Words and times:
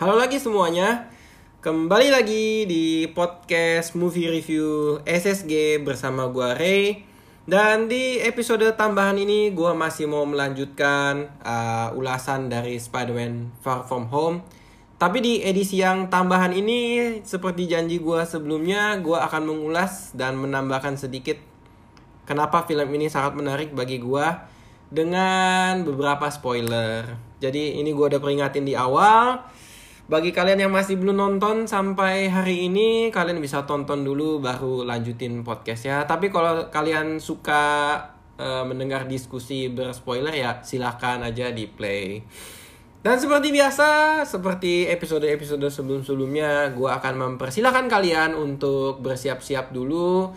Halo 0.00 0.16
lagi 0.16 0.40
semuanya. 0.40 1.12
Kembali 1.60 2.08
lagi 2.08 2.64
di 2.64 3.04
podcast 3.12 3.92
movie 3.92 4.32
review 4.32 4.96
SSG 5.04 5.76
bersama 5.84 6.24
gua 6.32 6.56
Ray. 6.56 7.04
Dan 7.44 7.84
di 7.84 8.16
episode 8.16 8.64
tambahan 8.80 9.20
ini 9.20 9.52
gua 9.52 9.76
masih 9.76 10.08
mau 10.08 10.24
melanjutkan 10.24 11.28
uh, 11.44 11.92
ulasan 11.92 12.48
dari 12.48 12.80
Spider-Man 12.80 13.60
Far 13.60 13.84
From 13.84 14.08
Home. 14.08 14.40
Tapi 14.96 15.20
di 15.20 15.44
edisi 15.44 15.84
yang 15.84 16.08
tambahan 16.08 16.56
ini 16.56 17.20
seperti 17.20 17.68
janji 17.68 18.00
gua 18.00 18.24
sebelumnya, 18.24 18.96
gua 19.04 19.28
akan 19.28 19.52
mengulas 19.52 20.16
dan 20.16 20.40
menambahkan 20.40 20.96
sedikit 20.96 21.36
kenapa 22.24 22.64
film 22.64 22.88
ini 22.96 23.12
sangat 23.12 23.36
menarik 23.36 23.76
bagi 23.76 24.00
gua 24.00 24.48
dengan 24.88 25.84
beberapa 25.84 26.24
spoiler. 26.32 27.20
Jadi 27.36 27.76
ini 27.76 27.92
gua 27.92 28.08
udah 28.08 28.20
peringatin 28.24 28.64
di 28.64 28.72
awal 28.72 29.59
bagi 30.10 30.34
kalian 30.34 30.66
yang 30.66 30.72
masih 30.74 30.98
belum 30.98 31.14
nonton 31.14 31.70
sampai 31.70 32.26
hari 32.26 32.66
ini, 32.66 33.14
kalian 33.14 33.38
bisa 33.38 33.62
tonton 33.62 34.02
dulu 34.02 34.42
baru 34.42 34.82
lanjutin 34.82 35.46
podcast 35.46 35.86
ya. 35.86 36.02
Tapi 36.02 36.34
kalau 36.34 36.66
kalian 36.66 37.22
suka 37.22 37.94
uh, 38.34 38.66
mendengar 38.66 39.06
diskusi 39.06 39.70
berspoiler 39.70 40.34
ya 40.34 40.58
silahkan 40.66 41.22
aja 41.22 41.54
di 41.54 41.70
play. 41.70 42.26
Dan 43.06 43.22
seperti 43.22 43.54
biasa, 43.54 44.20
seperti 44.26 44.90
episode-episode 44.90 45.70
sebelum-sebelumnya, 45.70 46.74
gue 46.74 46.90
akan 46.90 47.14
mempersilahkan 47.14 47.86
kalian 47.86 48.34
untuk 48.34 48.98
bersiap-siap 49.06 49.70
dulu. 49.70 50.34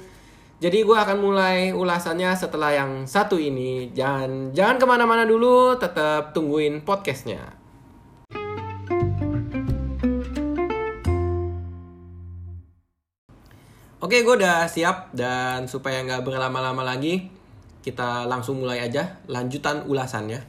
Jadi 0.62 0.86
gue 0.86 0.95
akan 0.95 1.17
mulai 1.17 1.73
ulasannya 1.73 2.30
setelah 2.38 2.78
yang 2.78 3.09
satu 3.09 3.42
ini. 3.42 3.90
Jangan 3.90 4.53
jangan 4.53 4.78
ke 4.78 4.86
mana-mana 4.86 5.26
dulu, 5.26 5.76
tetap 5.81 6.31
tungguin 6.31 6.86
podcastnya. 6.86 7.62
Oke, 14.04 14.20
gue 14.20 14.36
udah 14.36 14.68
siap 14.68 15.16
dan 15.16 15.64
supaya 15.64 16.04
nggak 16.04 16.28
berlama-lama 16.28 16.84
lagi, 16.84 17.32
kita 17.80 18.28
langsung 18.28 18.59
mulai 18.59 18.84
aja 18.84 19.23
lanjutan 19.32 19.88
ulasannya. 19.88 20.44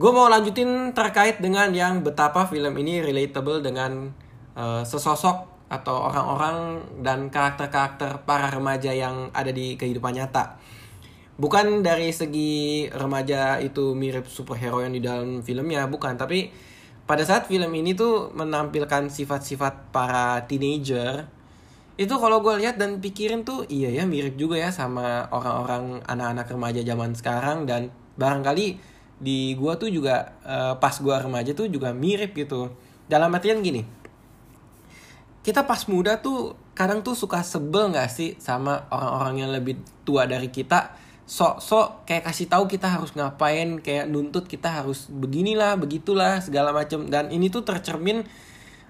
Gue 0.00 0.08
mau 0.08 0.32
lanjutin 0.32 0.96
terkait 0.96 1.44
dengan 1.44 1.68
yang 1.76 2.00
betapa 2.00 2.48
film 2.48 2.72
ini 2.80 3.04
relatable 3.04 3.60
dengan 3.60 4.08
uh, 4.56 4.80
sesosok 4.80 5.68
atau 5.68 6.08
orang-orang 6.08 6.80
dan 7.04 7.28
karakter-karakter 7.28 8.24
para 8.24 8.48
remaja 8.48 8.96
yang 8.96 9.28
ada 9.36 9.52
di 9.52 9.76
kehidupan 9.76 10.16
nyata. 10.16 10.56
Bukan 11.36 11.84
dari 11.84 12.16
segi 12.16 12.88
remaja 12.88 13.60
itu 13.60 13.92
mirip 13.92 14.24
superhero 14.24 14.80
yang 14.80 14.96
di 14.96 15.04
dalam 15.04 15.44
filmnya, 15.44 15.84
bukan. 15.84 16.16
Tapi 16.16 16.48
pada 17.04 17.28
saat 17.28 17.44
film 17.44 17.68
ini 17.76 17.92
tuh 17.92 18.32
menampilkan 18.32 19.12
sifat-sifat 19.12 19.92
para 19.92 20.48
teenager 20.48 21.33
itu 21.94 22.10
kalau 22.18 22.42
gue 22.42 22.58
lihat 22.58 22.74
dan 22.74 22.98
pikirin 22.98 23.46
tuh 23.46 23.62
iya 23.70 23.86
ya 23.86 24.02
mirip 24.02 24.34
juga 24.34 24.58
ya 24.58 24.74
sama 24.74 25.30
orang-orang 25.30 26.02
anak-anak 26.10 26.46
remaja 26.50 26.80
zaman 26.82 27.14
sekarang 27.14 27.70
dan 27.70 27.94
barangkali 28.18 28.78
di 29.22 29.54
gue 29.54 29.72
tuh 29.78 29.86
juga 29.94 30.34
uh, 30.42 30.74
pas 30.82 30.94
gue 30.98 31.14
remaja 31.14 31.54
tuh 31.54 31.70
juga 31.70 31.94
mirip 31.94 32.34
gitu. 32.34 32.74
Dalam 33.06 33.30
artian 33.30 33.62
gini 33.62 34.04
kita 35.44 35.68
pas 35.68 35.84
muda 35.92 36.18
tuh 36.24 36.56
kadang 36.72 37.04
tuh 37.04 37.12
suka 37.12 37.44
sebel 37.44 37.92
nggak 37.92 38.08
sih 38.08 38.32
sama 38.40 38.88
orang-orang 38.88 39.44
yang 39.44 39.50
lebih 39.52 39.76
tua 40.02 40.24
dari 40.24 40.48
kita? 40.48 40.96
Sok-sok 41.24 42.08
kayak 42.08 42.28
kasih 42.28 42.48
tahu 42.48 42.64
kita 42.68 42.88
harus 42.88 43.12
ngapain 43.16 43.80
kayak 43.80 44.08
nuntut 44.08 44.44
kita 44.44 44.82
harus 44.82 45.08
beginilah 45.08 45.76
begitulah 45.80 46.40
segala 46.40 46.72
macam 46.72 47.08
dan 47.08 47.32
ini 47.32 47.48
tuh 47.48 47.64
tercermin 47.64 48.24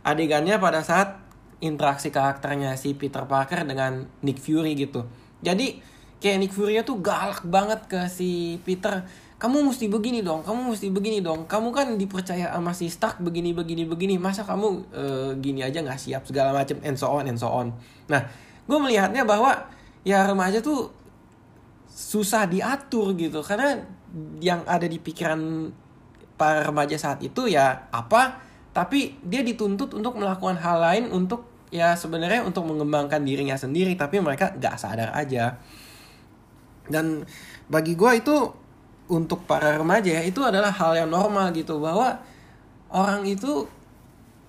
adegannya 0.03 0.59
pada 0.59 0.83
saat 0.83 1.24
interaksi 1.65 2.13
karakternya 2.13 2.77
si 2.77 2.93
Peter 2.93 3.25
Parker 3.25 3.65
dengan 3.65 4.05
Nick 4.21 4.39
Fury 4.39 4.77
gitu. 4.77 5.09
Jadi 5.41 5.81
kayak 6.21 6.39
Nick 6.45 6.53
Fury 6.53 6.77
tuh 6.85 7.01
galak 7.01 7.41
banget 7.49 7.89
ke 7.89 8.01
si 8.13 8.61
Peter. 8.63 9.05
Kamu 9.41 9.61
mesti 9.67 9.91
begini 9.91 10.25
dong, 10.25 10.41
kamu 10.45 10.73
mesti 10.73 10.89
begini 10.89 11.21
dong. 11.21 11.45
Kamu 11.45 11.69
kan 11.75 11.97
dipercaya 12.01 12.55
sama 12.55 12.73
si 12.73 12.89
Stark 12.89 13.21
begini 13.21 13.53
begini 13.53 13.85
begini. 13.85 14.17
Masa 14.17 14.45
kamu 14.45 14.69
uh, 14.93 15.31
gini 15.41 15.61
aja 15.61 15.85
nggak 15.85 16.01
siap 16.01 16.23
segala 16.25 16.53
macam 16.53 16.81
and 16.85 16.97
so 16.97 17.09
on 17.13 17.25
and 17.29 17.37
so 17.37 17.49
on. 17.51 17.73
Nah, 18.09 18.25
gue 18.65 18.79
melihatnya 18.79 19.25
bahwa 19.25 19.69
ya 20.05 20.25
remaja 20.29 20.61
tuh 20.61 20.93
susah 21.89 22.51
diatur 22.51 23.15
gitu 23.15 23.41
karena 23.41 23.79
yang 24.43 24.67
ada 24.67 24.85
di 24.85 24.99
pikiran 24.99 25.71
para 26.35 26.67
remaja 26.67 26.99
saat 26.99 27.23
itu 27.23 27.47
ya 27.47 27.87
apa 27.95 28.43
tapi 28.75 29.15
dia 29.23 29.47
dituntut 29.47 29.95
untuk 29.95 30.19
melakukan 30.19 30.59
hal 30.59 30.83
lain 30.83 31.05
untuk 31.15 31.47
ya 31.75 31.99
sebenarnya 31.99 32.47
untuk 32.47 32.63
mengembangkan 32.71 33.27
dirinya 33.27 33.59
sendiri 33.59 33.99
tapi 33.99 34.23
mereka 34.23 34.55
gak 34.55 34.79
sadar 34.79 35.11
aja. 35.11 35.59
Dan 36.87 37.27
bagi 37.67 37.99
gue 37.99 38.11
itu 38.15 38.37
untuk 39.11 39.43
para 39.51 39.75
remaja 39.75 40.21
ya 40.21 40.23
itu 40.23 40.39
adalah 40.41 40.71
hal 40.71 40.95
yang 40.95 41.11
normal 41.11 41.51
gitu 41.51 41.83
bahwa 41.83 42.23
orang 42.95 43.27
itu 43.27 43.67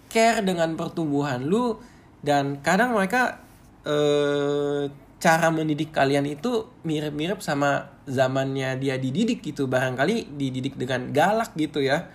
care 0.08 0.46
dengan 0.46 0.78
pertumbuhan 0.78 1.44
lu 1.44 1.81
dan 2.22 2.62
kadang 2.62 2.94
mereka 2.94 3.41
eh, 3.84 4.88
cara 5.18 5.50
mendidik 5.50 5.90
kalian 5.90 6.30
itu 6.30 6.69
mirip-mirip 6.85 7.41
sama 7.41 7.90
zamannya 8.06 8.78
dia 8.78 9.02
dididik 9.02 9.41
gitu. 9.41 9.66
Barangkali 9.66 10.30
dididik 10.38 10.78
dengan 10.78 11.09
galak 11.09 11.58
gitu 11.58 11.81
ya. 11.81 12.06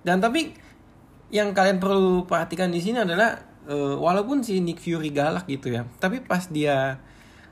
Dan 0.00 0.24
tapi 0.24 0.56
yang 1.28 1.52
kalian 1.52 1.82
perlu 1.82 2.24
perhatikan 2.24 2.72
di 2.72 2.80
sini 2.80 3.04
adalah 3.04 3.53
uh, 3.68 3.96
walaupun 4.00 4.44
si 4.44 4.60
Nick 4.60 4.80
Fury 4.80 5.12
galak 5.12 5.48
gitu 5.48 5.72
ya 5.72 5.88
tapi 6.00 6.20
pas 6.24 6.48
dia 6.48 7.00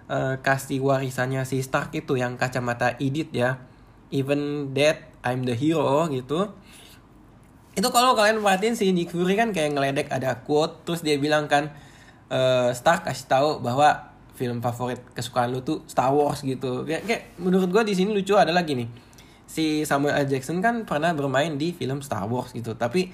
uh, 0.09 0.37
kasih 0.41 0.81
warisannya 0.81 1.45
si 1.49 1.61
Stark 1.61 1.93
itu 1.97 2.17
yang 2.17 2.37
kacamata 2.37 2.97
Edith 3.01 3.33
ya 3.33 3.61
even 4.13 4.73
that 4.77 5.13
I'm 5.25 5.47
the 5.49 5.57
hero 5.57 6.09
gitu 6.13 6.53
itu 7.73 7.89
kalau 7.89 8.13
kalian 8.13 8.45
perhatiin 8.45 8.77
si 8.77 8.93
Nick 8.93 9.13
Fury 9.13 9.33
kan 9.33 9.57
kayak 9.57 9.73
ngeledek 9.73 10.09
ada 10.13 10.45
quote 10.45 10.85
terus 10.85 11.01
dia 11.01 11.17
bilang 11.17 11.49
kan 11.49 11.73
uh, 12.29 12.69
Stark 12.77 13.09
kasih 13.09 13.27
tahu 13.29 13.51
bahwa 13.65 14.13
film 14.37 14.61
favorit 14.65 15.01
kesukaan 15.13 15.53
lu 15.53 15.61
tuh 15.65 15.85
Star 15.89 16.13
Wars 16.13 16.45
gitu 16.45 16.85
kayak, 16.85 17.05
kayak 17.05 17.23
menurut 17.41 17.69
gue 17.69 17.83
di 17.89 17.95
sini 17.97 18.13
lucu 18.13 18.37
adalah 18.37 18.65
gini 18.65 18.89
si 19.49 19.85
Samuel 19.85 20.25
L. 20.25 20.27
Jackson 20.29 20.65
kan 20.65 20.89
pernah 20.89 21.13
bermain 21.13 21.53
di 21.61 21.77
film 21.77 22.01
Star 22.01 22.25
Wars 22.25 22.57
gitu 22.57 22.73
tapi 22.77 23.13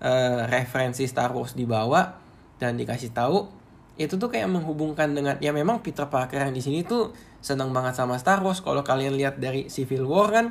uh, 0.00 0.48
referensi 0.48 1.04
Star 1.04 1.32
Wars 1.32 1.52
dibawa 1.52 2.25
dan 2.56 2.80
dikasih 2.80 3.12
tahu 3.12 3.48
itu 3.96 4.20
tuh 4.20 4.28
kayak 4.28 4.52
menghubungkan 4.52 5.16
dengan 5.16 5.40
ya 5.40 5.56
memang 5.56 5.80
Peter 5.80 6.04
Parker 6.04 6.44
yang 6.44 6.52
di 6.52 6.60
sini 6.60 6.84
tuh 6.84 7.16
senang 7.40 7.72
banget 7.72 7.96
sama 7.96 8.20
Star 8.20 8.44
Wars. 8.44 8.60
Kalau 8.60 8.84
kalian 8.84 9.16
lihat 9.16 9.40
dari 9.40 9.72
Civil 9.72 10.04
War 10.04 10.28
kan 10.28 10.46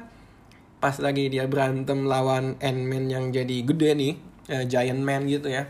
pas 0.82 0.98
lagi 0.98 1.30
dia 1.30 1.46
berantem 1.46 2.10
lawan 2.10 2.58
Ant-Man 2.58 3.06
yang 3.10 3.26
jadi 3.30 3.62
gede 3.62 3.90
nih 3.94 4.14
uh, 4.50 4.66
Giant 4.66 5.02
Man 5.02 5.30
gitu 5.30 5.54
ya. 5.54 5.70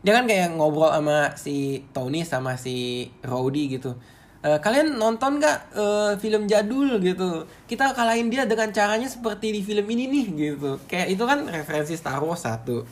Dia 0.00 0.12
kan 0.16 0.24
kayak 0.28 0.56
ngobrol 0.56 0.92
sama 0.92 1.36
si 1.36 1.84
Tony 1.92 2.24
sama 2.24 2.56
si 2.60 3.08
Rhodey 3.24 3.80
gitu. 3.80 3.96
Uh, 4.40 4.56
kalian 4.56 4.96
nonton 4.96 5.36
gak 5.36 5.68
uh, 5.76 6.16
film 6.16 6.48
jadul 6.48 6.96
gitu? 7.00 7.44
Kita 7.68 7.92
kalahin 7.92 8.32
dia 8.32 8.48
dengan 8.48 8.72
caranya 8.72 9.04
seperti 9.04 9.52
di 9.52 9.60
film 9.60 9.84
ini 9.92 10.08
nih 10.08 10.26
gitu. 10.32 10.80
Kayak 10.88 11.08
itu 11.12 11.24
kan 11.24 11.44
referensi 11.44 11.92
Star 11.96 12.20
Wars 12.24 12.48
satu. 12.48 12.84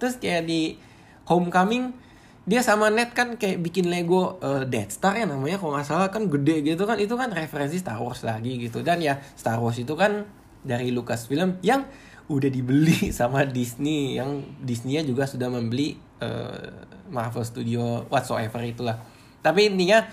Terus 0.00 0.16
kayak 0.16 0.48
di 0.48 0.80
Homecoming 1.26 2.06
dia 2.46 2.62
sama 2.62 2.94
Ned 2.94 3.10
kan 3.10 3.34
kayak 3.34 3.58
bikin 3.58 3.90
Lego 3.90 4.38
uh, 4.38 4.62
Death 4.62 4.94
Star 4.94 5.18
ya 5.18 5.26
namanya 5.26 5.58
kalau 5.58 5.74
nggak 5.74 5.86
salah 5.86 6.08
kan 6.14 6.30
gede 6.30 6.62
gitu 6.62 6.86
kan. 6.86 6.94
Itu 7.02 7.18
kan 7.18 7.34
referensi 7.34 7.82
Star 7.82 7.98
Wars 7.98 8.22
lagi 8.22 8.54
gitu. 8.62 8.86
Dan 8.86 9.02
ya 9.02 9.18
Star 9.34 9.58
Wars 9.58 9.76
itu 9.82 9.98
kan 9.98 10.22
dari 10.62 10.94
Lucasfilm 10.94 11.58
yang 11.66 11.82
udah 12.30 12.50
dibeli 12.50 13.10
sama 13.18 13.42
Disney 13.46 14.14
yang 14.14 14.46
Disney 14.62 15.02
juga 15.02 15.26
sudah 15.26 15.50
membeli 15.50 15.98
uh, 16.22 16.86
Marvel 17.10 17.42
Studio 17.42 18.06
whatsoever 18.06 18.62
itulah. 18.62 19.02
Tapi 19.42 19.74
intinya 19.74 20.06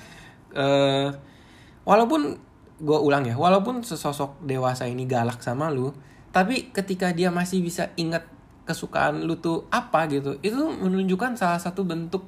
uh, 0.57 1.13
walaupun 1.85 2.53
gue 2.83 2.99
ulang 2.99 3.29
ya 3.29 3.38
walaupun 3.38 3.85
sesosok 3.85 4.41
dewasa 4.43 4.89
ini 4.89 5.05
galak 5.05 5.39
sama 5.39 5.69
lu 5.69 5.93
tapi 6.33 6.73
ketika 6.73 7.13
dia 7.13 7.29
masih 7.29 7.61
bisa 7.61 7.93
ingat 7.95 8.25
kesukaan 8.63 9.24
lu 9.24 9.36
tuh 9.39 9.68
apa 9.69 10.07
gitu. 10.07 10.39
Itu 10.39 10.71
menunjukkan 10.71 11.36
salah 11.36 11.60
satu 11.60 11.83
bentuk 11.83 12.24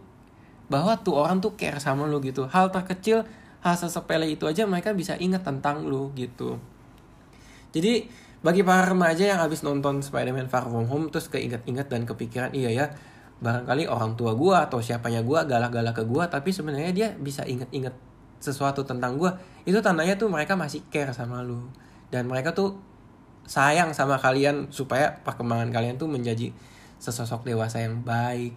bahwa 0.67 0.97
tuh 0.99 1.15
orang 1.15 1.39
tuh 1.39 1.55
care 1.55 1.79
sama 1.79 2.07
lu 2.07 2.19
gitu. 2.23 2.47
Hal 2.49 2.71
terkecil 2.71 3.23
hal 3.65 3.75
sesepele 3.75 4.29
itu 4.29 4.45
aja 4.45 4.67
mereka 4.69 4.93
bisa 4.93 5.17
ingat 5.17 5.41
tentang 5.41 5.87
lu 5.87 6.13
gitu. 6.13 6.61
Jadi 7.73 8.07
bagi 8.45 8.61
para 8.61 8.85
remaja 8.85 9.25
yang 9.25 9.41
habis 9.41 9.65
nonton 9.65 10.05
Spider-Man 10.05 10.53
Far 10.53 10.69
From 10.69 10.85
Home 10.85 11.09
terus 11.09 11.33
keinget-inget 11.33 11.89
dan 11.89 12.05
kepikiran 12.05 12.53
iya 12.53 12.69
ya 12.69 12.85
barangkali 13.41 13.89
orang 13.89 14.13
tua 14.13 14.37
gue 14.37 14.53
atau 14.53 14.79
siapanya 14.79 15.25
gue 15.25 15.39
galak-galak 15.49 15.97
ke 15.97 16.03
gue 16.05 16.23
tapi 16.29 16.53
sebenarnya 16.53 16.91
dia 16.93 17.07
bisa 17.17 17.41
inget-inget 17.43 17.91
sesuatu 18.37 18.85
tentang 18.85 19.17
gue 19.17 19.33
itu 19.65 19.81
tandanya 19.81 20.13
tuh 20.13 20.29
mereka 20.29 20.53
masih 20.53 20.85
care 20.93 21.09
sama 21.11 21.41
lu. 21.41 21.65
Dan 22.13 22.29
mereka 22.29 22.53
tuh 22.53 22.77
sayang 23.45 23.93
sama 23.93 24.17
kalian 24.17 24.73
supaya 24.73 25.21
perkembangan 25.21 25.69
kalian 25.69 25.95
tuh 26.01 26.09
menjadi 26.09 26.49
sesosok 26.97 27.45
dewasa 27.45 27.85
yang 27.85 28.01
baik. 28.01 28.53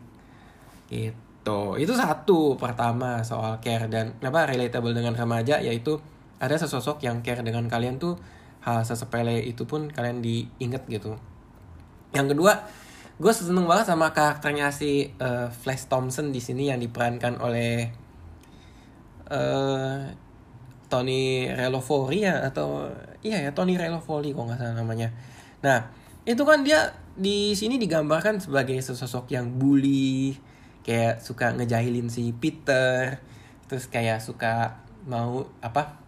Gitu. 0.88 1.60
Itu 1.76 1.92
satu 1.96 2.56
pertama 2.56 3.20
soal 3.24 3.60
care 3.60 3.88
dan 3.92 4.16
apa 4.24 4.48
relatable 4.48 4.96
dengan 4.96 5.12
remaja 5.12 5.60
yaitu 5.60 6.00
ada 6.40 6.56
sesosok 6.56 7.04
yang 7.04 7.20
care 7.20 7.44
dengan 7.44 7.68
kalian 7.68 8.00
tuh 8.00 8.16
hal 8.64 8.82
sesepele 8.82 9.44
itu 9.44 9.68
pun 9.68 9.92
kalian 9.92 10.24
diinget 10.24 10.82
gitu. 10.88 11.14
Yang 12.16 12.36
kedua 12.36 12.52
gue 13.18 13.32
seneng 13.34 13.66
banget 13.66 13.90
sama 13.90 14.14
karakternya 14.14 14.70
si 14.70 15.10
uh, 15.18 15.50
Flash 15.50 15.90
Thompson 15.90 16.30
di 16.30 16.38
sini 16.38 16.70
yang 16.70 16.78
diperankan 16.78 17.42
oleh 17.42 17.90
uh, 19.26 20.06
Tony 20.88 21.46
Relovori 21.52 22.24
ya 22.24 22.48
atau 22.48 22.88
iya 23.20 23.44
ya 23.44 23.50
Tony 23.52 23.76
Relovori 23.76 24.32
kok 24.32 24.44
nggak 24.48 24.58
salah 24.58 24.76
namanya. 24.76 25.12
Nah 25.60 25.88
itu 26.24 26.42
kan 26.44 26.64
dia 26.64 26.92
di 27.16 27.52
sini 27.56 27.76
digambarkan 27.80 28.40
sebagai 28.40 28.76
sesosok 28.80 29.32
yang 29.32 29.56
bully, 29.56 30.36
kayak 30.84 31.20
suka 31.24 31.52
ngejahilin 31.56 32.08
si 32.12 32.32
Peter, 32.36 33.20
terus 33.68 33.88
kayak 33.88 34.20
suka 34.20 34.84
mau 35.08 35.48
apa 35.64 36.00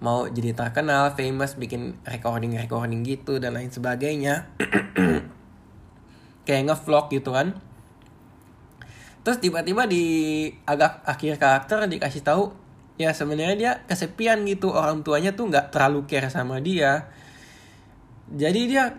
mau 0.00 0.24
jadi 0.28 0.56
terkenal, 0.56 1.12
famous, 1.12 1.60
bikin 1.60 2.00
recording 2.08 2.56
recording 2.56 3.04
gitu 3.04 3.36
dan 3.36 3.56
lain 3.56 3.68
sebagainya. 3.68 4.48
kayak 6.48 6.72
ngevlog 6.72 7.12
gitu 7.12 7.30
kan. 7.36 7.56
Terus 9.20 9.38
tiba-tiba 9.44 9.84
di 9.84 10.04
agak 10.64 11.04
akhir 11.04 11.36
karakter 11.36 11.84
dikasih 11.84 12.24
tahu 12.24 12.56
ya 13.00 13.16
sebenarnya 13.16 13.56
dia 13.56 13.72
kesepian 13.88 14.44
gitu. 14.44 14.68
Orang 14.76 15.00
tuanya 15.00 15.32
tuh 15.32 15.48
nggak 15.48 15.72
terlalu 15.72 16.04
care 16.04 16.28
sama 16.28 16.60
dia. 16.60 17.08
Jadi 18.28 18.60
dia 18.68 18.92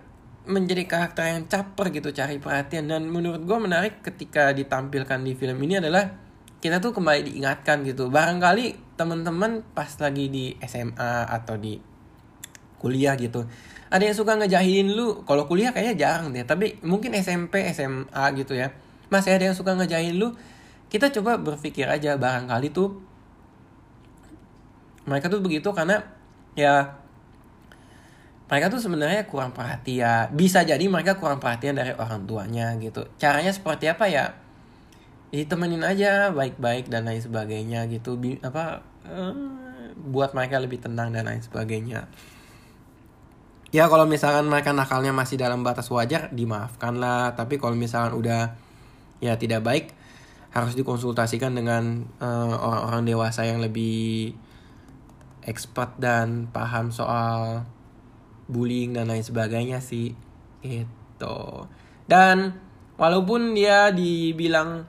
menjadi 0.49 0.89
karakter 0.89 1.37
yang 1.37 1.45
caper 1.45 1.93
gitu 1.93 2.09
cari 2.09 2.41
perhatian. 2.41 2.89
Dan 2.89 3.13
menurut 3.13 3.45
gue 3.45 3.57
menarik 3.61 4.01
ketika 4.01 4.49
ditampilkan 4.57 5.21
di 5.21 5.37
film 5.37 5.61
ini 5.61 5.77
adalah 5.77 6.09
kita 6.57 6.81
tuh 6.81 6.97
kembali 6.97 7.29
diingatkan 7.29 7.85
gitu. 7.85 8.09
Barangkali 8.09 8.97
teman-teman 8.97 9.61
pas 9.77 9.93
lagi 10.01 10.25
di 10.33 10.57
SMA 10.65 11.29
atau 11.29 11.61
di 11.61 11.77
kuliah 12.81 13.13
gitu 13.13 13.45
ada 13.91 14.07
yang 14.07 14.15
suka 14.15 14.39
ngejahilin 14.39 14.95
lu. 14.95 15.27
Kalau 15.27 15.45
kuliah 15.45 15.75
kayaknya 15.75 15.95
jarang 15.99 16.31
deh 16.31 16.47
tapi 16.47 16.79
mungkin 16.81 17.11
SMP 17.19 17.67
SMA 17.75 18.23
gitu 18.39 18.55
ya. 18.55 18.71
Masih 19.11 19.35
ada 19.35 19.51
yang 19.51 19.55
suka 19.55 19.75
ngejahilin 19.75 20.15
lu 20.15 20.31
kita 20.87 21.11
coba 21.11 21.35
berpikir 21.39 21.87
aja 21.87 22.15
barangkali 22.15 22.71
tuh 22.71 23.10
mereka 25.05 25.27
tuh 25.29 25.41
begitu 25.41 25.69
karena 25.73 26.01
ya 26.53 27.01
mereka 28.51 28.67
tuh 28.67 28.83
sebenarnya 28.83 29.31
kurang 29.31 29.55
perhatian. 29.55 30.27
Bisa 30.35 30.67
jadi 30.67 30.83
mereka 30.91 31.15
kurang 31.15 31.39
perhatian 31.39 31.79
dari 31.79 31.95
orang 31.95 32.27
tuanya 32.27 32.75
gitu. 32.83 33.07
Caranya 33.15 33.55
seperti 33.55 33.87
apa 33.87 34.11
ya? 34.11 34.35
Ditemenin 35.31 35.87
aja 35.87 36.35
baik-baik 36.35 36.91
dan 36.91 37.07
lain 37.07 37.23
sebagainya 37.23 37.87
gitu. 37.87 38.19
Bi 38.19 38.35
apa 38.43 38.83
uh, 39.07 39.31
buat 39.95 40.35
mereka 40.35 40.59
lebih 40.59 40.83
tenang 40.83 41.15
dan 41.15 41.31
lain 41.31 41.39
sebagainya. 41.39 42.11
Ya 43.71 43.87
kalau 43.87 44.03
misalkan 44.03 44.51
mereka 44.51 44.75
nakalnya 44.75 45.15
masih 45.15 45.39
dalam 45.39 45.63
batas 45.63 45.87
wajar 45.87 46.27
dimaafkan 46.35 46.99
lah 46.99 47.31
tapi 47.39 47.55
kalau 47.55 47.71
misalkan 47.71 48.19
udah 48.19 48.51
ya 49.23 49.39
tidak 49.39 49.63
baik 49.63 49.95
harus 50.51 50.75
dikonsultasikan 50.75 51.55
dengan 51.55 52.03
eh, 52.19 52.55
orang-orang 52.59 53.07
uh, 53.07 53.09
dewasa 53.15 53.47
yang 53.47 53.63
lebih 53.63 54.35
expert 55.45 55.97
dan 55.97 56.49
paham 56.51 56.93
soal 56.93 57.65
bullying 58.51 58.93
dan 58.93 59.09
lain 59.09 59.23
sebagainya 59.23 59.79
sih 59.79 60.13
itu 60.61 61.39
dan 62.05 62.59
walaupun 62.99 63.57
dia 63.57 63.89
dibilang 63.89 64.85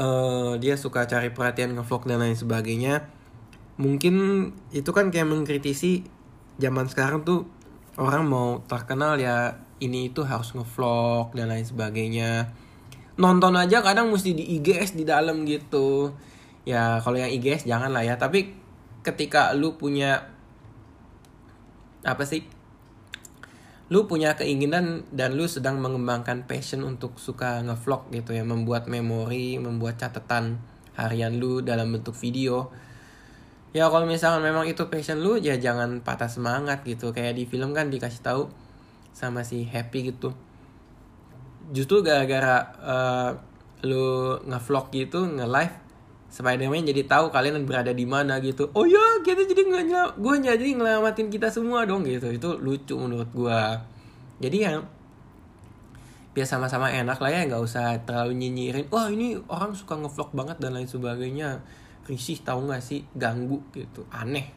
uh, 0.00 0.56
dia 0.58 0.74
suka 0.74 1.06
cari 1.06 1.30
perhatian 1.30 1.76
ngevlog 1.76 2.08
dan 2.08 2.18
lain 2.24 2.34
sebagainya 2.34 3.06
mungkin 3.80 4.16
itu 4.74 4.90
kan 4.92 5.08
kayak 5.08 5.28
mengkritisi 5.28 6.04
zaman 6.60 6.88
sekarang 6.90 7.24
tuh 7.24 7.48
orang 7.96 8.28
mau 8.28 8.48
terkenal 8.68 9.16
ya 9.16 9.56
ini 9.80 10.12
itu 10.12 10.22
harus 10.22 10.52
ngevlog 10.52 11.32
dan 11.32 11.48
lain 11.48 11.64
sebagainya. 11.64 12.52
Nonton 13.16 13.56
aja 13.56 13.80
kadang 13.80 14.12
mesti 14.12 14.36
di 14.36 14.44
IGS 14.60 14.96
di 14.96 15.04
dalam 15.08 15.48
gitu 15.48 16.12
ya 16.68 17.00
kalau 17.00 17.16
yang 17.16 17.30
IGS 17.32 17.64
jangan 17.64 17.92
lah 17.92 18.04
ya. 18.04 18.16
Tapi 18.20 18.52
ketika 19.00 19.52
lu 19.56 19.76
punya 19.80 20.28
apa 22.04 22.24
sih? 22.24 22.44
Lu 23.90 24.06
punya 24.06 24.38
keinginan 24.38 25.02
dan 25.10 25.34
lu 25.34 25.50
sedang 25.50 25.82
mengembangkan 25.82 26.46
passion 26.46 26.86
untuk 26.86 27.18
suka 27.18 27.58
ngevlog 27.66 28.06
gitu 28.14 28.30
ya 28.38 28.46
membuat 28.46 28.86
memori 28.86 29.58
membuat 29.58 29.98
catatan 29.98 30.62
harian 30.94 31.42
lu 31.42 31.58
dalam 31.60 31.90
bentuk 31.90 32.14
video. 32.14 32.70
Ya 33.70 33.86
kalau 33.86 34.06
misalnya 34.06 34.42
memang 34.42 34.66
itu 34.66 34.86
passion 34.90 35.22
lu 35.22 35.38
ya 35.38 35.58
jangan 35.58 36.02
patah 36.06 36.30
semangat 36.30 36.86
gitu. 36.86 37.10
Kayak 37.10 37.38
di 37.38 37.44
film 37.50 37.74
kan 37.74 37.90
dikasih 37.90 38.22
tahu 38.22 38.50
sama 39.10 39.42
si 39.42 39.66
happy 39.66 40.14
gitu. 40.14 40.34
Justru 41.70 42.02
gara-gara 42.02 42.66
uh, 42.82 43.30
lu 43.86 44.38
ngevlog 44.46 44.90
gitu 44.94 45.26
nge-live 45.26 45.89
Spider-Man 46.30 46.86
jadi 46.86 47.02
tahu 47.10 47.34
kalian 47.34 47.66
berada 47.66 47.90
di 47.90 48.06
mana 48.06 48.38
gitu. 48.38 48.70
Oh 48.78 48.86
ya, 48.86 49.02
kita 49.26 49.42
jadi 49.50 49.66
nggak 49.66 50.14
gue 50.14 50.34
jadi 50.46 50.66
ngelamatin 50.78 51.26
kita 51.26 51.50
semua 51.50 51.82
dong 51.82 52.06
gitu. 52.06 52.30
Itu 52.30 52.54
lucu 52.62 52.94
menurut 52.94 53.26
gue. 53.34 53.60
Jadi 54.38 54.56
ya 54.62 54.78
biar 56.30 56.46
sama-sama 56.46 56.86
enak 56.86 57.18
lah 57.18 57.30
ya 57.34 57.42
nggak 57.50 57.58
usah 57.58 58.06
terlalu 58.06 58.38
nyinyirin 58.38 58.86
wah 58.94 59.10
ini 59.10 59.34
orang 59.50 59.74
suka 59.74 59.98
ngevlog 59.98 60.30
banget 60.30 60.56
dan 60.62 60.78
lain 60.78 60.86
sebagainya. 60.86 61.66
Risih 62.06 62.46
tahu 62.46 62.70
nggak 62.70 62.82
sih? 62.82 63.02
Ganggu 63.18 63.58
gitu. 63.74 64.06
Aneh. 64.14 64.54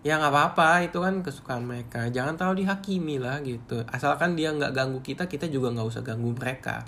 Ya 0.00 0.16
nggak 0.16 0.32
apa-apa. 0.32 0.88
Itu 0.88 1.04
kan 1.04 1.20
kesukaan 1.20 1.68
mereka. 1.68 2.08
Jangan 2.08 2.40
terlalu 2.40 2.64
dihakimi 2.64 3.20
lah 3.20 3.44
gitu. 3.44 3.84
Asalkan 3.92 4.40
dia 4.40 4.56
nggak 4.56 4.72
ganggu 4.72 5.04
kita 5.04 5.28
kita 5.28 5.52
juga 5.52 5.68
nggak 5.68 5.84
usah 5.84 6.00
ganggu 6.00 6.32
mereka. 6.32 6.80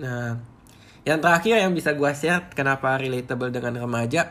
Nah 0.00 0.49
yang 1.10 1.18
terakhir 1.18 1.58
yang 1.58 1.74
bisa 1.74 1.98
gue 1.98 2.10
share 2.14 2.54
kenapa 2.54 2.94
relatable 2.94 3.50
dengan 3.50 3.82
remaja. 3.82 4.30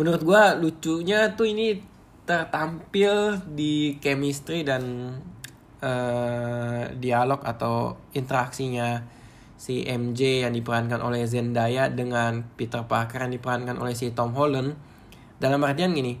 Menurut 0.00 0.24
gue 0.24 0.42
lucunya 0.64 1.36
tuh 1.36 1.52
ini 1.52 1.84
tertampil 2.24 3.44
di 3.52 4.00
chemistry 4.00 4.64
dan 4.64 5.12
uh, 5.84 6.88
dialog 6.96 7.44
atau 7.44 8.00
interaksinya 8.16 9.04
si 9.60 9.84
MJ 9.84 10.48
yang 10.48 10.56
diperankan 10.56 11.04
oleh 11.04 11.28
Zendaya 11.28 11.92
dengan 11.92 12.48
Peter 12.56 12.88
Parker 12.88 13.28
yang 13.28 13.32
diperankan 13.36 13.76
oleh 13.76 13.92
si 13.92 14.16
Tom 14.16 14.32
Holland. 14.32 14.80
Dalam 15.36 15.60
artian 15.60 15.92
gini, 15.92 16.16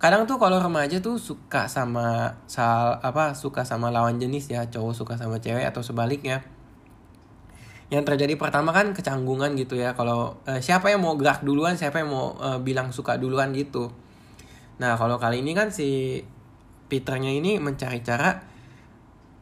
kadang 0.00 0.24
tuh 0.24 0.40
kalau 0.40 0.56
remaja 0.56 1.04
tuh 1.04 1.20
suka 1.20 1.68
sama 1.68 2.40
sal 2.48 3.04
apa 3.04 3.36
suka 3.36 3.68
sama 3.68 3.92
lawan 3.92 4.16
jenis 4.16 4.48
ya 4.48 4.64
cowok 4.72 4.94
suka 4.96 5.14
sama 5.20 5.44
cewek 5.44 5.66
atau 5.68 5.84
sebaliknya 5.84 6.55
yang 7.86 8.02
terjadi 8.02 8.34
pertama 8.34 8.74
kan 8.74 8.90
kecanggungan 8.90 9.54
gitu 9.54 9.78
ya. 9.78 9.94
Kalau 9.94 10.42
uh, 10.42 10.58
siapa 10.58 10.90
yang 10.90 11.06
mau 11.06 11.14
gerak 11.14 11.46
duluan 11.46 11.78
siapa 11.78 12.02
yang 12.02 12.10
mau 12.10 12.34
uh, 12.38 12.58
bilang 12.58 12.90
suka 12.90 13.14
duluan 13.14 13.54
gitu. 13.54 13.94
Nah 14.82 14.98
kalau 14.98 15.22
kali 15.22 15.42
ini 15.42 15.54
kan 15.54 15.70
si 15.70 16.20
Peternya 16.86 17.34
ini 17.34 17.58
mencari 17.58 17.98
cara 18.02 18.38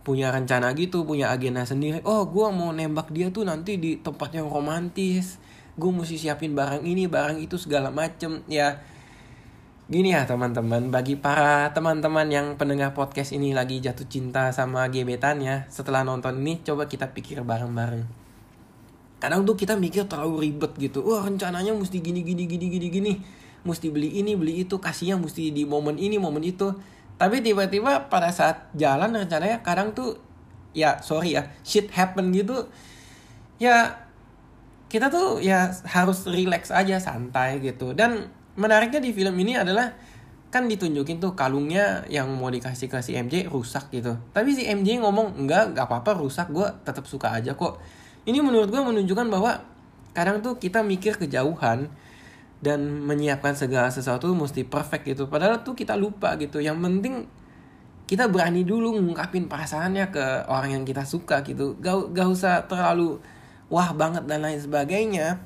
punya 0.04 0.28
rencana 0.28 0.76
gitu 0.76 1.08
punya 1.08 1.32
agenda 1.32 1.64
sendiri. 1.64 2.04
Oh 2.04 2.28
gue 2.28 2.46
mau 2.52 2.72
nembak 2.72 3.08
dia 3.12 3.32
tuh 3.32 3.48
nanti 3.48 3.80
di 3.80 4.00
tempat 4.00 4.36
yang 4.36 4.52
romantis. 4.52 5.40
Gue 5.80 5.90
mesti 5.90 6.20
siapin 6.20 6.52
barang 6.52 6.84
ini 6.84 7.08
barang 7.08 7.40
itu 7.40 7.56
segala 7.56 7.88
macem 7.88 8.44
ya. 8.44 8.76
Gini 9.88 10.12
ya 10.12 10.28
teman-teman. 10.28 10.92
Bagi 10.92 11.16
para 11.16 11.72
teman-teman 11.72 12.28
yang 12.28 12.46
pendengar 12.60 12.92
podcast 12.92 13.32
ini 13.32 13.56
lagi 13.56 13.80
jatuh 13.80 14.08
cinta 14.08 14.52
sama 14.52 14.88
gebetannya 14.92 15.68
setelah 15.72 16.04
nonton 16.04 16.40
ini 16.44 16.60
coba 16.64 16.88
kita 16.88 17.12
pikir 17.12 17.40
bareng-bareng 17.40 18.23
kadang 19.22 19.46
tuh 19.48 19.56
kita 19.56 19.78
mikir 19.78 20.04
terlalu 20.10 20.50
ribet 20.50 20.74
gitu. 20.76 21.04
Wah 21.06 21.24
rencananya 21.24 21.72
mesti 21.72 22.00
gini 22.02 22.20
gini 22.20 22.44
gini 22.44 22.66
gini 22.68 22.88
gini. 22.90 23.12
Mesti 23.64 23.88
beli 23.88 24.20
ini 24.20 24.36
beli 24.36 24.66
itu. 24.66 24.76
Kasihnya 24.76 25.16
mesti 25.16 25.48
di 25.54 25.64
momen 25.64 25.96
ini 25.96 26.20
momen 26.20 26.44
itu. 26.44 26.74
Tapi 27.16 27.40
tiba-tiba 27.40 28.10
pada 28.10 28.28
saat 28.34 28.68
jalan 28.74 29.14
rencananya 29.14 29.62
kadang 29.62 29.94
tuh 29.94 30.18
ya 30.74 30.98
sorry 31.00 31.38
ya 31.38 31.48
shit 31.62 31.88
happen 31.94 32.34
gitu. 32.34 32.68
Ya 33.62 34.04
kita 34.90 35.08
tuh 35.10 35.40
ya 35.40 35.72
harus 35.88 36.26
relax 36.26 36.74
aja 36.74 36.98
santai 37.00 37.62
gitu. 37.62 37.94
Dan 37.96 38.28
menariknya 38.58 39.00
di 39.00 39.10
film 39.14 39.34
ini 39.40 39.56
adalah 39.56 39.94
kan 40.54 40.70
ditunjukin 40.70 41.18
tuh 41.18 41.34
kalungnya 41.34 42.06
yang 42.06 42.30
mau 42.30 42.46
dikasih 42.46 42.86
ke 42.86 43.02
si 43.02 43.18
MJ 43.18 43.50
rusak 43.50 43.90
gitu. 43.90 44.14
Tapi 44.30 44.54
si 44.54 44.68
MJ 44.70 45.02
ngomong 45.02 45.34
enggak 45.34 45.74
nggak 45.74 45.86
apa-apa 45.90 46.14
rusak. 46.14 46.50
Gue 46.52 46.68
tetap 46.86 47.08
suka 47.10 47.34
aja 47.34 47.56
kok 47.58 47.80
ini 48.24 48.38
menurut 48.40 48.72
gue 48.72 48.80
menunjukkan 48.80 49.28
bahwa 49.28 49.60
kadang 50.16 50.40
tuh 50.40 50.56
kita 50.56 50.80
mikir 50.80 51.20
kejauhan 51.20 51.92
dan 52.64 52.80
menyiapkan 53.04 53.52
segala 53.52 53.92
sesuatu 53.92 54.32
mesti 54.32 54.64
perfect 54.64 55.04
gitu. 55.04 55.28
Padahal 55.28 55.60
tuh 55.60 55.76
kita 55.76 55.92
lupa 55.98 56.32
gitu. 56.40 56.64
Yang 56.64 56.78
penting 56.80 57.14
kita 58.08 58.28
berani 58.28 58.64
dulu 58.64 58.96
ngungkapin 58.96 59.48
perasaannya 59.48 60.08
ke 60.08 60.24
orang 60.48 60.80
yang 60.80 60.84
kita 60.88 61.04
suka 61.04 61.44
gitu. 61.44 61.76
Gak, 61.84 62.16
gak 62.16 62.28
usah 62.28 62.64
terlalu 62.64 63.20
wah 63.68 63.92
banget 63.92 64.24
dan 64.24 64.40
lain 64.40 64.56
sebagainya. 64.56 65.44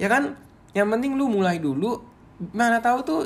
Ya 0.00 0.08
kan? 0.08 0.40
Yang 0.72 0.88
penting 0.96 1.12
lu 1.20 1.28
mulai 1.28 1.60
dulu. 1.60 2.00
Mana 2.56 2.80
tahu 2.80 2.98
tuh 3.04 3.22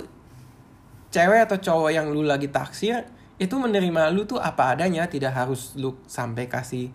cewek 1.13 1.47
atau 1.47 1.59
cowok 1.61 1.91
yang 1.95 2.09
lu 2.11 2.25
lagi 2.25 2.49
taksir 2.49 3.05
itu 3.37 3.55
menerima 3.59 4.09
lu 4.11 4.25
tuh 4.25 4.41
apa 4.41 4.73
adanya 4.73 5.05
tidak 5.07 5.37
harus 5.37 5.77
lu 5.77 5.99
sampai 6.09 6.49
kasih 6.49 6.89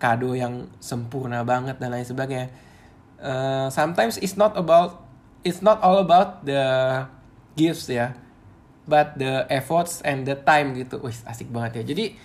kado 0.00 0.32
yang 0.32 0.66
sempurna 0.80 1.44
banget 1.44 1.76
dan 1.76 1.92
lain 1.92 2.08
sebagainya 2.08 2.48
uh, 3.20 3.68
sometimes 3.68 4.16
it's 4.24 4.34
not 4.34 4.56
about 4.56 5.04
it's 5.44 5.60
not 5.60 5.78
all 5.84 6.00
about 6.00 6.40
the 6.48 6.64
gifts 7.54 7.86
ya 7.92 8.16
but 8.90 9.14
the 9.14 9.46
efforts 9.46 10.02
and 10.02 10.26
the 10.26 10.34
time 10.42 10.74
gitu. 10.74 10.98
Wih, 10.98 11.14
asik 11.14 11.46
banget 11.54 11.86
ya. 11.86 11.94
Jadi 11.94 12.18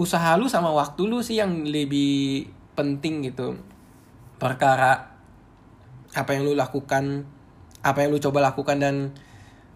usaha 0.00 0.32
lu 0.40 0.48
sama 0.48 0.72
waktu 0.72 1.04
lu 1.04 1.20
sih 1.20 1.36
yang 1.36 1.68
lebih 1.68 2.48
penting 2.72 3.28
gitu. 3.28 3.60
Perkara 4.40 5.12
apa 6.16 6.30
yang 6.32 6.48
lu 6.48 6.56
lakukan, 6.56 7.28
apa 7.84 7.98
yang 8.00 8.16
lu 8.16 8.18
coba 8.22 8.40
lakukan 8.40 8.80
dan 8.80 9.12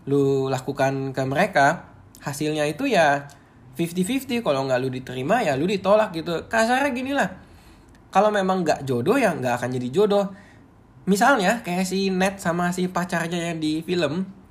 lu 0.08 0.49
lakukan 0.49 1.12
ke 1.12 1.22
mereka, 1.28 1.92
hasilnya 2.25 2.64
itu 2.64 2.88
ya 2.88 3.28
50-50 3.75 4.45
kalau 4.45 4.69
nggak 4.69 4.79
lu 4.83 4.88
diterima 4.93 5.41
ya 5.41 5.57
lu 5.57 5.64
ditolak 5.64 6.12
gitu. 6.12 6.47
Kasarnya 6.47 6.91
gini 6.93 7.12
lah. 7.17 7.29
Kalau 8.12 8.29
memang 8.29 8.64
nggak 8.64 8.85
jodoh 8.85 9.17
ya 9.17 9.33
nggak 9.33 9.61
akan 9.61 9.71
jadi 9.76 9.88
jodoh. 9.88 10.26
Misalnya 11.09 11.64
kayak 11.67 11.88
si 11.88 12.12
Ned 12.12 12.38
sama 12.38 12.71
si 12.71 12.87
pacarnya 12.87 13.52
yang 13.52 13.59
di 13.59 13.83
film 13.83 14.43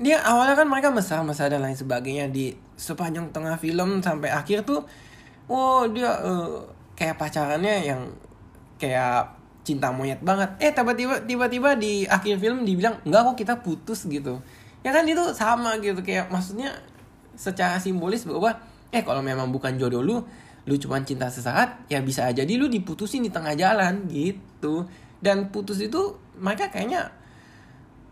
dia 0.00 0.18
awalnya 0.24 0.58
kan 0.58 0.66
mereka 0.66 0.88
mesra-mesra 0.88 1.52
dan 1.52 1.62
lain 1.62 1.76
sebagainya 1.76 2.32
di 2.32 2.56
sepanjang 2.74 3.28
tengah 3.30 3.60
film 3.60 4.00
sampai 4.00 4.32
akhir 4.32 4.64
tuh 4.64 4.82
oh 5.52 5.84
dia 5.86 6.10
uh, 6.10 6.64
kayak 6.96 7.20
pacarannya 7.20 7.86
yang 7.86 8.02
kayak 8.80 9.30
cinta 9.62 9.94
monyet 9.94 10.18
banget 10.18 10.50
eh 10.58 10.74
tiba-tiba 10.74 11.22
tiba-tiba 11.22 11.78
di 11.78 12.02
akhir 12.08 12.42
film 12.42 12.66
dibilang 12.66 12.98
enggak 13.06 13.30
kok 13.30 13.36
kita 13.38 13.54
putus 13.62 14.10
gitu 14.10 14.42
ya 14.82 14.90
kan 14.90 15.06
itu 15.06 15.22
sama 15.38 15.78
gitu 15.78 16.02
kayak 16.02 16.26
maksudnya 16.34 16.74
secara 17.42 17.82
simbolis 17.82 18.22
bahwa 18.22 18.54
eh 18.94 19.02
kalau 19.02 19.18
memang 19.18 19.50
bukan 19.50 19.74
jodoh 19.74 19.98
lu 19.98 20.22
lu 20.62 20.78
cuma 20.78 21.02
cinta 21.02 21.26
sesaat 21.26 21.90
ya 21.90 21.98
bisa 21.98 22.30
aja 22.30 22.46
di 22.46 22.54
lu 22.54 22.70
diputusin 22.70 23.26
di 23.26 23.34
tengah 23.34 23.58
jalan 23.58 24.06
gitu. 24.06 24.86
Dan 25.18 25.50
putus 25.50 25.82
itu 25.82 26.18
mereka 26.38 26.70
kayaknya 26.70 27.10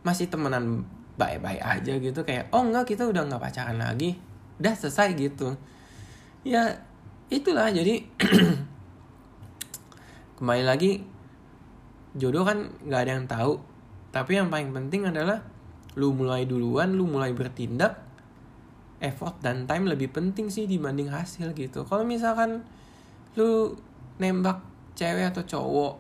masih 0.03 0.27
temenan 0.27 0.83
baik-baik 1.15 1.63
aja 1.63 1.93
gitu. 1.95 2.27
Kayak 2.27 2.51
oh 2.51 2.67
enggak 2.67 2.91
kita 2.91 3.07
udah 3.07 3.23
nggak 3.31 3.43
pacaran 3.43 3.79
lagi. 3.79 4.19
Udah 4.59 4.75
selesai 4.75 5.15
gitu. 5.15 5.55
Ya 6.43 6.83
itulah. 7.31 7.71
Jadi 7.71 8.03
kembali 10.43 10.65
lagi 10.67 11.07
jodoh 12.19 12.43
kan 12.43 12.67
nggak 12.83 13.01
ada 13.07 13.13
yang 13.15 13.27
tahu. 13.31 13.63
Tapi 14.11 14.43
yang 14.43 14.51
paling 14.51 14.75
penting 14.75 15.07
adalah 15.07 15.39
lu 15.95 16.15
mulai 16.15 16.47
duluan 16.47 16.95
lu 16.95 17.07
mulai 17.07 17.31
bertindak 17.31 18.10
effort 19.01 19.41
dan 19.41 19.65
time 19.65 19.89
lebih 19.89 20.13
penting 20.13 20.53
sih 20.53 20.69
dibanding 20.69 21.09
hasil 21.09 21.57
gitu. 21.57 21.89
Kalau 21.89 22.05
misalkan 22.05 22.63
lu 23.35 23.75
nembak 24.21 24.61
cewek 24.95 25.33
atau 25.33 25.43
cowok 25.43 25.95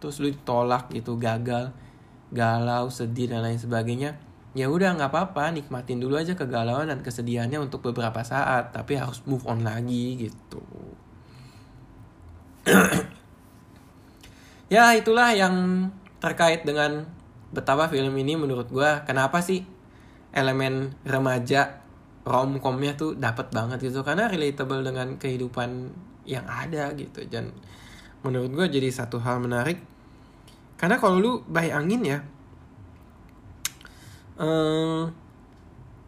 terus 0.00 0.20
lu 0.20 0.28
ditolak 0.32 0.88
gitu 0.92 1.16
gagal 1.16 1.72
galau 2.32 2.88
sedih 2.88 3.28
dan 3.28 3.44
lain 3.44 3.60
sebagainya 3.60 4.16
ya 4.52 4.66
udah 4.66 4.98
nggak 4.98 5.10
apa-apa 5.14 5.54
nikmatin 5.54 6.02
dulu 6.02 6.18
aja 6.18 6.34
kegalauan 6.34 6.90
dan 6.90 7.00
kesedihannya 7.06 7.62
untuk 7.62 7.86
beberapa 7.86 8.20
saat 8.26 8.74
tapi 8.74 8.98
harus 8.98 9.22
move 9.26 9.46
on 9.46 9.62
lagi 9.62 10.28
gitu. 10.28 10.62
Ya 14.70 14.94
itulah 14.94 15.34
yang 15.34 15.90
terkait 16.22 16.62
dengan 16.62 17.02
betapa 17.50 17.90
film 17.90 18.14
ini 18.14 18.38
menurut 18.38 18.70
gue 18.70 18.90
kenapa 19.02 19.42
sih 19.42 19.66
elemen 20.30 20.94
remaja 21.02 21.79
romcomnya 22.24 22.96
tuh 22.96 23.16
dapat 23.16 23.52
banget 23.52 23.90
gitu. 23.90 24.04
Karena 24.04 24.28
relatable 24.28 24.84
dengan 24.84 25.16
kehidupan 25.16 25.70
yang 26.28 26.44
ada 26.46 26.92
gitu. 26.96 27.24
Dan 27.28 27.52
menurut 28.24 28.50
gue 28.52 28.66
jadi 28.80 28.88
satu 28.92 29.20
hal 29.20 29.40
menarik. 29.40 29.80
Karena 30.80 30.96
kalau 30.96 31.20
lu 31.20 31.32
bayangin 31.44 32.02
ya 32.04 32.18
uh, 34.40 35.04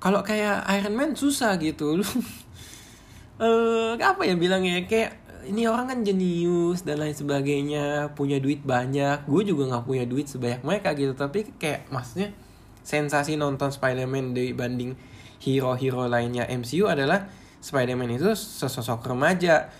kalau 0.02 0.20
kayak 0.24 0.66
Iron 0.80 0.96
Man 0.96 1.12
susah 1.14 1.60
gitu. 1.60 2.00
Lu 2.00 2.06
uh, 3.44 3.94
apa 4.00 4.22
ya 4.26 4.34
bilangnya? 4.34 4.82
Kayak 4.88 5.20
ini 5.46 5.66
orang 5.66 5.90
kan 5.90 5.98
jenius 6.02 6.82
dan 6.82 6.98
lain 6.98 7.14
sebagainya 7.14 8.10
punya 8.16 8.42
duit 8.42 8.64
banyak. 8.64 9.28
Gue 9.28 9.46
juga 9.46 9.70
nggak 9.70 9.84
punya 9.86 10.04
duit 10.08 10.26
sebanyak 10.26 10.64
mereka 10.66 10.96
gitu. 10.98 11.14
Tapi 11.14 11.54
kayak 11.60 11.86
maksudnya 11.92 12.34
sensasi 12.82 13.38
nonton 13.38 13.70
Spider-Man 13.70 14.34
dibanding 14.34 14.98
hero-hero 15.42 16.06
lainnya 16.06 16.46
MCU 16.46 16.86
adalah 16.86 17.26
Spider-Man 17.58 18.14
itu 18.14 18.30
sesosok 18.34 19.02
remaja. 19.10 19.70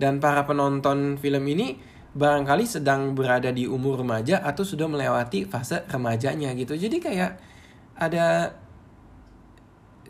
Dan 0.00 0.16
para 0.16 0.48
penonton 0.48 1.20
film 1.20 1.44
ini 1.44 1.76
barangkali 2.16 2.64
sedang 2.64 3.12
berada 3.12 3.52
di 3.52 3.68
umur 3.68 4.00
remaja 4.00 4.40
atau 4.40 4.64
sudah 4.64 4.88
melewati 4.88 5.44
fase 5.44 5.84
remajanya 5.92 6.56
gitu. 6.56 6.72
Jadi 6.72 6.96
kayak 6.98 7.36
ada 8.00 8.56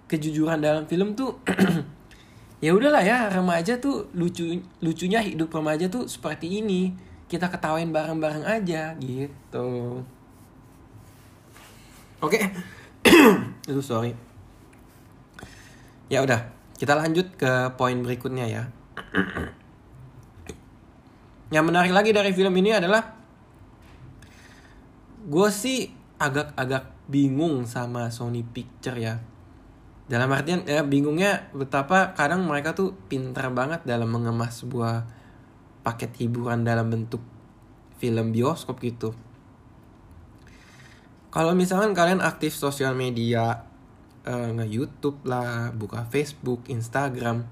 kejujuran 0.07 0.62
dalam 0.62 0.87
film 0.87 1.19
tuh 1.19 1.43
ya 2.64 2.71
udahlah 2.71 3.02
ya 3.02 3.31
remaja 3.31 3.79
tuh 3.79 4.11
lucu 4.14 4.62
lucunya 4.83 5.23
hidup 5.23 5.50
remaja 5.50 5.90
tuh 5.90 6.07
seperti 6.07 6.62
ini. 6.62 6.95
Kita 7.31 7.47
ketawain 7.47 7.90
bareng-bareng 7.90 8.47
aja 8.47 8.95
gitu. 9.02 10.02
Oke. 12.23 12.38
Okay. 13.00 13.33
itu 13.64 13.81
sorry 13.81 14.12
ya 16.11 16.26
udah 16.26 16.50
kita 16.75 16.99
lanjut 16.99 17.38
ke 17.38 17.71
poin 17.79 17.95
berikutnya 18.02 18.50
ya. 18.50 18.62
Yang 21.55 21.64
menarik 21.71 21.93
lagi 21.95 22.11
dari 22.11 22.35
film 22.35 22.55
ini 22.59 22.75
adalah 22.75 23.14
gue 25.21 25.49
sih 25.55 25.87
agak-agak 26.19 27.07
bingung 27.07 27.62
sama 27.64 28.11
Sony 28.11 28.43
Picture 28.43 28.99
ya. 28.99 29.23
Dalam 30.11 30.26
artian 30.35 30.67
ya 30.67 30.83
bingungnya 30.83 31.55
betapa 31.55 32.19
kadang 32.19 32.43
mereka 32.43 32.75
tuh 32.75 32.99
pintar 33.07 33.55
banget 33.55 33.87
dalam 33.87 34.11
mengemas 34.11 34.67
sebuah 34.67 35.07
paket 35.87 36.11
hiburan 36.26 36.67
dalam 36.67 36.90
bentuk 36.90 37.23
film 38.02 38.35
bioskop 38.35 38.83
gitu. 38.83 39.14
Kalau 41.31 41.55
misalkan 41.55 41.95
kalian 41.95 42.19
aktif 42.19 42.59
sosial 42.59 42.99
media 42.99 43.70
uh, 44.27 44.50
nge 44.57 44.67
YouTube 44.69 45.23
lah 45.25 45.73
buka 45.73 46.05
Facebook 46.09 46.67
Instagram. 46.67 47.47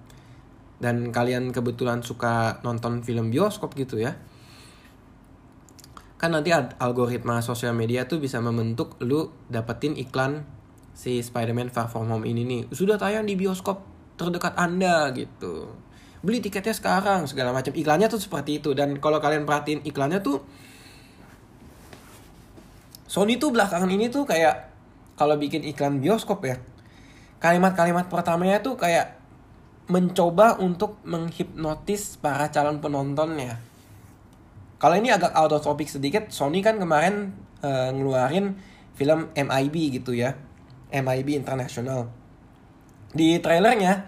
Dan 0.79 1.11
kalian 1.11 1.51
kebetulan 1.51 2.07
suka 2.07 2.63
nonton 2.63 3.03
film 3.03 3.35
bioskop 3.35 3.75
gitu 3.75 3.99
ya. 3.99 4.15
Kan 6.19 6.35
nanti 6.35 6.51
algoritma 6.55 7.39
sosial 7.43 7.75
media 7.75 8.07
tuh 8.11 8.19
bisa 8.19 8.43
membentuk 8.43 8.99
lu 9.03 9.31
dapetin 9.47 9.95
iklan 9.95 10.43
si 10.95 11.23
Spider-Man 11.23 11.71
Far 11.71 11.87
From 11.87 12.11
Home 12.11 12.27
ini 12.27 12.43
nih. 12.43 12.63
Sudah 12.75 12.99
tayang 12.99 13.27
di 13.27 13.39
bioskop 13.39 13.83
terdekat 14.19 14.59
anda 14.59 15.11
gitu. 15.15 15.71
Beli 16.19 16.43
tiketnya 16.43 16.75
sekarang 16.75 17.31
segala 17.31 17.55
macam. 17.55 17.71
Iklannya 17.71 18.11
tuh 18.11 18.19
seperti 18.19 18.59
itu. 18.59 18.75
Dan 18.75 18.99
kalau 18.99 19.23
kalian 19.23 19.47
perhatiin 19.47 19.87
iklannya 19.87 20.19
tuh 20.19 20.43
Sony 23.09 23.41
tuh 23.41 23.49
belakangan 23.55 23.89
ini 23.89 24.13
tuh 24.13 24.29
kayak 24.29 24.68
kalau 25.19 25.35
bikin 25.35 25.67
iklan 25.67 25.99
bioskop 25.99 26.47
ya 26.47 26.63
kalimat-kalimat 27.43 28.07
pertamanya 28.07 28.63
tuh 28.63 28.79
kayak 28.79 29.19
mencoba 29.91 30.57
untuk 30.63 31.03
menghipnotis 31.03 32.17
para 32.23 32.49
calon 32.55 32.79
penontonnya 32.79 33.59
kalau 34.79 34.95
ini 34.95 35.11
agak 35.11 35.35
out 35.35 35.51
of 35.51 35.63
topic 35.67 35.91
sedikit, 35.91 36.31
Sony 36.31 36.63
kan 36.63 36.79
kemarin 36.79 37.35
uh, 37.67 37.91
ngeluarin 37.91 38.55
film 38.95 39.27
MIB 39.35 39.99
gitu 39.99 40.15
ya. 40.15 40.39
MIB 40.95 41.35
International. 41.35 42.07
Di 43.11 43.43
trailernya, 43.43 44.07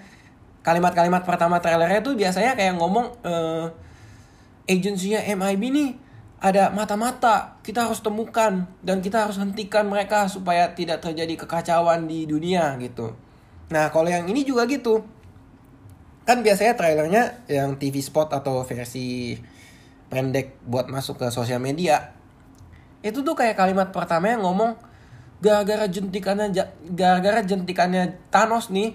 kalimat-kalimat 0.63 1.27
pertama 1.27 1.59
trailernya 1.59 2.07
tuh 2.07 2.15
biasanya 2.15 2.55
kayak 2.55 2.79
ngomong 2.79 3.07
uh, 3.27 3.67
agensinya 4.71 5.19
MIB 5.27 5.63
nih 5.75 5.91
ada 6.41 6.73
mata-mata 6.73 7.61
kita 7.61 7.85
harus 7.85 8.01
temukan 8.01 8.65
dan 8.81 9.05
kita 9.05 9.29
harus 9.29 9.37
hentikan 9.37 9.85
mereka 9.85 10.25
supaya 10.25 10.73
tidak 10.73 11.05
terjadi 11.05 11.37
kekacauan 11.45 12.09
di 12.09 12.25
dunia 12.25 12.81
gitu. 12.81 13.13
Nah 13.69 13.93
kalau 13.93 14.09
yang 14.09 14.25
ini 14.25 14.43
juga 14.43 14.65
gitu 14.65 15.05
kan 16.25 16.41
biasanya 16.41 16.77
trailernya 16.77 17.23
yang 17.51 17.77
TV 17.77 18.01
spot 18.01 18.33
atau 18.33 18.65
versi 18.65 19.37
pendek 20.09 20.63
buat 20.65 20.89
masuk 20.89 21.21
ke 21.21 21.27
sosial 21.29 21.59
media 21.59 22.17
itu 23.01 23.25
tuh 23.25 23.33
kayak 23.33 23.57
kalimat 23.57 23.89
pertama 23.91 24.29
yang 24.33 24.45
ngomong 24.45 24.77
gara-gara 25.41 25.89
jentikannya 25.89 26.53
gara-gara 26.93 27.41
jentikannya 27.41 28.21
Thanos 28.29 28.69
nih 28.69 28.93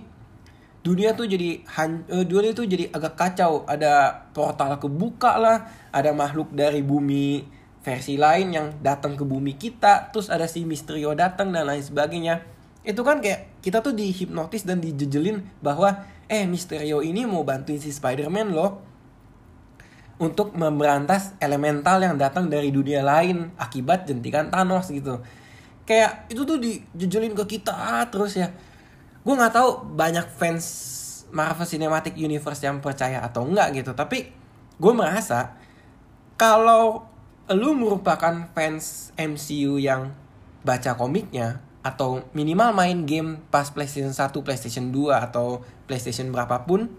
dunia 0.86 1.18
tuh 1.18 1.26
jadi 1.26 1.66
han, 1.66 2.06
uh, 2.14 2.22
dunia 2.22 2.54
tuh 2.54 2.70
jadi 2.70 2.94
agak 2.94 3.18
kacau. 3.18 3.66
Ada 3.66 4.30
portal 4.38 4.78
kebuka 4.78 5.42
lah 5.42 5.66
ada 5.90 6.14
makhluk 6.14 6.54
dari 6.54 6.86
bumi 6.86 7.42
versi 7.82 8.22
lain 8.22 8.54
yang 8.54 8.68
datang 8.82 9.18
ke 9.18 9.26
bumi 9.26 9.58
kita 9.58 10.10
terus 10.14 10.30
ada 10.30 10.46
si 10.46 10.62
Misterio 10.62 11.18
datang 11.18 11.50
dan 11.50 11.66
lain 11.66 11.82
sebagainya. 11.82 12.46
Itu 12.86 13.02
kan 13.02 13.18
kayak 13.18 13.66
kita 13.66 13.82
tuh 13.82 13.98
dihipnotis 13.98 14.62
dan 14.62 14.78
dijejelin 14.78 15.42
bahwa 15.66 16.06
eh 16.30 16.46
Misterio 16.46 17.02
ini 17.02 17.26
mau 17.26 17.42
bantuin 17.42 17.82
si 17.82 17.90
Spider-Man 17.90 18.54
loh 18.54 18.86
untuk 20.22 20.54
memberantas 20.54 21.34
elemental 21.42 22.00
yang 22.00 22.16
datang 22.16 22.48
dari 22.48 22.70
dunia 22.70 23.02
lain 23.02 23.52
akibat 23.58 24.06
jentikan 24.06 24.54
Thanos 24.54 24.94
gitu. 24.94 25.18
Kayak 25.86 26.30
itu 26.30 26.46
tuh 26.46 26.58
dijejelin 26.62 27.34
ke 27.34 27.58
kita 27.58 28.06
terus 28.14 28.38
ya 28.38 28.54
gue 29.26 29.34
nggak 29.34 29.54
tahu 29.58 29.98
banyak 29.98 30.26
fans 30.38 30.66
Marvel 31.34 31.66
Cinematic 31.66 32.14
Universe 32.14 32.62
yang 32.62 32.80
percaya 32.80 33.20
atau 33.26 33.44
enggak 33.44 33.74
gitu 33.82 33.92
tapi 33.98 34.30
gue 34.78 34.94
merasa 34.94 35.58
kalau 36.38 37.10
lu 37.50 37.74
merupakan 37.74 38.46
fans 38.54 39.10
MCU 39.18 39.82
yang 39.82 40.14
baca 40.66 40.94
komiknya 40.94 41.62
atau 41.86 42.26
minimal 42.34 42.74
main 42.74 43.06
game 43.06 43.38
pas 43.54 43.70
PlayStation 43.70 44.10
1, 44.10 44.34
PlayStation 44.42 44.90
2 44.90 45.14
atau 45.30 45.62
PlayStation 45.86 46.34
berapapun 46.34 46.90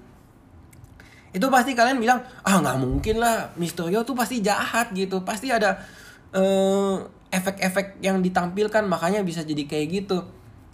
itu 1.35 1.47
pasti 1.52 1.76
kalian 1.76 1.99
bilang 2.00 2.23
ah 2.47 2.62
nggak 2.62 2.78
mungkin 2.80 3.21
lah 3.21 3.52
Mysterio 3.61 4.06
tuh 4.09 4.16
pasti 4.16 4.40
jahat 4.40 4.88
gitu. 4.97 5.21
Pasti 5.21 5.52
ada 5.52 5.76
uh, 6.33 6.97
efek-efek 7.28 8.00
yang 8.00 8.25
ditampilkan 8.25 8.88
makanya 8.88 9.21
bisa 9.21 9.45
jadi 9.45 9.68
kayak 9.68 9.87
gitu 9.92 10.25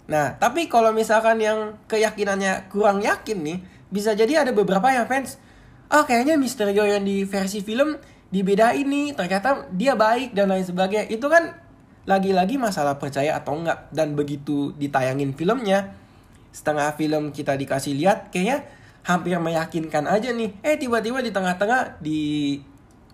Nah, 0.03 0.35
tapi 0.35 0.67
kalau 0.67 0.91
misalkan 0.91 1.39
yang 1.39 1.79
keyakinannya 1.87 2.67
kurang 2.67 2.99
yakin 2.99 3.39
nih, 3.39 3.57
bisa 3.87 4.11
jadi 4.11 4.43
ada 4.43 4.51
beberapa 4.51 4.91
yang 4.91 5.07
fans, 5.07 5.39
oh 5.93 6.03
kayaknya 6.03 6.35
Misterio 6.35 6.83
yang 6.83 7.07
di 7.07 7.23
versi 7.23 7.63
film 7.63 7.95
dibedain 8.33 8.83
nih, 8.83 9.15
ternyata 9.15 9.69
dia 9.71 9.95
baik 9.95 10.35
dan 10.35 10.51
lain 10.51 10.65
sebagainya. 10.65 11.07
Itu 11.07 11.31
kan 11.31 11.55
lagi-lagi 12.03 12.59
masalah 12.59 12.99
percaya 12.99 13.39
atau 13.39 13.55
enggak. 13.55 13.87
Dan 13.95 14.17
begitu 14.17 14.75
ditayangin 14.75 15.37
filmnya, 15.37 15.95
setengah 16.51 16.91
film 16.99 17.31
kita 17.31 17.55
dikasih 17.55 17.95
lihat, 17.95 18.33
kayaknya 18.33 18.67
hampir 19.07 19.39
meyakinkan 19.39 20.07
aja 20.07 20.35
nih. 20.35 20.51
Eh 20.63 20.75
tiba-tiba 20.75 21.23
di 21.23 21.31
tengah-tengah 21.31 22.03
di 22.03 22.21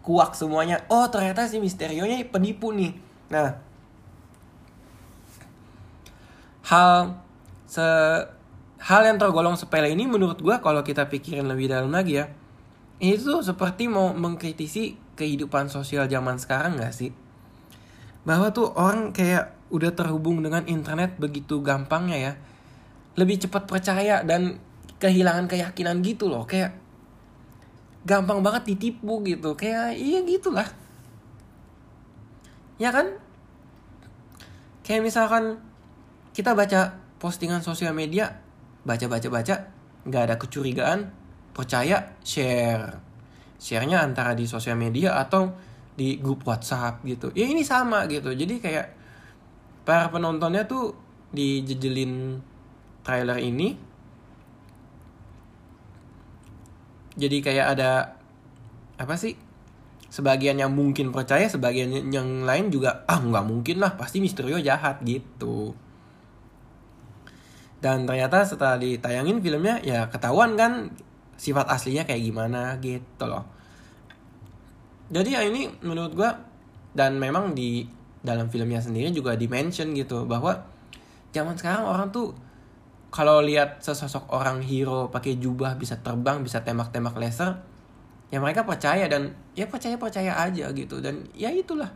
kuak 0.02 0.34
semuanya. 0.34 0.82
Oh 0.90 1.06
ternyata 1.12 1.46
si 1.46 1.62
Misterio 1.62 2.06
nya 2.06 2.18
penipu 2.26 2.74
nih. 2.74 2.98
Nah, 3.30 3.62
hal 6.70 7.18
se 7.66 7.84
hal 8.80 9.02
yang 9.04 9.18
tergolong 9.18 9.58
sepele 9.58 9.92
ini 9.92 10.06
menurut 10.06 10.40
gue 10.40 10.56
kalau 10.62 10.86
kita 10.86 11.10
pikirin 11.10 11.50
lebih 11.50 11.68
dalam 11.68 11.92
lagi 11.92 12.22
ya 12.22 12.32
ini 13.00 13.16
tuh 13.16 13.42
seperti 13.42 13.88
mau 13.88 14.12
mengkritisi 14.12 15.16
kehidupan 15.16 15.72
sosial 15.72 16.08
zaman 16.12 16.36
sekarang 16.36 16.80
gak 16.80 16.92
sih? 16.92 17.16
Bahwa 18.28 18.52
tuh 18.52 18.76
orang 18.76 19.16
kayak 19.16 19.56
udah 19.72 19.96
terhubung 19.96 20.44
dengan 20.44 20.68
internet 20.68 21.16
begitu 21.16 21.64
gampangnya 21.64 22.18
ya 22.18 22.34
lebih 23.16 23.40
cepat 23.40 23.70
percaya 23.70 24.26
dan 24.26 24.60
kehilangan 25.00 25.48
keyakinan 25.48 26.02
gitu 26.04 26.28
loh 26.28 26.44
kayak 26.44 26.76
gampang 28.04 28.44
banget 28.44 28.76
ditipu 28.76 29.24
gitu 29.24 29.56
kayak 29.56 29.96
iya 29.96 30.20
gitulah. 30.24 30.68
Ya 32.80 32.92
kan? 32.92 33.16
Kayak 34.84 35.08
misalkan 35.08 35.60
kita 36.34 36.54
baca 36.54 36.96
postingan 37.20 37.62
sosial 37.62 37.92
media 37.92 38.50
baca 38.84 39.06
baca 39.12 39.28
baca 39.28 39.56
nggak 40.08 40.24
ada 40.32 40.36
kecurigaan 40.40 41.00
percaya 41.52 42.16
share. 42.24 42.96
Sharenya 43.60 44.00
antara 44.00 44.32
di 44.32 44.48
sosial 44.48 44.80
media 44.80 45.20
atau 45.20 45.52
di 46.00 46.16
grup 46.16 46.48
WhatsApp 46.48 47.04
gitu. 47.04 47.28
Ya 47.36 47.44
ini 47.44 47.68
sama 47.68 48.08
gitu. 48.08 48.32
Jadi 48.32 48.64
kayak 48.64 48.88
para 49.84 50.08
penontonnya 50.08 50.64
tuh 50.64 50.96
dijejelin 51.36 52.40
trailer 53.04 53.44
ini. 53.44 53.76
Jadi 57.20 57.38
kayak 57.44 57.76
ada 57.76 58.16
apa 58.96 59.20
sih? 59.20 59.36
Sebagian 60.08 60.56
yang 60.56 60.72
mungkin 60.72 61.12
percaya 61.12 61.52
sebagian 61.52 61.92
yang 62.10 62.48
lain 62.48 62.72
juga 62.72 63.04
ah 63.06 63.20
nggak 63.20 63.46
mungkin 63.46 63.78
lah 63.84 63.94
pasti 63.94 64.24
Misterio 64.24 64.58
jahat 64.58 65.04
gitu 65.06 65.76
dan 67.80 68.04
ternyata 68.04 68.44
setelah 68.44 68.76
ditayangin 68.76 69.40
filmnya 69.40 69.80
ya 69.80 70.12
ketahuan 70.12 70.60
kan 70.60 70.92
sifat 71.40 71.72
aslinya 71.72 72.04
kayak 72.04 72.20
gimana 72.20 72.76
gitu 72.84 73.24
loh. 73.24 73.48
Jadi 75.10 75.30
ya 75.34 75.42
ini 75.48 75.72
menurut 75.82 76.14
gue 76.14 76.32
dan 76.94 77.16
memang 77.16 77.56
di 77.56 77.88
dalam 78.20 78.52
filmnya 78.52 78.84
sendiri 78.84 79.16
juga 79.16 79.40
dimention 79.40 79.96
gitu 79.96 80.28
bahwa 80.28 80.60
zaman 81.32 81.56
sekarang 81.56 81.88
orang 81.88 82.12
tuh 82.12 82.36
kalau 83.10 83.42
lihat 83.42 83.80
sesosok 83.82 84.30
orang 84.30 84.60
hero 84.62 85.08
pakai 85.10 85.40
jubah 85.40 85.80
bisa 85.80 85.98
terbang 86.04 86.44
bisa 86.44 86.62
tembak-tembak 86.62 87.16
laser 87.18 87.58
ya 88.30 88.38
mereka 88.38 88.62
percaya 88.68 89.10
dan 89.10 89.34
ya 89.58 89.66
percaya 89.66 89.96
percaya 89.98 90.36
aja 90.36 90.70
gitu. 90.76 91.02
Dan 91.02 91.26
ya 91.34 91.50
itulah 91.50 91.90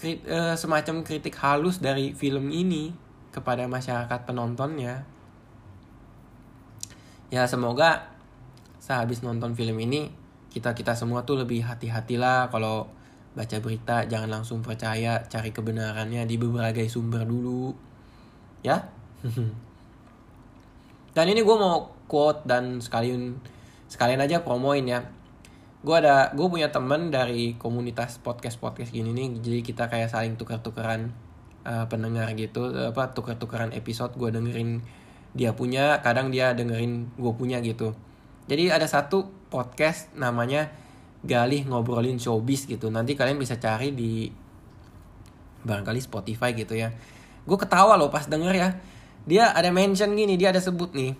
krit, 0.00 0.24
uh, 0.26 0.58
semacam 0.58 1.06
kritik 1.06 1.36
halus 1.38 1.78
dari 1.78 2.16
film 2.16 2.50
ini 2.50 2.90
kepada 3.32 3.64
masyarakat 3.66 4.20
penontonnya. 4.28 5.08
Ya 7.32 7.48
semoga 7.48 8.12
sehabis 8.76 9.24
nonton 9.24 9.56
film 9.56 9.80
ini 9.80 10.12
kita 10.52 10.76
kita 10.76 10.92
semua 10.92 11.24
tuh 11.24 11.40
lebih 11.40 11.64
hati-hatilah 11.64 12.52
kalau 12.52 12.92
baca 13.32 13.56
berita. 13.64 14.04
Jangan 14.04 14.28
langsung 14.28 14.60
percaya 14.60 15.24
cari 15.24 15.50
kebenarannya 15.50 16.28
di 16.28 16.36
berbagai 16.36 16.84
sumber 16.92 17.24
dulu. 17.24 17.72
Ya? 18.60 18.92
Dan 21.16 21.26
ini 21.28 21.40
gue 21.40 21.56
mau 21.56 21.92
quote 22.08 22.44
dan 22.48 22.80
sekalian 22.80 23.36
sekalian 23.88 24.20
aja 24.24 24.40
promoin 24.40 24.84
ya. 24.84 25.04
Gue 25.84 26.00
ada 26.00 26.32
gue 26.32 26.48
punya 26.48 26.72
temen 26.72 27.12
dari 27.12 27.56
komunitas 27.60 28.16
podcast 28.16 28.56
podcast 28.56 28.92
gini 28.92 29.12
nih. 29.12 29.40
Jadi 29.40 29.58
kita 29.60 29.92
kayak 29.92 30.08
saling 30.08 30.40
tukar-tukaran 30.40 31.12
uh, 31.66 31.86
pendengar 31.90 32.30
gitu 32.38 32.70
apa 32.70 33.10
tuker-tukeran 33.14 33.74
episode 33.74 34.14
gue 34.18 34.30
dengerin 34.30 34.82
dia 35.32 35.56
punya 35.56 36.04
kadang 36.04 36.28
dia 36.28 36.52
dengerin 36.52 37.08
gue 37.16 37.32
punya 37.34 37.58
gitu. 37.64 37.96
Jadi 38.46 38.68
ada 38.68 38.84
satu 38.84 39.30
podcast 39.48 40.12
namanya 40.18 40.68
Galih 41.22 41.64
ngobrolin 41.70 42.18
showbiz 42.18 42.66
gitu. 42.66 42.90
Nanti 42.90 43.14
kalian 43.14 43.38
bisa 43.38 43.56
cari 43.56 43.94
di 43.94 44.26
barangkali 45.62 46.00
Spotify 46.02 46.50
gitu 46.52 46.74
ya. 46.74 46.90
Gue 47.46 47.56
ketawa 47.56 47.94
loh 47.94 48.10
pas 48.10 48.26
denger 48.26 48.54
ya. 48.54 48.68
Dia 49.22 49.54
ada 49.54 49.70
mention 49.70 50.18
gini 50.18 50.34
dia 50.34 50.50
ada 50.50 50.58
sebut 50.58 50.90
nih 50.92 51.14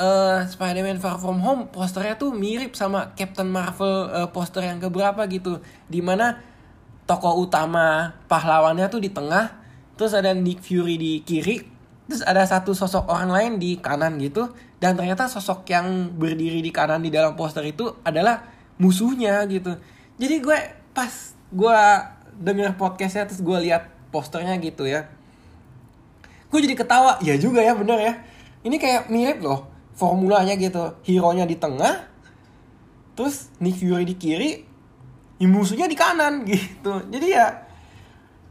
uh, 0.00 0.44
Spider-Man 0.48 1.00
Far 1.00 1.20
From 1.20 1.40
Home 1.44 1.68
posternya 1.68 2.16
tuh 2.16 2.32
mirip 2.32 2.76
sama 2.76 3.12
Captain 3.16 3.48
Marvel 3.48 4.08
uh, 4.12 4.28
poster 4.32 4.64
yang 4.64 4.80
keberapa 4.80 5.20
gitu. 5.28 5.60
Di 5.88 6.00
mana 6.00 6.40
tokoh 7.06 7.46
utama 7.46 8.18
pahlawannya 8.26 8.90
tuh 8.90 9.00
di 9.00 9.10
tengah 9.14 9.54
terus 9.94 10.12
ada 10.12 10.34
Nick 10.34 10.60
Fury 10.60 10.98
di 10.98 11.12
kiri 11.22 11.62
terus 12.06 12.22
ada 12.22 12.42
satu 12.46 12.74
sosok 12.74 13.10
orang 13.10 13.30
lain 13.30 13.52
di 13.58 13.78
kanan 13.78 14.18
gitu 14.18 14.50
dan 14.82 14.94
ternyata 14.94 15.26
sosok 15.26 15.66
yang 15.70 16.12
berdiri 16.14 16.60
di 16.60 16.70
kanan 16.70 17.02
di 17.02 17.10
dalam 17.10 17.34
poster 17.34 17.64
itu 17.64 17.96
adalah 18.04 18.44
musuhnya 18.76 19.40
gitu. 19.48 19.72
Jadi 20.20 20.34
gue 20.44 20.58
pas 20.92 21.10
gue 21.32 21.78
denger 22.36 22.76
podcastnya 22.76 23.24
terus 23.24 23.40
gue 23.40 23.58
lihat 23.64 23.88
posternya 24.12 24.52
gitu 24.60 24.84
ya 24.84 25.08
gue 26.56 26.60
jadi 26.62 26.76
ketawa. 26.78 27.18
Ya 27.20 27.34
juga 27.36 27.60
ya 27.60 27.76
bener 27.76 27.98
ya. 28.00 28.14
Ini 28.64 28.76
kayak 28.80 29.12
mirip 29.12 29.44
loh 29.44 29.68
formulanya 29.92 30.56
gitu. 30.56 30.96
Hero 31.04 31.30
nya 31.36 31.44
di 31.44 31.60
tengah 31.60 32.08
terus 33.16 33.48
Nick 33.60 33.80
Fury 33.80 34.04
di 34.04 34.16
kiri 34.16 34.50
ya 35.36 35.46
musuhnya 35.48 35.86
di 35.88 35.96
kanan 35.96 36.42
gitu. 36.50 37.02
Jadi 37.12 37.28
ya 37.32 37.46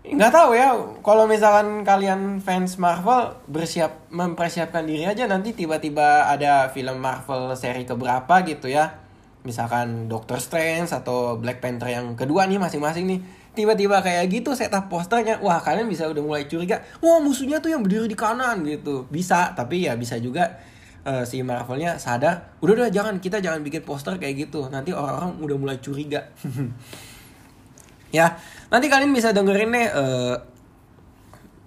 nggak 0.05 0.31
tahu 0.31 0.53
ya 0.53 0.69
kalau 1.01 1.25
misalkan 1.25 1.81
kalian 1.81 2.37
fans 2.37 2.77
Marvel 2.77 3.41
bersiap 3.49 4.05
mempersiapkan 4.13 4.85
diri 4.85 5.01
aja 5.09 5.25
nanti 5.25 5.57
tiba-tiba 5.57 6.29
ada 6.29 6.69
film 6.69 7.01
Marvel 7.01 7.49
seri 7.57 7.85
keberapa 7.89 8.45
gitu 8.45 8.69
ya. 8.69 9.01
Misalkan 9.45 10.09
Doctor 10.09 10.41
Strange 10.41 10.89
atau 10.89 11.37
Black 11.37 11.61
Panther 11.61 11.93
yang 11.93 12.17
kedua 12.17 12.45
nih 12.49 12.61
masing-masing 12.61 13.05
nih. 13.09 13.21
Tiba-tiba 13.55 14.03
kayak 14.03 14.27
gitu 14.29 14.51
setup 14.51 14.91
posternya 14.91 15.39
wah 15.39 15.63
kalian 15.63 15.87
bisa 15.87 16.11
udah 16.11 16.19
mulai 16.19 16.43
curiga 16.43 16.83
wah 16.99 17.23
musuhnya 17.23 17.63
tuh 17.63 17.71
yang 17.71 17.81
berdiri 17.81 18.05
di 18.05 18.17
kanan 18.17 18.61
gitu. 18.67 19.09
Bisa 19.09 19.55
tapi 19.57 19.89
ya 19.89 19.97
bisa 19.97 20.19
juga 20.21 20.59
uh, 21.05 21.23
si 21.23 21.39
Marvelnya 21.45 22.01
sadar 22.01 22.57
udah 22.59 22.73
udah 22.83 22.89
jangan 22.91 23.21
kita 23.21 23.39
jangan 23.39 23.61
bikin 23.61 23.85
poster 23.85 24.17
kayak 24.17 24.49
gitu 24.49 24.67
nanti 24.67 24.91
orang-orang 24.91 25.37
udah 25.39 25.57
mulai 25.57 25.77
curiga 25.79 26.25
ya 28.17 28.35
nanti 28.73 28.89
kalian 28.89 29.13
bisa 29.13 29.31
dengerin 29.31 29.71
nih 29.71 29.87
uh, 29.93 30.35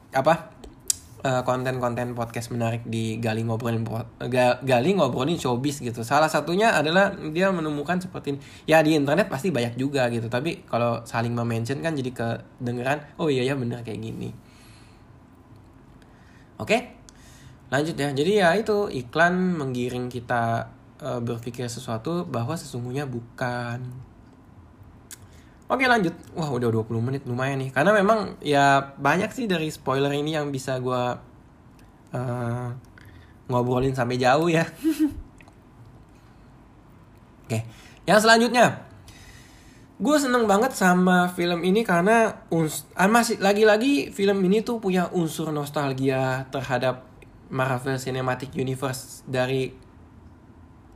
apa 0.08 0.56
eh, 1.20 1.42
konten-konten 1.44 2.16
podcast 2.16 2.48
menarik 2.48 2.80
di 2.88 3.20
gali 3.20 3.44
ngobrolin 3.44 3.84
gali 4.64 4.90
ngobrolin 4.96 5.36
showbiz 5.36 5.84
gitu. 5.84 6.00
Salah 6.00 6.32
satunya 6.32 6.72
adalah 6.72 7.12
dia 7.12 7.52
menemukan 7.52 8.00
seperti 8.00 8.40
ya 8.64 8.80
di 8.80 8.96
internet 8.96 9.28
pasti 9.28 9.52
banyak 9.52 9.76
juga 9.76 10.08
gitu. 10.08 10.32
Tapi 10.32 10.64
kalau 10.64 11.04
saling 11.04 11.36
mention 11.36 11.84
kan 11.84 11.92
jadi 11.92 12.10
kedengeran 12.14 13.04
oh 13.20 13.28
iya 13.28 13.44
ya 13.44 13.54
bener 13.58 13.84
kayak 13.84 14.00
gini. 14.00 14.32
Oke. 16.58 16.97
Lanjut 17.68 17.96
ya. 18.00 18.08
Jadi 18.12 18.32
ya 18.40 18.56
itu 18.56 18.88
iklan 18.88 19.60
menggiring 19.60 20.08
kita 20.08 20.72
uh, 21.04 21.20
berpikir 21.20 21.68
sesuatu 21.68 22.24
bahwa 22.24 22.56
sesungguhnya 22.56 23.04
bukan. 23.04 23.84
Oke 25.68 25.84
lanjut. 25.84 26.16
Wah 26.32 26.48
udah 26.48 26.72
20 26.72 26.88
menit 27.04 27.22
lumayan 27.28 27.60
nih. 27.60 27.70
Karena 27.76 27.92
memang 27.92 28.40
ya 28.40 28.96
banyak 28.96 29.28
sih 29.36 29.44
dari 29.44 29.68
spoiler 29.68 30.12
ini 30.16 30.32
yang 30.32 30.48
bisa 30.48 30.80
gue 30.80 31.02
uh, 32.16 32.68
ngobrolin 33.52 33.92
sampai 33.92 34.16
jauh 34.16 34.48
ya. 34.48 34.64
Oke. 37.44 37.68
Yang 38.08 38.20
selanjutnya. 38.24 38.88
Gue 39.98 40.16
seneng 40.16 40.46
banget 40.46 40.78
sama 40.78 41.26
film 41.34 41.66
ini 41.66 41.82
karena 41.82 42.46
uns 42.54 42.86
ah, 42.94 43.10
masih 43.10 43.42
lagi-lagi 43.42 44.14
film 44.14 44.46
ini 44.46 44.62
tuh 44.62 44.78
punya 44.78 45.10
unsur 45.10 45.50
nostalgia 45.50 46.46
terhadap 46.54 47.07
Marvel 47.48 47.96
Cinematic 47.96 48.52
Universe 48.54 49.24
dari 49.24 49.72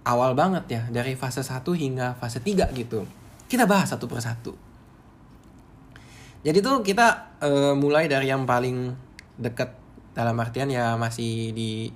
awal 0.05 0.35
banget 0.35 0.65
ya, 0.69 0.83
dari 0.91 1.17
fase 1.17 1.41
1 1.45 1.63
hingga 1.77 2.19
fase 2.19 2.43
3 2.43 2.73
gitu 2.75 3.07
kita 3.53 3.69
bahas 3.69 3.93
satu 3.93 4.09
persatu. 4.09 4.57
Jadi 6.41 6.65
tuh 6.65 6.81
kita 6.81 7.37
uh, 7.45 7.77
mulai 7.77 8.09
dari 8.09 8.33
yang 8.33 8.49
paling 8.49 8.97
dekat 9.37 9.77
dalam 10.17 10.41
artian 10.41 10.73
ya 10.73 10.97
masih 10.97 11.53
di 11.53 11.93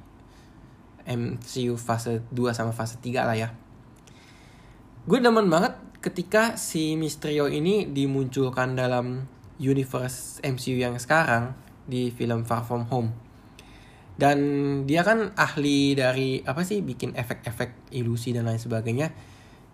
MCU 1.09 1.81
fase 1.81 2.21
2 2.29 2.53
sama 2.53 2.77
fase 2.77 3.01
3 3.01 3.25
lah 3.25 3.37
ya. 3.41 3.49
Gue 5.09 5.25
demen 5.25 5.49
banget 5.49 5.81
ketika 6.05 6.61
si 6.61 6.93
Mysterio 6.93 7.49
ini 7.49 7.89
dimunculkan 7.89 8.77
dalam 8.77 9.25
universe 9.57 10.45
MCU 10.45 10.77
yang 10.77 11.01
sekarang 11.01 11.57
di 11.89 12.13
film 12.13 12.45
Far 12.45 12.69
From 12.69 12.85
Home. 12.93 13.17
Dan 14.17 14.39
dia 14.89 15.05
kan 15.05 15.37
ahli 15.37 15.93
dari 15.93 16.41
apa 16.41 16.65
sih 16.65 16.81
bikin 16.81 17.13
efek-efek 17.13 17.93
ilusi 17.93 18.33
dan 18.33 18.49
lain 18.49 18.61
sebagainya. 18.61 19.13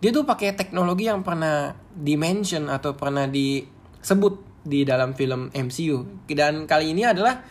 Dia 0.03 0.11
tuh 0.11 0.27
pakai 0.27 0.51
teknologi 0.51 1.07
yang 1.07 1.23
pernah 1.23 1.71
dimention 1.95 2.67
atau 2.67 2.91
pernah 2.91 3.23
disebut 3.23 4.67
di 4.67 4.83
dalam 4.87 5.15
film 5.15 5.51
MCU 5.51 6.27
dan 6.31 6.63
kali 6.63 6.95
ini 6.95 7.03
adalah 7.03 7.43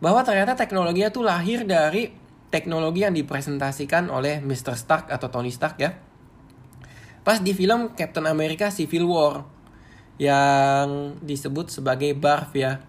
bahwa 0.00 0.24
ternyata 0.24 0.56
teknologinya 0.56 1.12
tuh 1.12 1.24
lahir 1.24 1.64
dari 1.64 2.12
teknologi 2.48 3.04
yang 3.04 3.16
dipresentasikan 3.16 4.08
oleh 4.08 4.40
Mr. 4.40 4.76
Stark 4.76 5.12
atau 5.12 5.28
Tony 5.28 5.52
Stark 5.52 5.76
ya. 5.80 5.96
Pas 7.24 7.40
di 7.42 7.52
film 7.52 7.92
Captain 7.96 8.24
America 8.28 8.70
Civil 8.72 9.08
War 9.08 9.44
yang 10.16 11.18
disebut 11.20 11.68
sebagai 11.68 12.16
BARF 12.16 12.50
ya 12.56 12.80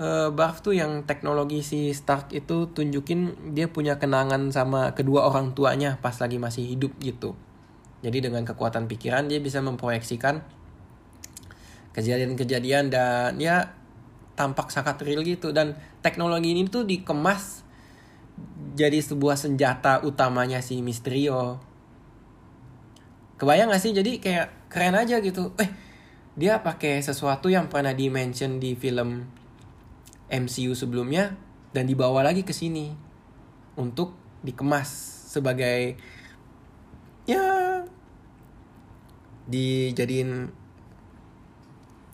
uh, 0.00 0.54
tuh 0.62 0.74
yang 0.74 1.04
teknologi 1.04 1.60
si 1.60 1.90
Stark 1.92 2.32
itu 2.32 2.70
tunjukin 2.70 3.54
dia 3.54 3.68
punya 3.68 3.98
kenangan 3.98 4.50
sama 4.50 4.94
kedua 4.96 5.26
orang 5.28 5.52
tuanya 5.52 5.98
pas 6.00 6.16
lagi 6.18 6.40
masih 6.40 6.66
hidup 6.66 6.94
gitu 7.02 7.34
jadi 8.04 8.30
dengan 8.30 8.44
kekuatan 8.44 8.90
pikiran 8.90 9.26
dia 9.26 9.40
bisa 9.40 9.64
memproyeksikan 9.64 10.44
kejadian-kejadian 11.94 12.90
dan 12.90 13.38
ya 13.38 13.72
tampak 14.34 14.74
sangat 14.74 14.98
real 15.06 15.22
gitu 15.22 15.54
dan 15.54 15.78
teknologi 16.02 16.50
ini 16.50 16.66
tuh 16.66 16.82
dikemas 16.82 17.64
jadi 18.74 18.98
sebuah 18.98 19.38
senjata 19.38 20.02
utamanya 20.02 20.58
si 20.58 20.82
Mysterio. 20.82 21.62
Kebayang 23.38 23.70
gak 23.70 23.82
sih? 23.82 23.94
Jadi 23.94 24.18
kayak 24.18 24.66
keren 24.66 24.98
aja 24.98 25.22
gitu. 25.22 25.54
Eh, 25.62 25.70
dia 26.34 26.58
pakai 26.58 26.98
sesuatu 26.98 27.46
yang 27.46 27.70
pernah 27.70 27.94
dimention 27.94 28.58
di 28.58 28.74
film 28.74 29.30
MCU 30.34 30.74
sebelumnya 30.74 31.38
dan 31.70 31.86
dibawa 31.86 32.26
lagi 32.26 32.42
ke 32.42 32.50
sini 32.50 32.94
untuk 33.78 34.14
dikemas 34.42 34.90
sebagai 35.30 35.98
ya 37.24 37.42
dijadiin 39.48 40.52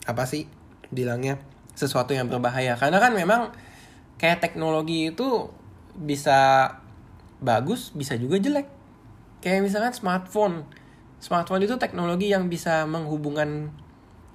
apa 0.07 0.23
sih 0.25 0.49
bilangnya 0.89 1.39
sesuatu 1.73 2.11
yang 2.13 2.27
berbahaya. 2.27 2.75
Karena 2.75 2.97
kan 2.99 3.13
memang 3.15 3.53
kayak 4.17 4.43
teknologi 4.43 5.13
itu 5.13 5.49
bisa 5.95 6.71
bagus 7.41 7.91
bisa 7.95 8.17
juga 8.17 8.37
jelek. 8.37 8.67
Kayak 9.41 9.65
misalkan 9.65 9.93
smartphone. 9.93 10.55
Smartphone 11.21 11.65
itu 11.65 11.77
teknologi 11.77 12.29
yang 12.29 12.49
bisa 12.49 12.85
menghubungkan 12.85 13.69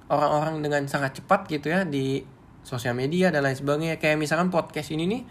orang-orang 0.07 0.63
dengan 0.63 0.83
sangat 0.87 1.19
cepat 1.19 1.47
gitu 1.51 1.67
ya 1.67 1.83
di 1.83 2.23
sosial 2.67 2.91
media 2.91 3.31
dan 3.31 3.47
lain 3.47 3.55
sebagainya. 3.55 3.95
Kayak 3.95 4.19
misalkan 4.19 4.51
podcast 4.51 4.91
ini 4.91 5.07
nih 5.07 5.21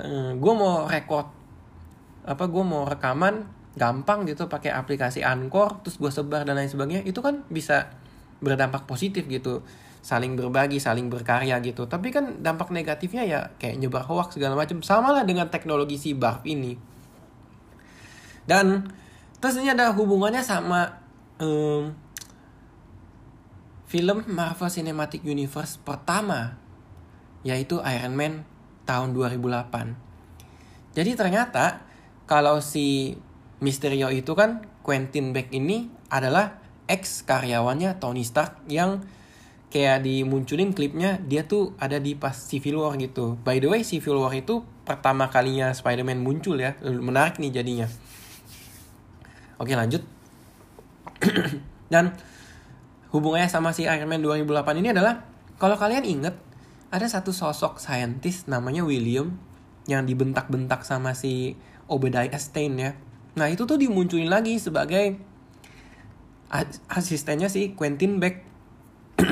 eh, 0.00 0.32
gue 0.32 0.52
mau 0.56 0.88
record 0.88 1.28
apa 2.24 2.44
gue 2.48 2.64
mau 2.64 2.88
rekaman 2.88 3.44
gampang 3.76 4.24
gitu 4.24 4.48
pakai 4.48 4.72
aplikasi 4.72 5.20
Anchor 5.20 5.84
terus 5.84 6.00
gue 6.00 6.08
sebar 6.08 6.48
dan 6.48 6.56
lain 6.56 6.72
sebagainya 6.72 7.04
itu 7.04 7.20
kan 7.20 7.44
bisa 7.52 7.92
berdampak 8.40 8.88
positif 8.88 9.28
gitu. 9.28 9.60
Saling 10.04 10.36
berbagi 10.36 10.80
saling 10.80 11.08
berkarya 11.12 11.60
gitu. 11.60 11.88
Tapi 11.88 12.12
kan 12.12 12.40
dampak 12.40 12.72
negatifnya 12.72 13.24
ya 13.24 13.40
kayak 13.60 13.80
nyebar 13.80 14.04
hoax 14.04 14.36
segala 14.36 14.56
macam. 14.56 14.80
Sama 14.80 15.12
lah 15.12 15.24
dengan 15.24 15.48
teknologi 15.48 15.96
si 16.00 16.12
barf 16.12 16.44
ini. 16.44 16.76
Dan 18.44 18.84
terus 19.40 19.56
ini 19.56 19.72
ada 19.72 19.96
hubungannya 19.96 20.44
sama 20.44 21.00
um, 21.40 22.03
film 23.94 24.26
Marvel 24.26 24.66
Cinematic 24.66 25.22
Universe 25.22 25.78
pertama 25.78 26.58
yaitu 27.46 27.78
Iron 27.86 28.18
Man 28.18 28.42
tahun 28.82 29.14
2008 29.14 30.98
jadi 30.98 31.14
ternyata 31.14 31.86
kalau 32.26 32.58
si 32.58 33.14
Mysterio 33.62 34.10
itu 34.10 34.34
kan 34.34 34.66
Quentin 34.82 35.30
Beck 35.30 35.54
ini 35.54 35.86
adalah 36.10 36.58
ex 36.90 37.22
karyawannya 37.22 38.02
Tony 38.02 38.26
Stark 38.26 38.66
yang 38.66 39.06
kayak 39.74 40.06
dimunculin 40.06 40.70
klipnya 40.70 41.18
dia 41.18 41.46
tuh 41.46 41.74
ada 41.82 41.98
di 41.98 42.14
pas 42.14 42.34
Civil 42.34 42.78
War 42.78 42.94
gitu. 42.94 43.34
By 43.42 43.58
the 43.58 43.66
way 43.66 43.82
Civil 43.82 44.22
War 44.22 44.30
itu 44.30 44.62
pertama 44.86 45.26
kalinya 45.32 45.74
Spider-Man 45.74 46.22
muncul 46.22 46.62
ya. 46.62 46.78
Menarik 46.78 47.42
nih 47.42 47.50
jadinya. 47.50 47.88
Oke 49.58 49.74
lanjut. 49.74 50.06
Dan 51.92 52.14
hubungannya 53.14 53.46
sama 53.46 53.70
si 53.70 53.86
Iron 53.86 54.10
Man 54.10 54.26
2008 54.26 54.82
ini 54.82 54.90
adalah 54.90 55.22
kalau 55.62 55.78
kalian 55.78 56.02
inget 56.02 56.34
ada 56.90 57.06
satu 57.06 57.30
sosok 57.30 57.78
saintis 57.78 58.50
namanya 58.50 58.82
William 58.82 59.38
yang 59.86 60.02
dibentak-bentak 60.02 60.82
sama 60.82 61.14
si 61.14 61.54
Obadiah 61.86 62.34
Stane 62.34 62.76
ya 62.76 62.92
Nah 63.34 63.50
itu 63.50 63.66
tuh 63.66 63.78
dimunculin 63.78 64.30
lagi 64.30 64.58
sebagai 64.62 65.18
asistennya 66.86 67.50
si 67.50 67.74
Quentin 67.74 68.22
Beck. 68.22 68.46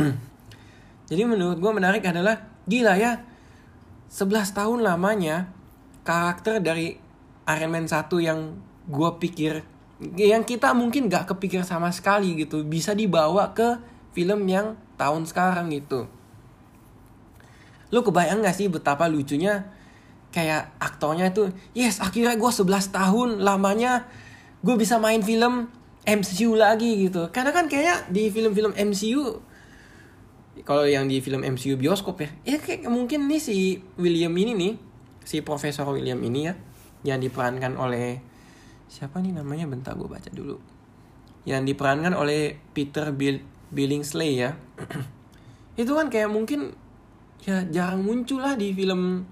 Jadi 1.11 1.23
menurut 1.23 1.62
gue 1.62 1.73
menarik 1.73 2.03
adalah 2.03 2.51
gila 2.66 2.99
ya 2.99 3.23
11 4.11 4.59
tahun 4.59 4.79
lamanya 4.83 5.51
karakter 6.03 6.59
dari 6.59 6.99
Iron 7.47 7.71
Man 7.71 7.87
1 7.87 8.11
yang 8.18 8.59
gue 8.90 9.11
pikir 9.23 9.62
yang 10.16 10.42
kita 10.42 10.72
mungkin 10.72 11.11
gak 11.11 11.35
kepikir 11.35 11.62
sama 11.62 11.92
sekali 11.92 12.35
gitu 12.38 12.64
bisa 12.64 12.96
dibawa 12.96 13.52
ke 13.52 13.78
film 14.16 14.44
yang 14.48 14.78
tahun 14.96 15.26
sekarang 15.28 15.72
gitu. 15.72 16.09
Lu 17.92 18.00
kebayang 18.00 18.40
gak 18.40 18.57
sih 18.57 18.66
betapa 18.72 19.07
lucunya 19.07 19.68
kayak 20.33 20.72
aktornya 20.81 21.28
itu 21.28 21.52
yes 21.76 22.00
akhirnya 22.00 22.35
gue 22.40 22.50
11 22.50 22.64
tahun 22.88 23.28
lamanya 23.44 24.09
gue 24.64 24.74
bisa 24.81 24.96
main 24.96 25.20
film 25.20 25.68
MCU 26.02 26.57
lagi 26.57 27.07
gitu 27.07 27.28
karena 27.31 27.52
kan 27.52 27.68
kayaknya 27.68 28.09
di 28.09 28.33
film-film 28.33 28.72
MCU 28.74 29.38
kalau 30.64 30.88
yang 30.88 31.07
di 31.07 31.20
film 31.20 31.44
MCU 31.44 31.76
bioskop 31.76 32.24
ya 32.24 32.31
ya 32.48 32.59
kayak 32.59 32.88
mungkin 32.88 33.28
nih 33.28 33.40
si 33.44 33.85
William 34.00 34.33
ini 34.33 34.52
nih 34.57 34.72
si 35.22 35.44
Profesor 35.44 35.87
William 35.92 36.18
ini 36.24 36.48
ya 36.48 36.57
yang 37.07 37.20
diperankan 37.20 37.76
oleh 37.76 38.24
siapa 38.92 39.24
nih 39.24 39.33
namanya? 39.33 39.64
Bentar 39.64 39.96
gue 39.96 40.05
baca 40.05 40.28
dulu. 40.28 40.61
Yang 41.48 41.72
diperankan 41.72 42.12
oleh 42.12 42.61
Peter 42.76 43.09
Bill 43.09 43.40
Billingsley 43.72 44.44
ya. 44.44 44.52
Itu 45.81 45.96
kan 45.96 46.12
kayak 46.12 46.28
mungkin 46.28 46.76
ya 47.40 47.64
jarang 47.72 48.05
muncul 48.05 48.44
lah 48.44 48.55
di 48.55 48.76
film 48.76 49.24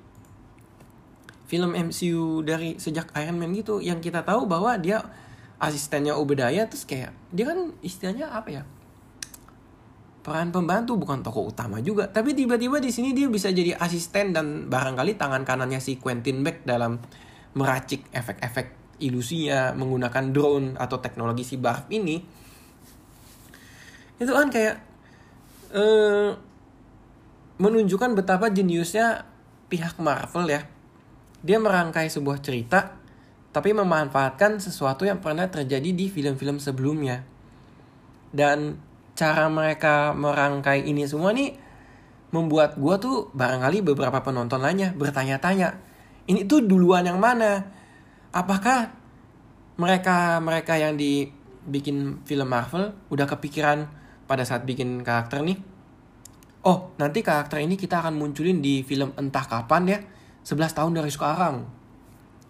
film 1.44 1.76
MCU 1.76 2.40
dari 2.40 2.80
sejak 2.80 3.12
Iron 3.20 3.36
Man 3.36 3.52
gitu. 3.52 3.84
Yang 3.84 4.08
kita 4.08 4.24
tahu 4.24 4.48
bahwa 4.48 4.80
dia 4.80 5.04
asistennya 5.60 6.16
Obadiah 6.16 6.64
terus 6.64 6.88
kayak 6.88 7.12
dia 7.28 7.52
kan 7.52 7.76
istilahnya 7.84 8.32
apa 8.32 8.48
ya? 8.48 8.62
Peran 10.24 10.52
pembantu 10.52 10.96
bukan 10.96 11.20
tokoh 11.20 11.52
utama 11.52 11.84
juga. 11.84 12.08
Tapi 12.08 12.32
tiba-tiba 12.32 12.80
di 12.80 12.88
sini 12.88 13.12
dia 13.12 13.28
bisa 13.28 13.52
jadi 13.52 13.76
asisten 13.76 14.32
dan 14.32 14.72
barangkali 14.72 15.20
tangan 15.20 15.44
kanannya 15.44 15.80
si 15.84 16.00
Quentin 16.00 16.40
Beck 16.40 16.64
dalam 16.64 16.96
meracik 17.56 18.08
efek-efek 18.14 18.79
ilusinya 19.00 19.72
menggunakan 19.74 20.30
drone 20.30 20.76
atau 20.76 21.00
teknologi 21.00 21.42
si 21.42 21.56
Barf 21.56 21.88
ini 21.90 22.20
itu 24.20 24.32
kan 24.36 24.52
kayak 24.52 24.76
uh, 25.72 26.36
menunjukkan 27.56 28.12
betapa 28.16 28.52
jeniusnya 28.52 29.24
pihak 29.72 29.96
Marvel 30.00 30.44
ya. 30.48 30.62
Dia 31.40 31.56
merangkai 31.56 32.12
sebuah 32.12 32.44
cerita 32.44 33.00
tapi 33.50 33.72
memanfaatkan 33.72 34.60
sesuatu 34.60 35.08
yang 35.08 35.18
pernah 35.18 35.48
terjadi 35.48 35.90
di 35.90 36.06
film-film 36.12 36.60
sebelumnya. 36.60 37.24
Dan 38.30 38.76
cara 39.16 39.48
mereka 39.48 40.12
merangkai 40.12 40.84
ini 40.84 41.08
semua 41.08 41.32
nih 41.32 41.56
membuat 42.30 42.78
gue 42.78 42.94
tuh 43.02 43.16
barangkali 43.34 43.82
beberapa 43.82 44.22
penonton 44.22 44.62
lainnya 44.62 44.94
bertanya-tanya 44.94 45.82
ini 46.30 46.46
tuh 46.46 46.62
duluan 46.62 47.02
yang 47.02 47.18
mana 47.18 47.66
apakah 48.30 48.94
mereka 49.80 50.38
mereka 50.38 50.76
yang 50.76 50.94
dibikin 50.94 52.22
film 52.26 52.48
Marvel 52.48 52.94
udah 53.10 53.26
kepikiran 53.26 53.88
pada 54.28 54.46
saat 54.46 54.62
bikin 54.66 55.02
karakter 55.02 55.42
nih? 55.42 55.58
Oh 56.66 56.92
nanti 57.00 57.24
karakter 57.24 57.64
ini 57.64 57.74
kita 57.80 58.04
akan 58.04 58.20
munculin 58.20 58.60
di 58.60 58.84
film 58.84 59.16
entah 59.16 59.44
kapan 59.48 59.82
ya 59.88 59.98
11 60.44 60.76
tahun 60.76 60.92
dari 61.00 61.10
sekarang. 61.10 61.64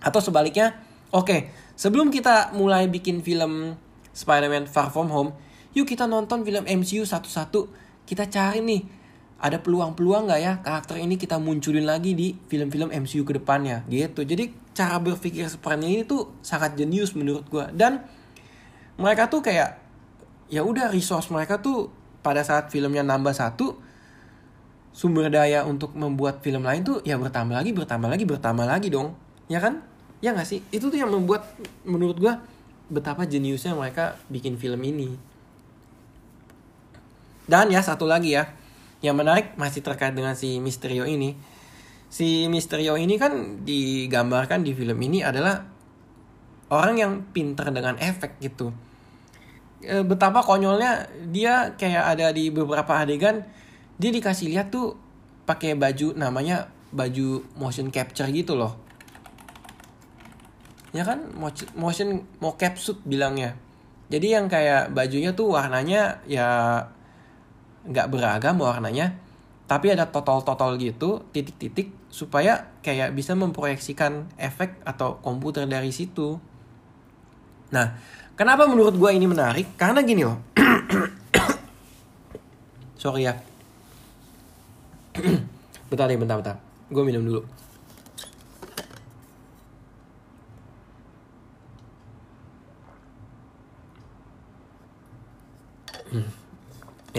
Atau 0.03 0.21
sebaliknya 0.21 0.77
oke 1.15 1.51
sebelum 1.79 2.11
kita 2.11 2.53
mulai 2.57 2.91
bikin 2.91 3.23
film 3.25 3.79
Spider-Man 4.11 4.67
Far 4.67 4.91
From 4.91 5.09
Home 5.15 5.33
yuk 5.71 5.87
kita 5.87 6.11
nonton 6.11 6.43
film 6.43 6.67
MCU 6.67 7.07
satu-satu. 7.07 7.71
Kita 8.03 8.27
cari 8.27 8.59
nih 8.59 9.00
ada 9.41 9.57
peluang-peluang 9.57 10.29
nggak 10.29 10.41
ya 10.41 10.53
karakter 10.61 11.01
ini 11.01 11.17
kita 11.17 11.41
munculin 11.41 11.89
lagi 11.89 12.13
di 12.13 12.37
film-film 12.37 12.93
MCU 12.93 13.25
ke 13.25 13.41
depannya? 13.41 13.89
Gitu. 13.89 14.21
Jadi 14.21 14.53
cara 14.77 15.01
berpikir 15.01 15.49
seperti 15.49 15.89
ini 15.89 16.03
tuh 16.05 16.37
sangat 16.45 16.77
jenius 16.77 17.17
menurut 17.17 17.49
gue 17.49 17.65
dan 17.73 18.05
mereka 19.01 19.33
tuh 19.33 19.41
kayak 19.41 19.81
ya 20.53 20.61
udah 20.61 20.93
resource 20.93 21.33
mereka 21.33 21.57
tuh 21.57 21.89
pada 22.21 22.45
saat 22.45 22.69
filmnya 22.69 23.01
nambah 23.01 23.33
satu 23.33 23.81
sumber 24.93 25.33
daya 25.33 25.65
untuk 25.65 25.97
membuat 25.97 26.45
film 26.45 26.67
lain 26.67 26.85
tuh 26.85 27.01
ya 27.07 27.17
bertambah 27.17 27.57
lagi 27.57 27.73
bertambah 27.73 28.09
lagi 28.13 28.25
bertambah 28.29 28.67
lagi 28.69 28.89
dong. 28.93 29.17
Ya 29.49 29.59
kan? 29.59 29.81
Ya 30.21 30.37
nggak 30.37 30.45
sih? 30.45 30.61
Itu 30.69 30.93
tuh 30.93 31.01
yang 31.01 31.09
membuat 31.09 31.49
menurut 31.89 32.21
gue 32.21 32.35
betapa 32.93 33.25
jeniusnya 33.25 33.73
mereka 33.73 34.21
bikin 34.29 34.61
film 34.61 34.85
ini. 34.85 35.17
Dan 37.51 37.73
ya 37.73 37.83
satu 37.83 38.07
lagi 38.07 38.37
ya, 38.37 38.47
yang 39.01 39.17
menarik 39.17 39.57
masih 39.57 39.81
terkait 39.81 40.13
dengan 40.13 40.37
si 40.37 40.61
Misterio 40.61 41.09
ini. 41.09 41.37
Si 42.11 42.49
Misterio 42.53 43.01
ini 43.01 43.17
kan 43.17 43.65
digambarkan 43.65 44.61
di 44.61 44.77
film 44.77 44.99
ini 45.01 45.25
adalah 45.25 45.65
orang 46.71 46.97
yang 47.01 47.13
pinter 47.33 47.73
dengan 47.73 47.97
efek 47.97 48.37
gitu. 48.45 48.71
E, 49.81 50.05
betapa 50.05 50.45
konyolnya 50.45 51.09
dia 51.33 51.73
kayak 51.81 52.05
ada 52.17 52.29
di 52.37 52.53
beberapa 52.53 53.01
adegan 53.01 53.49
dia 53.97 54.11
dikasih 54.13 54.53
lihat 54.53 54.69
tuh 54.69 54.97
pakai 55.49 55.77
baju 55.77 56.13
namanya 56.17 56.69
baju 56.93 57.45
motion 57.57 57.89
capture 57.89 58.29
gitu 58.29 58.57
loh. 58.57 58.77
Ya 60.91 61.07
kan 61.07 61.31
motion 61.79 62.27
mocap 62.43 62.77
suit 62.77 62.99
bilangnya. 63.07 63.55
Jadi 64.11 64.35
yang 64.35 64.51
kayak 64.51 64.91
bajunya 64.91 65.31
tuh 65.31 65.55
warnanya 65.55 66.19
ya 66.27 66.83
nggak 67.87 68.13
beragam 68.13 68.61
warnanya 68.61 69.17
tapi 69.71 69.95
ada 69.95 70.11
total-total 70.11 70.75
gitu 70.83 71.23
titik-titik 71.31 71.95
supaya 72.11 72.75
kayak 72.83 73.15
bisa 73.15 73.39
memproyeksikan 73.39 74.27
efek 74.35 74.83
atau 74.83 75.23
komputer 75.23 75.71
dari 75.71 75.95
situ. 75.95 76.43
Nah 77.71 77.95
kenapa 78.35 78.67
menurut 78.67 78.99
gue 78.99 79.11
ini 79.15 79.31
menarik? 79.31 79.79
Karena 79.79 80.03
gini 80.03 80.27
loh. 80.27 80.43
Sorry 83.03 83.31
ya. 83.31 83.39
Bentar 85.87 86.11
nih 86.11 86.19
bentar 86.19 86.43
bentar. 86.43 86.57
Gue 86.91 87.07
minum 87.07 87.23
dulu 87.23 87.47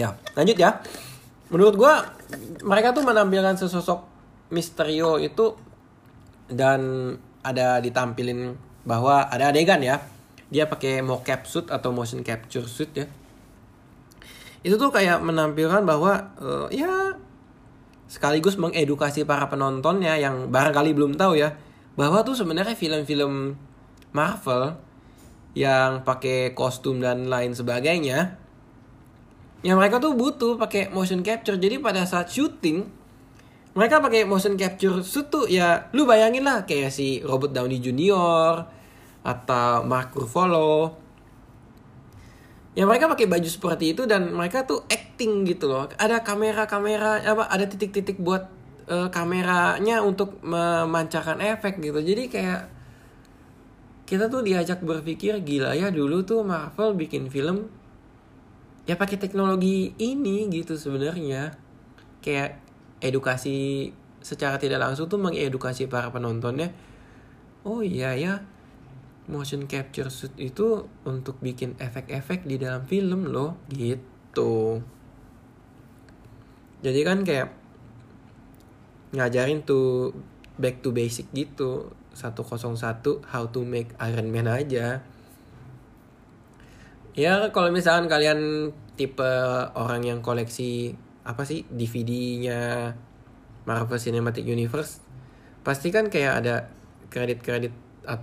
Ya, 0.02 0.18
lanjut 0.34 0.58
ya. 0.58 0.82
Menurut 1.54 1.78
gue, 1.78 1.94
mereka 2.66 2.90
tuh 2.90 3.06
menampilkan 3.06 3.54
sesosok 3.54 4.02
Misterio 4.50 5.22
itu 5.22 5.54
dan 6.50 7.14
ada 7.46 7.78
ditampilin 7.78 8.58
bahwa 8.82 9.30
ada 9.30 9.54
adegan 9.54 9.78
ya. 9.78 10.02
Dia 10.50 10.66
pakai 10.66 11.06
mocap 11.06 11.46
suit 11.46 11.70
atau 11.70 11.94
motion 11.94 12.26
capture 12.26 12.66
suit 12.66 12.90
ya. 12.98 13.06
Itu 14.66 14.74
tuh 14.74 14.90
kayak 14.90 15.22
menampilkan 15.22 15.86
bahwa 15.86 16.34
uh, 16.42 16.66
ya 16.74 17.14
sekaligus 18.10 18.58
mengedukasi 18.58 19.24
para 19.24 19.48
penontonnya 19.48 20.18
yang 20.20 20.52
barangkali 20.52 20.92
belum 20.92 21.16
tahu 21.16 21.40
ya 21.40 21.56
bahwa 21.96 22.20
tuh 22.20 22.36
sebenarnya 22.36 22.76
film-film 22.76 23.56
Marvel 24.12 24.76
yang 25.56 26.04
pakai 26.04 26.52
kostum 26.52 27.00
dan 27.00 27.32
lain 27.32 27.56
sebagainya 27.56 28.41
ya 29.62 29.78
mereka 29.78 30.02
tuh 30.02 30.12
butuh 30.18 30.58
pakai 30.58 30.90
motion 30.90 31.22
capture. 31.22 31.56
Jadi 31.56 31.78
pada 31.78 32.02
saat 32.04 32.28
syuting 32.28 32.84
mereka 33.72 34.04
pakai 34.04 34.28
motion 34.28 34.58
capture 34.60 35.00
suit 35.00 35.32
tuh 35.32 35.48
ya 35.48 35.88
lu 35.96 36.04
bayangin 36.04 36.44
lah 36.44 36.68
kayak 36.68 36.92
si 36.92 37.24
Robert 37.24 37.56
Downey 37.56 37.80
Jr. 37.80 38.68
atau 39.24 39.86
Mark 39.88 40.12
Ruffalo. 40.12 41.00
Ya 42.76 42.84
mereka 42.88 43.08
pakai 43.08 43.28
baju 43.28 43.48
seperti 43.48 43.96
itu 43.96 44.04
dan 44.04 44.32
mereka 44.32 44.64
tuh 44.68 44.84
acting 44.92 45.48
gitu 45.48 45.72
loh. 45.72 45.88
Ada 45.96 46.20
kamera-kamera 46.20 47.20
apa 47.24 47.48
ada 47.48 47.64
titik-titik 47.64 48.20
buat 48.20 48.48
uh, 48.88 49.08
kameranya 49.08 50.04
untuk 50.04 50.40
memancarkan 50.44 51.40
efek 51.40 51.80
gitu. 51.80 52.00
Jadi 52.00 52.28
kayak 52.28 52.60
kita 54.04 54.28
tuh 54.28 54.44
diajak 54.44 54.84
berpikir 54.84 55.40
gila 55.40 55.72
ya 55.72 55.88
dulu 55.88 56.20
tuh 56.20 56.44
Marvel 56.44 56.92
bikin 56.92 57.32
film 57.32 57.72
ya 58.88 58.98
pakai 58.98 59.18
teknologi 59.18 59.94
ini 59.98 60.50
gitu 60.50 60.74
sebenarnya. 60.74 61.54
Kayak 62.22 62.62
edukasi 63.02 63.90
secara 64.22 64.56
tidak 64.56 64.78
langsung 64.78 65.10
tuh 65.10 65.18
mengedukasi 65.18 65.90
para 65.90 66.14
penontonnya 66.14 66.70
oh 67.66 67.82
iya 67.82 68.14
ya 68.14 68.46
motion 69.26 69.66
capture 69.70 70.10
suit 70.10 70.34
itu 70.38 70.86
untuk 71.06 71.38
bikin 71.38 71.78
efek-efek 71.78 72.46
di 72.46 72.58
dalam 72.58 72.82
film 72.86 73.30
loh 73.30 73.58
gitu. 73.70 74.82
Jadi 76.82 77.00
kan 77.06 77.22
kayak 77.22 77.54
ngajarin 79.14 79.62
tuh 79.62 80.10
back 80.58 80.82
to 80.82 80.90
basic 80.90 81.30
gitu 81.30 81.94
101 82.18 83.22
how 83.30 83.44
to 83.54 83.62
make 83.62 83.94
Iron 84.02 84.34
Man 84.34 84.50
aja 84.50 85.06
Ya 87.12 87.52
kalau 87.52 87.68
misalkan 87.68 88.08
kalian 88.08 88.72
tipe 88.96 89.32
orang 89.76 90.00
yang 90.00 90.20
koleksi 90.24 90.96
apa 91.28 91.44
sih 91.44 91.68
DVD-nya 91.68 92.92
Marvel 93.68 94.00
Cinematic 94.00 94.48
Universe, 94.48 95.04
pasti 95.60 95.92
kan 95.92 96.08
kayak 96.08 96.34
ada 96.40 96.72
kredit-kredit 97.12 97.72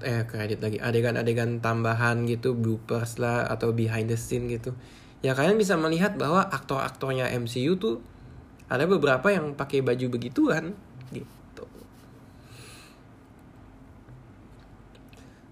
eh 0.04 0.28
kredit 0.28 0.60
lagi 0.60 0.76
adegan-adegan 0.82 1.64
tambahan 1.64 2.28
gitu 2.28 2.52
bloopers 2.52 3.16
lah 3.22 3.48
atau 3.48 3.72
behind 3.72 4.10
the 4.10 4.18
scene 4.18 4.50
gitu. 4.50 4.74
Ya 5.22 5.38
kalian 5.38 5.56
bisa 5.62 5.78
melihat 5.78 6.18
bahwa 6.18 6.50
aktor-aktornya 6.50 7.30
MCU 7.30 7.78
tuh 7.78 8.02
ada 8.74 8.90
beberapa 8.90 9.30
yang 9.30 9.54
pakai 9.54 9.86
baju 9.86 10.18
begituan 10.18 10.74
gitu. 11.14 11.66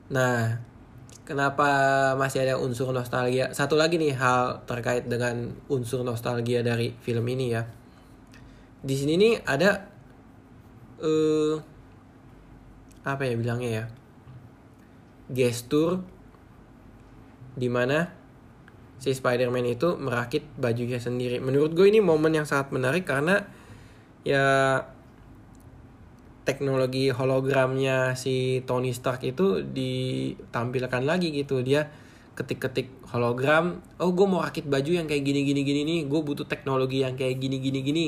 Nah, 0.09 0.66
kenapa 1.27 1.67
masih 2.15 2.47
ada 2.47 2.55
unsur 2.55 2.95
nostalgia? 2.95 3.51
Satu 3.51 3.75
lagi 3.75 3.99
nih 3.99 4.15
hal 4.15 4.63
terkait 4.63 5.03
dengan 5.11 5.51
unsur 5.67 6.07
nostalgia 6.07 6.63
dari 6.63 6.95
film 7.03 7.27
ini 7.27 7.51
ya. 7.51 7.67
Di 8.79 8.95
sini 8.95 9.19
nih 9.19 9.33
ada 9.43 9.83
uh, 11.03 11.55
apa 13.03 13.27
ya 13.27 13.35
bilangnya 13.35 13.69
ya? 13.83 13.85
Gestur 15.27 15.99
di 17.59 17.67
mana 17.67 18.07
si 18.95 19.11
Spider-Man 19.11 19.67
itu 19.67 19.99
merakit 19.99 20.47
bajunya 20.55 21.03
sendiri. 21.03 21.43
Menurut 21.43 21.75
gue 21.75 21.91
ini 21.91 21.99
momen 21.99 22.31
yang 22.31 22.47
sangat 22.47 22.71
menarik 22.71 23.03
karena 23.03 23.43
ya 24.23 24.79
teknologi 26.47 27.11
hologramnya 27.11 28.15
si 28.15 28.63
Tony 28.63 28.95
Stark 28.95 29.27
itu 29.27 29.59
ditampilkan 29.67 31.03
lagi 31.03 31.35
gitu. 31.35 31.59
Dia 31.59 31.91
ketik-ketik 32.39 33.11
hologram 33.11 33.83
oh 33.99 34.15
gue 34.15 34.27
mau 34.29 34.39
rakit 34.39 34.63
baju 34.63 35.03
yang 35.03 35.11
kayak 35.11 35.27
gini 35.27 35.43
gini 35.43 35.61
gini 35.67 35.81
nih. 35.83 35.99
Gue 36.07 36.23
butuh 36.23 36.47
teknologi 36.47 37.03
yang 37.03 37.19
kayak 37.19 37.35
gini 37.43 37.59
gini 37.59 37.79
gini. 37.83 38.07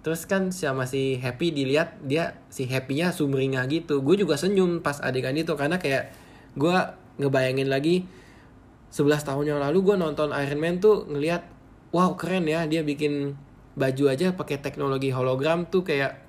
Terus 0.00 0.24
kan 0.24 0.48
sama 0.48 0.88
si 0.88 1.20
happy 1.20 1.52
dilihat 1.52 2.00
dia 2.00 2.40
si 2.48 2.64
happynya 2.64 3.12
sumringah 3.12 3.68
gitu. 3.68 4.00
Gue 4.00 4.16
juga 4.16 4.40
senyum 4.40 4.80
pas 4.80 4.96
adegan 5.04 5.36
itu 5.36 5.52
karena 5.52 5.76
kayak 5.76 6.16
gue 6.56 6.76
ngebayangin 7.20 7.68
lagi 7.68 8.08
11 8.92 9.28
tahun 9.28 9.44
yang 9.44 9.60
lalu 9.60 9.92
gue 9.92 9.96
nonton 10.00 10.32
Iron 10.32 10.60
Man 10.60 10.80
tuh 10.80 11.04
ngelihat 11.04 11.44
wow 11.92 12.16
keren 12.16 12.48
ya 12.48 12.64
dia 12.64 12.80
bikin 12.80 13.36
baju 13.76 14.04
aja 14.12 14.32
pakai 14.36 14.60
teknologi 14.60 15.12
hologram 15.12 15.64
tuh 15.68 15.84
kayak 15.84 16.21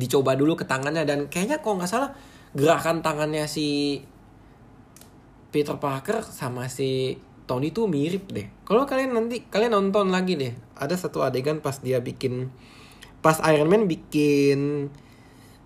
dicoba 0.00 0.32
dulu 0.32 0.56
ke 0.56 0.64
tangannya 0.64 1.04
dan 1.04 1.28
kayaknya 1.28 1.60
kalau 1.60 1.76
nggak 1.76 1.90
salah 1.92 2.16
gerakan 2.56 3.04
tangannya 3.04 3.44
si 3.44 4.00
Peter 5.52 5.76
Parker 5.76 6.24
sama 6.24 6.72
si 6.72 7.20
Tony 7.44 7.74
tuh 7.74 7.90
mirip 7.90 8.30
deh. 8.30 8.46
Kalau 8.62 8.86
kalian 8.86 9.10
nanti 9.12 9.42
kalian 9.50 9.74
nonton 9.74 10.14
lagi 10.14 10.38
deh, 10.38 10.54
ada 10.78 10.94
satu 10.94 11.26
adegan 11.26 11.58
pas 11.58 11.82
dia 11.82 11.98
bikin 11.98 12.48
pas 13.20 13.36
Iron 13.50 13.66
Man 13.66 13.90
bikin 13.90 14.88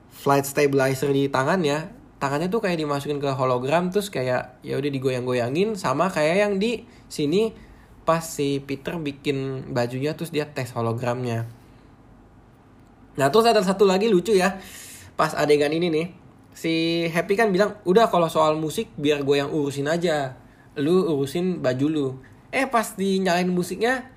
flight 0.08 0.48
stabilizer 0.48 1.12
di 1.12 1.28
tangannya, 1.28 1.92
tangannya 2.16 2.48
tuh 2.48 2.64
kayak 2.64 2.80
dimasukin 2.80 3.20
ke 3.20 3.28
hologram 3.36 3.92
terus 3.92 4.08
kayak 4.08 4.56
ya 4.64 4.80
udah 4.80 4.88
digoyang-goyangin 4.88 5.76
sama 5.76 6.08
kayak 6.08 6.36
yang 6.48 6.52
di 6.56 6.88
sini 7.12 7.52
pas 8.08 8.24
si 8.24 8.64
Peter 8.64 8.96
bikin 8.96 9.68
bajunya 9.76 10.16
terus 10.16 10.32
dia 10.32 10.48
tes 10.48 10.72
hologramnya. 10.72 11.44
Nah 13.14 13.30
terus 13.30 13.46
ada 13.46 13.62
satu 13.62 13.86
lagi 13.86 14.10
lucu 14.10 14.34
ya. 14.34 14.58
Pas 15.14 15.34
adegan 15.34 15.70
ini 15.70 15.88
nih 15.90 16.06
si 16.54 17.06
Happy 17.10 17.34
kan 17.34 17.50
bilang 17.50 17.74
udah 17.82 18.06
kalau 18.06 18.30
soal 18.30 18.54
musik 18.54 18.90
biar 18.94 19.22
gue 19.22 19.42
yang 19.42 19.50
urusin 19.50 19.90
aja. 19.90 20.38
Lu 20.78 21.06
urusin 21.06 21.62
baju 21.62 21.86
lu. 21.86 22.06
Eh 22.50 22.66
pas 22.66 22.94
dinyalain 22.94 23.50
musiknya 23.50 24.10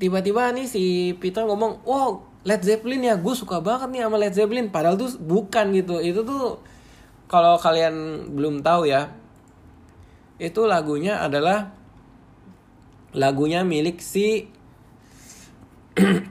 tiba-tiba 0.00 0.48
nih 0.54 0.64
si 0.64 1.12
Peter 1.20 1.44
ngomong 1.44 1.84
wow 1.84 2.24
Led 2.40 2.64
Zeppelin 2.64 3.04
ya 3.04 3.20
gue 3.20 3.34
suka 3.36 3.60
banget 3.60 3.92
nih 3.92 4.02
sama 4.06 4.16
Led 4.18 4.34
Zeppelin. 4.34 4.72
Padahal 4.72 4.96
tuh 4.98 5.14
bukan 5.20 5.70
gitu. 5.76 6.00
Itu 6.00 6.24
tuh 6.24 6.62
kalau 7.30 7.54
kalian 7.62 8.26
belum 8.34 8.66
tahu 8.66 8.90
ya 8.90 9.14
itu 10.40 10.64
lagunya 10.64 11.20
adalah 11.20 11.70
lagunya 13.12 13.60
milik 13.60 14.00
si 14.00 14.48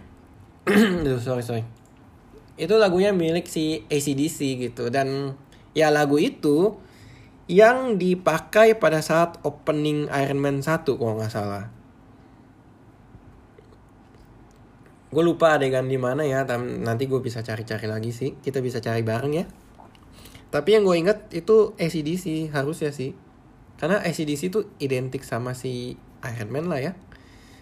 sorry 1.25 1.43
sorry 1.43 1.63
itu 2.59 2.75
lagunya 2.75 3.15
milik 3.15 3.47
si 3.47 3.87
ACDC 3.87 4.39
gitu 4.59 4.91
dan 4.91 5.39
ya 5.71 5.89
lagu 5.89 6.19
itu 6.19 6.77
yang 7.49 7.97
dipakai 7.97 8.77
pada 8.77 9.01
saat 9.01 9.41
opening 9.41 10.05
Iron 10.11 10.37
Man 10.37 10.61
1 10.61 10.85
kalau 10.85 11.17
nggak 11.17 11.33
salah 11.33 11.71
gue 15.09 15.23
lupa 15.25 15.57
adegan 15.57 15.89
di 15.89 15.97
mana 15.97 16.21
ya 16.21 16.45
nanti 16.61 17.09
gue 17.09 17.17
bisa 17.17 17.41
cari-cari 17.41 17.89
lagi 17.89 18.13
sih 18.13 18.37
kita 18.37 18.61
bisa 18.61 18.77
cari 18.77 19.01
bareng 19.01 19.33
ya 19.33 19.49
tapi 20.49 20.73
yang 20.73 20.81
gue 20.81 20.97
inget 20.97 21.19
itu 21.29 21.77
ACDC 21.77 22.49
harusnya 22.49 22.89
sih. 22.89 23.13
Karena 23.77 24.01
ACDC 24.01 24.49
itu 24.49 24.65
identik 24.81 25.21
sama 25.21 25.53
si 25.53 25.95
Iron 26.25 26.49
Man 26.49 26.67
lah 26.67 26.81
ya. 26.81 26.91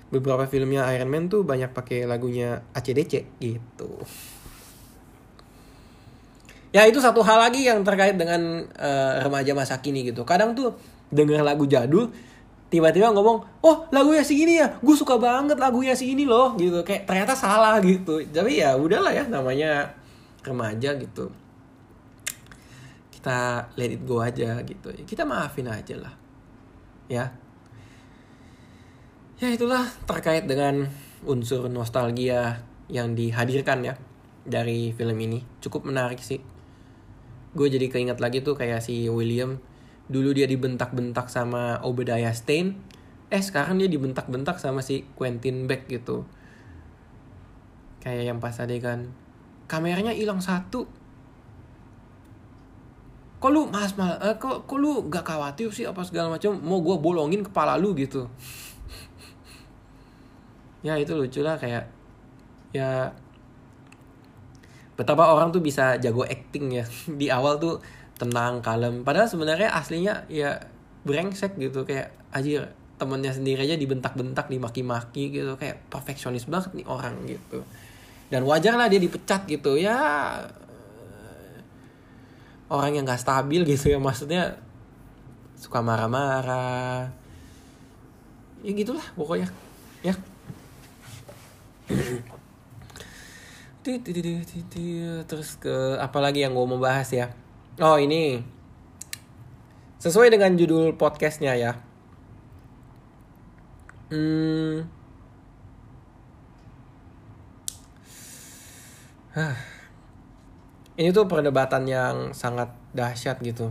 Beberapa 0.07 0.47
filmnya 0.47 0.87
Iron 0.95 1.11
Man 1.11 1.27
tuh 1.27 1.43
banyak 1.43 1.75
pakai 1.75 2.07
lagunya 2.07 2.63
ACDC 2.71 3.27
gitu. 3.43 3.91
Ya 6.71 6.87
itu 6.87 6.99
satu 6.99 7.23
hal 7.23 7.39
lagi 7.43 7.67
yang 7.67 7.83
terkait 7.83 8.15
dengan 8.15 8.63
uh, 8.75 9.13
remaja 9.23 9.51
masa 9.51 9.79
kini 9.83 10.07
gitu. 10.07 10.23
Kadang 10.23 10.55
tuh 10.55 10.75
denger 11.11 11.43
lagu 11.43 11.67
jadul 11.67 12.11
tiba-tiba 12.67 13.15
ngomong 13.15 13.63
oh 13.63 13.87
lagunya 13.95 14.19
segini 14.27 14.59
ya 14.59 14.75
gue 14.83 14.91
suka 14.91 15.15
banget 15.15 15.55
lagunya 15.55 15.95
segini 15.95 16.23
loh 16.23 16.55
gitu. 16.55 16.83
Kayak 16.87 17.07
ternyata 17.07 17.33
salah 17.35 17.79
gitu. 17.83 18.23
Tapi 18.31 18.63
ya 18.63 18.79
udahlah 18.79 19.11
ya 19.11 19.23
namanya 19.27 19.91
remaja 20.43 20.95
gitu. 20.95 21.31
Kita 23.11 23.67
let 23.75 23.91
it 23.91 24.03
go 24.07 24.23
aja 24.23 24.59
gitu. 24.63 24.87
Kita 25.03 25.27
maafin 25.27 25.67
aja 25.67 25.95
lah. 25.99 26.13
Ya 27.07 27.31
ya 29.37 29.53
itulah 29.53 29.85
terkait 30.09 30.49
dengan 30.49 30.89
unsur 31.21 31.69
nostalgia 31.69 32.65
yang 32.89 33.13
dihadirkan 33.13 33.85
ya 33.85 33.93
dari 34.41 34.89
film 34.97 35.17
ini. 35.21 35.45
Cukup 35.61 35.85
menarik 35.85 36.17
sih. 36.17 36.41
Gue 37.53 37.69
jadi 37.69 37.89
keinget 37.89 38.17
lagi 38.17 38.41
tuh 38.41 38.57
kayak 38.57 38.81
si 38.81 39.05
William. 39.09 39.61
Dulu 40.09 40.33
dia 40.33 40.49
dibentak-bentak 40.49 41.29
sama 41.29 41.77
Obadiah 41.85 42.33
Stane. 42.33 42.73
Eh 43.29 43.43
sekarang 43.43 43.77
dia 43.77 43.91
dibentak-bentak 43.91 44.57
sama 44.57 44.81
si 44.81 45.05
Quentin 45.13 45.69
Beck 45.69 45.85
gitu. 45.85 46.25
Kayak 48.01 48.33
yang 48.33 48.39
pas 48.41 48.57
adegan 48.57 49.13
kameranya 49.69 50.15
hilang 50.15 50.41
satu. 50.41 50.89
Kok 53.37 53.51
lu 53.53 53.69
mas 53.69 53.93
mal 53.93 54.17
eh, 54.17 54.33
kok 54.41 54.65
kok 54.65 54.77
lu 54.81 55.05
gak 55.13 55.21
khawatir 55.27 55.69
sih 55.69 55.85
apa 55.85 56.01
segala 56.01 56.33
macam? 56.33 56.57
Mau 56.57 56.81
gue 56.81 56.97
bolongin 56.97 57.45
kepala 57.45 57.77
lu 57.77 57.93
gitu 57.93 58.25
ya 60.87 60.95
itu 60.95 61.11
lucu 61.11 61.43
lah 61.43 61.59
kayak 61.59 61.83
ya 62.71 63.11
betapa 64.97 65.29
orang 65.29 65.53
tuh 65.53 65.61
bisa 65.61 65.95
jago 66.01 66.25
acting 66.25 66.81
ya. 66.81 66.85
Di 67.21 67.29
awal 67.29 67.61
tuh 67.61 67.79
tenang 68.17 68.59
kalem. 68.65 69.05
Padahal 69.05 69.29
sebenarnya 69.29 69.71
aslinya 69.71 70.25
ya 70.27 70.57
brengsek 71.05 71.55
gitu. 71.61 71.85
Kayak 71.85 72.11
aja 72.33 72.73
temennya 72.97 73.29
sendiri 73.29 73.61
aja 73.61 73.77
dibentak-bentak 73.77 74.49
dimaki-maki 74.49 75.29
gitu. 75.29 75.53
Kayak 75.55 75.85
perfeksionis 75.93 76.49
banget 76.49 76.73
nih 76.73 76.87
orang 76.89 77.13
gitu. 77.29 77.61
Dan 78.27 78.43
wajar 78.43 78.75
lah 78.75 78.89
dia 78.89 78.99
dipecat 78.99 79.45
gitu. 79.45 79.77
Ya 79.77 79.95
orang 82.67 82.91
yang 82.97 83.05
gak 83.07 83.21
stabil 83.21 83.63
gitu 83.63 83.93
ya. 83.93 84.01
Maksudnya 84.01 84.57
suka 85.61 85.85
marah-marah. 85.85 87.13
Ya 88.65 88.71
gitulah 88.73 89.05
pokoknya. 89.13 89.47
Ya 90.01 90.17
terus 95.23 95.55
ke 95.55 95.95
apa 95.95 96.19
lagi 96.19 96.43
yang 96.43 96.51
gue 96.51 96.65
mau 96.67 96.79
bahas 96.79 97.07
ya? 97.11 97.31
Oh 97.79 97.95
ini. 97.95 98.43
Sesuai 99.97 100.27
dengan 100.27 100.53
judul 100.59 100.99
podcastnya 100.99 101.55
ya. 101.55 101.71
Hmm. 104.11 104.87
Ini 110.97 111.13
tuh 111.13 111.29
perdebatan 111.29 111.85
yang 111.85 112.15
sangat 112.33 112.73
dahsyat 112.97 113.37
gitu. 113.45 113.69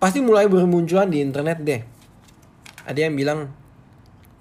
Pasti 0.00 0.24
mulai 0.24 0.48
bermunculan 0.48 1.12
di 1.12 1.20
internet 1.20 1.60
deh. 1.60 1.82
Ada 2.88 3.10
yang 3.10 3.14
bilang, 3.20 3.52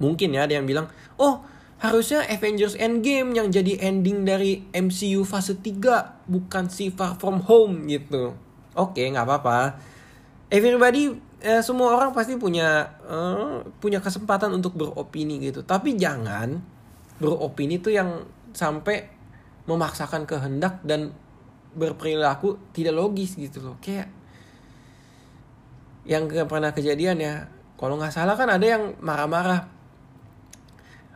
mungkin 0.02 0.36
ya 0.36 0.48
ada 0.48 0.58
yang 0.58 0.68
bilang, 0.68 0.88
oh 1.20 1.44
harusnya 1.80 2.24
Avengers 2.26 2.80
Endgame 2.80 3.36
yang 3.36 3.52
jadi 3.52 3.78
ending 3.84 4.24
dari 4.24 4.64
MCU 4.72 5.28
fase 5.28 5.60
3 5.60 6.26
bukan 6.26 6.66
si 6.72 6.90
Far 6.90 7.20
From 7.20 7.44
Home 7.46 7.86
gitu. 7.92 8.34
Oke, 8.76 9.04
nggak 9.08 9.26
apa-apa. 9.28 9.80
Everybody 10.52 11.16
eh, 11.44 11.62
semua 11.62 11.96
orang 11.96 12.16
pasti 12.16 12.40
punya 12.40 12.96
eh, 13.06 13.64
punya 13.80 14.00
kesempatan 14.00 14.56
untuk 14.56 14.76
beropini 14.76 15.40
gitu. 15.44 15.64
Tapi 15.64 16.00
jangan 16.00 16.60
beropini 17.20 17.80
tuh 17.80 17.96
yang 17.96 18.24
sampai 18.56 19.12
memaksakan 19.68 20.24
kehendak 20.24 20.80
dan 20.86 21.12
berperilaku 21.76 22.56
tidak 22.72 22.96
logis 22.96 23.36
gitu 23.36 23.60
loh 23.60 23.76
kayak 23.84 24.08
yang 26.08 26.30
pernah 26.48 26.72
kejadian 26.72 27.20
ya 27.20 27.34
kalau 27.76 28.00
nggak 28.00 28.16
salah 28.16 28.40
kan 28.40 28.48
ada 28.48 28.64
yang 28.64 28.96
marah-marah 29.04 29.75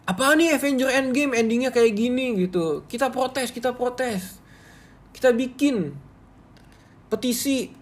apa 0.09 0.33
nih 0.33 0.57
Avenger 0.57 0.89
Endgame 0.89 1.37
endingnya 1.37 1.69
kayak 1.69 1.93
gini 1.93 2.33
gitu? 2.33 2.81
Kita 2.89 3.13
protes 3.13 3.53
kita 3.53 3.77
protes. 3.77 4.41
Kita 5.13 5.29
bikin 5.37 5.93
petisi. 7.13 7.77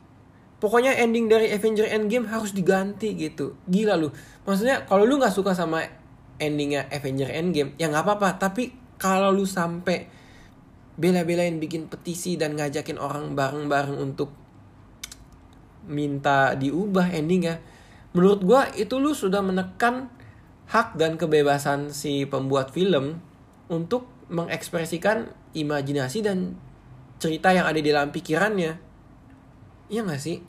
Pokoknya 0.57 0.97
ending 0.97 1.29
dari 1.31 1.53
Avenger 1.53 1.87
Endgame 1.87 2.27
harus 2.27 2.51
diganti 2.51 3.15
gitu. 3.15 3.55
Gila 3.69 3.95
lu. 3.95 4.11
Maksudnya 4.43 4.83
kalau 4.83 5.07
lu 5.07 5.15
nggak 5.21 5.31
suka 5.31 5.55
sama 5.55 5.85
endingnya 6.35 6.91
Avenger 6.91 7.31
Endgame 7.31 7.79
ya 7.79 7.87
nggak 7.87 8.03
apa-apa. 8.03 8.35
Tapi 8.35 8.75
kalau 8.99 9.31
lu 9.31 9.47
sampai 9.47 10.09
bela-belain 10.97 11.55
bikin 11.61 11.87
petisi 11.87 12.35
dan 12.35 12.57
ngajakin 12.57 12.97
orang 12.97 13.37
bareng-bareng 13.37 13.95
untuk 14.01 14.33
minta 15.87 16.57
diubah 16.57 17.13
endingnya 17.15 17.63
menurut 18.11 18.41
gue 18.43 18.61
itu 18.83 18.97
lu 18.99 19.13
sudah 19.13 19.39
menekan 19.45 20.09
hak 20.67 20.99
dan 20.99 21.15
kebebasan 21.15 21.95
si 21.95 22.27
pembuat 22.27 22.75
film 22.75 23.23
untuk 23.71 24.07
mengekspresikan 24.27 25.31
imajinasi 25.55 26.19
dan 26.23 26.59
cerita 27.17 27.55
yang 27.55 27.65
ada 27.65 27.79
di 27.79 27.89
dalam 27.89 28.11
pikirannya. 28.11 28.73
Iya 29.87 30.01
gak 30.03 30.21
sih? 30.21 30.43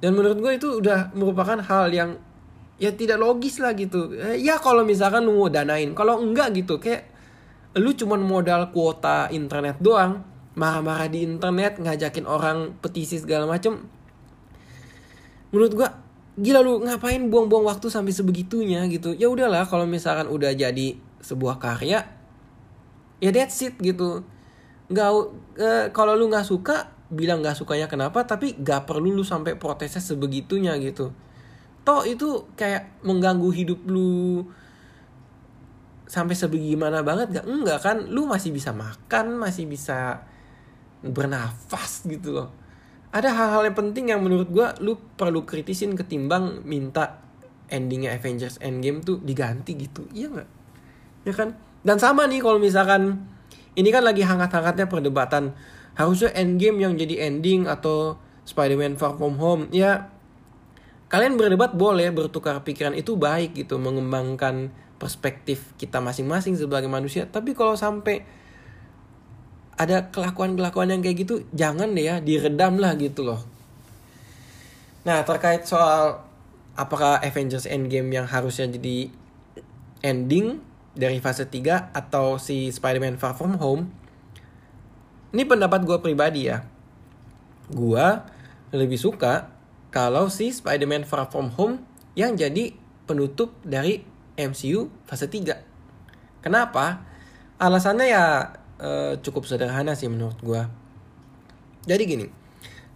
Dan 0.00 0.16
menurut 0.16 0.38
gue 0.40 0.52
itu 0.56 0.68
udah 0.80 1.12
merupakan 1.12 1.60
hal 1.60 1.92
yang 1.92 2.16
ya 2.80 2.94
tidak 2.96 3.20
logis 3.20 3.60
lah 3.60 3.76
gitu. 3.76 4.16
Eh, 4.16 4.40
ya 4.40 4.56
kalau 4.56 4.86
misalkan 4.86 5.28
lu 5.28 5.36
mau 5.36 5.52
danain 5.52 5.92
kalau 5.92 6.22
enggak 6.24 6.56
gitu 6.56 6.80
kayak 6.80 7.12
lu 7.76 7.92
cuman 7.92 8.24
modal 8.24 8.72
kuota 8.72 9.28
internet 9.28 9.78
doang 9.78 10.24
marah-marah 10.56 11.06
di 11.06 11.22
internet 11.22 11.78
ngajakin 11.78 12.24
orang 12.24 12.74
petisi 12.80 13.20
segala 13.20 13.44
macem. 13.44 13.84
Menurut 15.52 15.72
gua 15.76 15.88
gila 16.38 16.62
lu 16.62 16.82
ngapain 16.86 17.26
buang-buang 17.26 17.66
waktu 17.66 17.90
sampai 17.90 18.14
sebegitunya 18.14 18.86
gitu? 18.86 19.16
Ya 19.16 19.26
udahlah 19.26 19.66
kalau 19.66 19.88
misalkan 19.88 20.30
udah 20.30 20.54
jadi 20.54 20.94
sebuah 21.20 21.58
karya 21.58 22.06
ya 23.20 23.30
that's 23.30 23.58
it 23.62 23.74
gitu. 23.82 24.22
Nggak 24.90 25.10
uh, 25.10 25.86
kalau 25.90 26.14
lu 26.14 26.30
nggak 26.30 26.46
suka 26.46 26.94
bilang 27.10 27.42
nggak 27.42 27.58
sukanya 27.58 27.90
kenapa 27.90 28.22
tapi 28.22 28.54
gak 28.62 28.86
perlu 28.86 29.10
lu 29.10 29.26
sampai 29.26 29.58
protesnya 29.58 29.98
sebegitunya 29.98 30.78
gitu. 30.78 31.10
Toh 31.82 32.06
itu 32.06 32.46
kayak 32.54 33.02
mengganggu 33.02 33.50
hidup 33.50 33.82
lu 33.90 34.46
sampai 36.06 36.34
sebagaimana 36.34 37.02
banget 37.02 37.42
gak 37.42 37.46
enggak 37.50 37.78
kan? 37.82 37.96
Lu 38.06 38.30
masih 38.30 38.54
bisa 38.54 38.70
makan 38.70 39.42
masih 39.42 39.66
bisa 39.66 40.22
bernafas 41.02 42.06
gitu 42.06 42.36
loh 42.36 42.59
ada 43.10 43.34
hal-hal 43.34 43.66
yang 43.66 43.76
penting 43.76 44.14
yang 44.14 44.22
menurut 44.22 44.48
gue 44.50 44.66
lu 44.86 44.94
perlu 45.18 45.42
kritisin 45.42 45.98
ketimbang 45.98 46.62
minta 46.62 47.18
endingnya 47.66 48.14
Avengers 48.14 48.58
Endgame 48.62 49.02
tuh 49.02 49.18
diganti 49.22 49.74
gitu. 49.74 50.06
Iya 50.14 50.26
nggak? 50.30 50.48
Ya 51.26 51.32
kan? 51.34 51.58
Dan 51.82 51.98
sama 51.98 52.26
nih 52.30 52.42
kalau 52.42 52.62
misalkan 52.62 53.26
ini 53.74 53.90
kan 53.90 54.06
lagi 54.06 54.22
hangat-hangatnya 54.22 54.86
perdebatan. 54.86 55.54
Harusnya 55.98 56.30
Endgame 56.38 56.82
yang 56.86 56.94
jadi 56.94 57.30
ending 57.30 57.66
atau 57.66 58.18
Spider-Man 58.46 58.94
Far 58.98 59.18
From 59.18 59.38
Home 59.38 59.70
ya 59.70 60.10
kalian 61.10 61.34
berdebat 61.34 61.74
boleh 61.74 62.14
bertukar 62.14 62.62
pikiran 62.62 62.94
itu 62.94 63.18
baik 63.18 63.58
gitu 63.58 63.82
mengembangkan 63.82 64.70
perspektif 65.02 65.74
kita 65.74 65.98
masing-masing 65.98 66.54
sebagai 66.54 66.86
manusia. 66.86 67.26
Tapi 67.26 67.58
kalau 67.58 67.74
sampai 67.74 68.22
ada 69.76 70.10
kelakuan-kelakuan 70.10 70.92
yang 70.92 71.00
kayak 71.00 71.26
gitu 71.26 71.34
jangan 71.54 71.92
deh 71.94 72.04
ya 72.08 72.16
diredam 72.18 72.76
lah 72.80 72.96
gitu 72.96 73.26
loh. 73.26 73.40
Nah 75.04 75.24
terkait 75.24 75.64
soal 75.64 76.20
apakah 76.76 77.20
Avengers 77.20 77.68
Endgame 77.68 78.12
yang 78.12 78.26
harusnya 78.28 78.68
jadi 78.68 79.08
ending 80.00 80.60
dari 80.96 81.20
fase 81.20 81.48
3 81.48 81.92
atau 81.96 82.36
si 82.36 82.68
Spider-Man 82.72 83.16
Far 83.16 83.36
From 83.36 83.56
Home 83.60 83.88
ini 85.30 85.46
pendapat 85.46 85.86
gue 85.86 85.98
pribadi 86.02 86.50
ya. 86.50 86.66
Gue 87.70 88.06
lebih 88.74 88.98
suka 88.98 89.48
kalau 89.94 90.26
si 90.26 90.50
Spider-Man 90.50 91.06
Far 91.06 91.30
From 91.30 91.54
Home 91.56 91.82
yang 92.18 92.34
jadi 92.34 92.74
penutup 93.06 93.54
dari 93.62 94.02
MCU 94.34 94.90
fase 95.06 95.30
3 95.30 96.42
kenapa? 96.44 97.06
Alasannya 97.60 98.06
ya 98.08 98.24
uh, 98.80 99.20
cukup 99.20 99.44
sederhana 99.44 99.92
sih 99.94 100.08
menurut 100.08 100.40
gue. 100.40 100.64
Jadi 101.84 102.02
gini, 102.08 102.26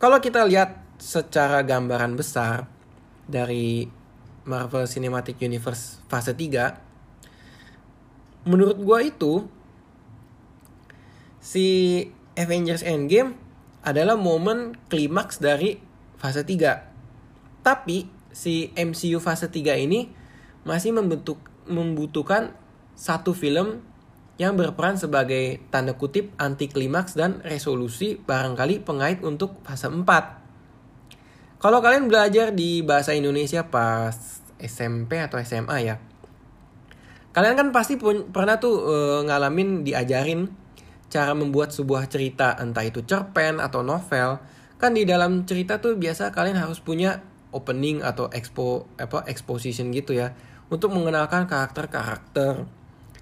kalau 0.01 0.19
kita 0.19 0.45
lihat 0.49 0.81
secara 0.97 1.61
gambaran 1.65 2.17
besar 2.17 2.67
dari 3.25 3.89
Marvel 4.45 4.85
Cinematic 4.89 5.41
Universe 5.41 6.01
fase 6.09 6.35
3, 6.37 8.49
menurut 8.49 8.77
gue 8.77 8.99
itu 9.09 9.49
si 11.41 11.67
Avengers 12.37 12.85
Endgame 12.85 13.35
adalah 13.85 14.17
momen 14.17 14.77
klimaks 14.89 15.39
dari 15.41 15.81
fase 16.17 16.45
3. 16.45 17.65
Tapi 17.65 18.09
si 18.33 18.73
MCU 18.77 19.21
fase 19.21 19.49
3 19.49 19.77
ini 19.81 20.09
masih 20.65 20.93
membentuk 20.97 21.39
membutuhkan 21.65 22.53
satu 22.97 23.33
film 23.33 23.81
yang 24.35 24.59
berperan 24.59 24.99
sebagai 24.99 25.63
tanda 25.71 25.95
kutip 25.95 26.35
anti 26.43 26.67
klimaks 26.67 27.15
dan 27.15 27.39
resolusi 27.47 28.19
barangkali 28.19 28.83
pengait 28.83 29.23
untuk 29.23 29.63
fase 29.63 29.87
4. 29.87 31.63
Kalau 31.63 31.79
kalian 31.81 32.11
belajar 32.11 32.51
di 32.51 32.83
bahasa 32.83 33.15
Indonesia 33.15 33.65
pas 33.71 34.13
SMP 34.59 35.23
atau 35.23 35.39
SMA 35.41 35.77
ya, 35.87 35.97
kalian 37.31 37.55
kan 37.57 37.69
pasti 37.71 37.95
pun, 37.95 38.29
pernah 38.35 38.59
tuh 38.59 38.77
e, 38.85 38.97
ngalamin 39.31 39.87
diajarin 39.87 40.51
cara 41.09 41.33
membuat 41.33 41.71
sebuah 41.71 42.11
cerita 42.11 42.59
entah 42.59 42.85
itu 42.85 43.07
cerpen 43.07 43.63
atau 43.63 43.87
novel. 43.87 44.43
Kan 44.83 44.99
di 44.99 45.07
dalam 45.07 45.47
cerita 45.47 45.79
tuh 45.79 45.95
biasa 45.95 46.35
kalian 46.35 46.59
harus 46.59 46.83
punya 46.83 47.23
opening 47.55 48.03
atau 48.03 48.27
expo 48.35 48.91
apa 48.99 49.23
exposition 49.31 49.95
gitu 49.95 50.11
ya 50.19 50.35
untuk 50.69 50.91
mengenalkan 50.91 51.47
karakter-karakter. 51.47 52.67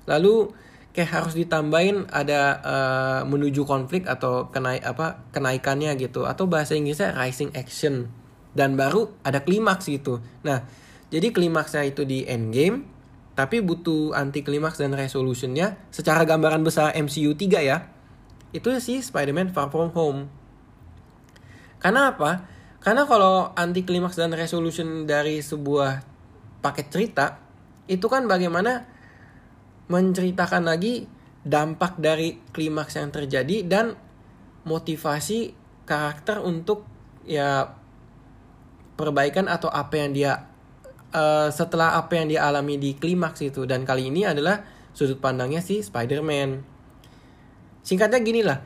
Lalu 0.09 0.51
kayak 0.93 1.11
harus 1.11 1.35
ditambahin 1.37 2.09
ada 2.13 2.61
uh, 2.61 3.21
menuju 3.25 3.65
konflik 3.65 4.05
atau 4.05 4.53
kenaik 4.53 4.85
apa 4.85 5.25
kenaikannya 5.33 5.97
gitu 5.97 6.29
atau 6.29 6.45
bahasa 6.45 6.77
Inggrisnya 6.77 7.17
rising 7.17 7.49
action 7.57 8.13
dan 8.53 8.77
baru 8.77 9.09
ada 9.25 9.41
klimaks 9.41 9.89
gitu. 9.89 10.21
Nah, 10.45 10.69
jadi 11.09 11.33
klimaksnya 11.33 11.89
itu 11.89 12.05
di 12.05 12.29
end 12.29 12.53
game 12.53 12.77
tapi 13.33 13.65
butuh 13.65 14.13
anti 14.13 14.45
klimaks 14.45 14.77
dan 14.77 14.93
resolutionnya 14.93 15.81
secara 15.89 16.29
gambaran 16.29 16.61
besar 16.61 16.93
MCU 16.93 17.33
3 17.33 17.65
ya. 17.65 17.89
Itu 18.53 18.69
sih 18.77 19.01
Spider-Man 19.01 19.57
Far 19.57 19.73
From 19.73 19.89
Home. 19.97 20.29
Karena 21.81 22.13
apa? 22.13 22.45
Karena 22.85 23.09
kalau 23.09 23.57
anti 23.57 23.89
klimaks 23.89 24.21
dan 24.21 24.37
resolution 24.37 25.09
dari 25.09 25.41
sebuah 25.41 26.05
paket 26.61 26.87
cerita 26.93 27.41
itu 27.89 28.05
kan 28.13 28.29
bagaimana 28.29 28.92
menceritakan 29.93 30.65
lagi 30.65 31.05
dampak 31.45 32.01
dari 32.01 32.41
klimaks 32.55 32.97
yang 32.97 33.13
terjadi 33.13 33.69
dan 33.69 33.93
motivasi 34.65 35.53
karakter 35.85 36.41
untuk 36.41 36.89
ya 37.29 37.77
perbaikan 38.97 39.51
atau 39.51 39.69
apa 39.69 40.01
yang 40.01 40.17
dia 40.17 40.49
uh, 41.13 41.53
setelah 41.53 41.99
apa 42.01 42.17
yang 42.17 42.33
dia 42.33 42.41
alami 42.47 42.81
di 42.81 42.97
klimaks 42.97 43.45
itu 43.45 43.69
dan 43.69 43.85
kali 43.85 44.09
ini 44.09 44.25
adalah 44.25 44.65
sudut 44.97 45.21
pandangnya 45.21 45.61
si 45.61 45.85
Spider-Man. 45.85 46.65
Singkatnya 47.83 48.21
gini 48.23 48.41
lah. 48.47 48.63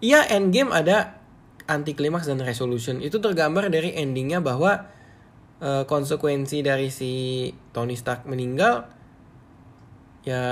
Iya 0.00 0.24
endgame 0.32 0.72
ada 0.72 1.20
anti 1.68 1.92
klimaks 1.92 2.26
dan 2.26 2.40
resolution. 2.40 3.04
Itu 3.04 3.20
tergambar 3.20 3.68
dari 3.68 3.92
endingnya 3.92 4.40
bahwa 4.40 4.88
uh, 5.60 5.84
konsekuensi 5.84 6.64
dari 6.64 6.88
si 6.88 7.52
Tony 7.76 7.98
Stark 7.98 8.24
meninggal 8.24 8.95
ya 10.26 10.44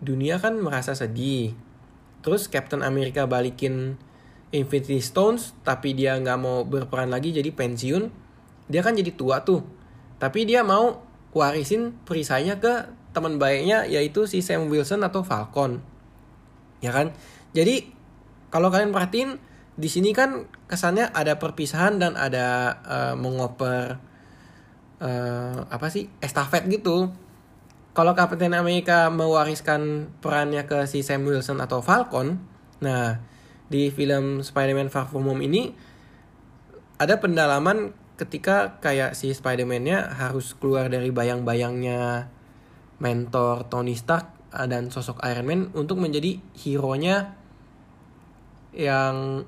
dunia 0.00 0.40
kan 0.40 0.56
merasa 0.58 0.96
sedih. 0.96 1.52
Terus 2.24 2.48
Captain 2.48 2.80
America 2.80 3.28
balikin 3.28 4.00
Infinity 4.50 5.04
Stones 5.04 5.52
tapi 5.60 5.92
dia 5.92 6.16
nggak 6.16 6.38
mau 6.40 6.64
berperan 6.64 7.12
lagi 7.12 7.30
jadi 7.30 7.52
pensiun. 7.52 8.08
Dia 8.66 8.80
kan 8.80 8.96
jadi 8.96 9.12
tua 9.12 9.44
tuh. 9.44 9.60
Tapi 10.16 10.48
dia 10.48 10.64
mau 10.64 11.04
warisin 11.36 11.92
perisainya 12.08 12.56
ke 12.58 12.88
teman 13.12 13.36
baiknya 13.36 13.84
yaitu 13.84 14.24
si 14.24 14.40
Sam 14.40 14.72
Wilson 14.72 15.04
atau 15.04 15.20
Falcon. 15.20 15.84
Ya 16.80 16.90
kan? 16.90 17.12
Jadi 17.52 17.92
kalau 18.48 18.72
kalian 18.72 18.90
perhatiin 18.90 19.36
di 19.74 19.90
sini 19.90 20.14
kan 20.14 20.46
kesannya 20.70 21.10
ada 21.10 21.36
perpisahan 21.36 21.98
dan 21.98 22.14
ada 22.14 22.78
uh, 22.86 23.14
mengoper 23.18 23.98
uh, 25.02 25.66
apa 25.66 25.90
sih 25.90 26.06
estafet 26.22 26.62
gitu 26.70 27.10
kalau 27.94 28.12
Captain 28.18 28.50
America 28.58 29.06
mewariskan 29.06 30.10
perannya 30.18 30.66
ke 30.66 30.82
si 30.90 31.06
Sam 31.06 31.22
Wilson 31.22 31.62
atau 31.62 31.78
Falcon, 31.78 32.42
nah 32.82 33.22
di 33.70 33.94
film 33.94 34.42
Spider-Man 34.42 34.90
Far 34.90 35.06
From 35.06 35.30
Home 35.30 35.46
ini 35.46 35.70
ada 36.98 37.22
pendalaman 37.22 37.94
ketika 38.18 38.82
kayak 38.82 39.14
si 39.14 39.30
Spider-Man-nya 39.30 40.10
harus 40.14 40.54
keluar 40.58 40.90
dari 40.90 41.14
bayang-bayangnya 41.14 42.30
mentor 42.98 43.66
Tony 43.70 43.94
Stark 43.94 44.54
eh, 44.54 44.66
dan 44.66 44.90
sosok 44.90 45.22
Iron 45.30 45.46
Man 45.46 45.60
untuk 45.74 45.98
menjadi 45.98 46.38
hero-nya 46.54 47.34
yang 48.74 49.46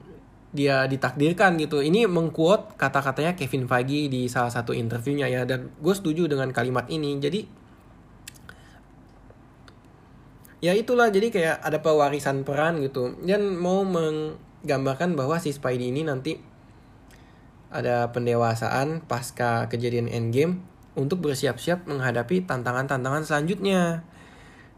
dia 0.55 0.87
ditakdirkan 0.87 1.59
gitu. 1.59 1.83
Ini 1.83 2.07
mengquote 2.07 2.79
kata-katanya 2.79 3.35
Kevin 3.35 3.67
Feige 3.67 4.07
di 4.07 4.31
salah 4.31 4.55
satu 4.55 4.71
interviewnya 4.71 5.27
ya 5.27 5.43
dan 5.43 5.75
gue 5.83 5.95
setuju 5.95 6.31
dengan 6.31 6.55
kalimat 6.55 6.87
ini. 6.89 7.19
Jadi 7.19 7.56
ya 10.67 10.75
itulah 10.75 11.15
jadi 11.15 11.31
kayak 11.31 11.57
ada 11.63 11.79
pewarisan 11.79 12.43
peran 12.43 12.83
gitu 12.83 13.15
dan 13.23 13.55
mau 13.55 13.87
menggambarkan 13.87 15.15
bahwa 15.15 15.39
si 15.39 15.55
Spidey 15.55 15.95
ini 15.95 16.03
nanti 16.03 16.35
ada 17.71 18.11
pendewasaan 18.11 19.07
pasca 19.07 19.71
kejadian 19.71 20.11
Endgame 20.11 20.59
untuk 20.97 21.23
bersiap-siap 21.23 21.85
menghadapi 21.85 22.49
tantangan-tantangan 22.49 23.23
selanjutnya. 23.29 24.03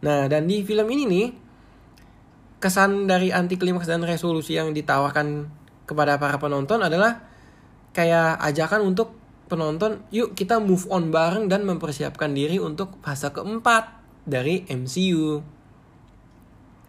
Nah, 0.03 0.27
dan 0.27 0.51
di 0.51 0.67
film 0.67 0.91
ini 0.91 1.05
nih 1.07 1.27
kesan 2.59 3.07
dari 3.07 3.31
anti 3.31 3.55
klimaks 3.55 3.87
dan 3.87 4.03
resolusi 4.03 4.59
yang 4.59 4.75
ditawarkan 4.75 5.47
kepada 5.87 6.19
para 6.19 6.43
penonton 6.43 6.83
adalah 6.83 7.23
kayak 7.95 8.43
ajakan 8.43 8.83
untuk 8.83 9.15
penonton 9.49 10.05
yuk 10.13 10.37
kita 10.37 10.61
move 10.61 10.85
on 10.93 11.09
bareng 11.09 11.49
dan 11.49 11.65
mempersiapkan 11.65 12.35
diri 12.35 12.61
untuk 12.61 12.99
fase 13.01 13.31
keempat 13.31 13.95
dari 14.27 14.67
MCU. 14.69 15.58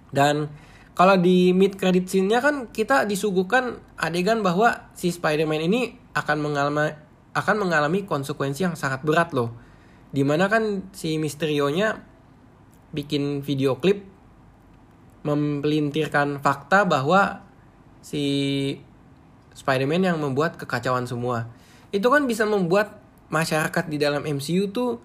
Dan 0.10 0.49
kalau 0.97 1.16
di 1.16 1.55
mid 1.55 1.80
credit 1.80 2.12
scene-nya 2.12 2.43
kan 2.43 2.68
kita 2.70 3.07
disuguhkan 3.07 3.80
adegan 3.95 4.43
bahwa 4.43 4.91
si 4.97 5.14
Spider-Man 5.14 5.64
ini 5.70 5.95
akan 6.12 6.38
mengalami 6.43 6.91
akan 7.32 7.55
mengalami 7.62 8.03
konsekuensi 8.03 8.68
yang 8.68 8.76
sangat 8.76 9.05
berat 9.05 9.32
loh. 9.32 9.53
Di 10.10 10.26
mana 10.26 10.49
kan 10.49 10.89
si 10.91 11.22
Misterio-nya 11.22 12.01
bikin 12.89 13.45
video 13.45 13.78
klip 13.78 14.01
mempelintirkan 15.22 16.41
fakta 16.41 16.89
bahwa 16.89 17.45
si 18.01 18.26
Spider-Man 19.53 20.07
yang 20.07 20.18
membuat 20.18 20.55
kekacauan 20.55 21.05
semua 21.05 21.51
itu 21.91 22.05
kan 22.07 22.26
bisa 22.26 22.47
membuat 22.47 23.01
masyarakat 23.30 23.86
di 23.89 23.97
dalam 23.99 24.26
MCU 24.26 24.74
tuh 24.74 25.01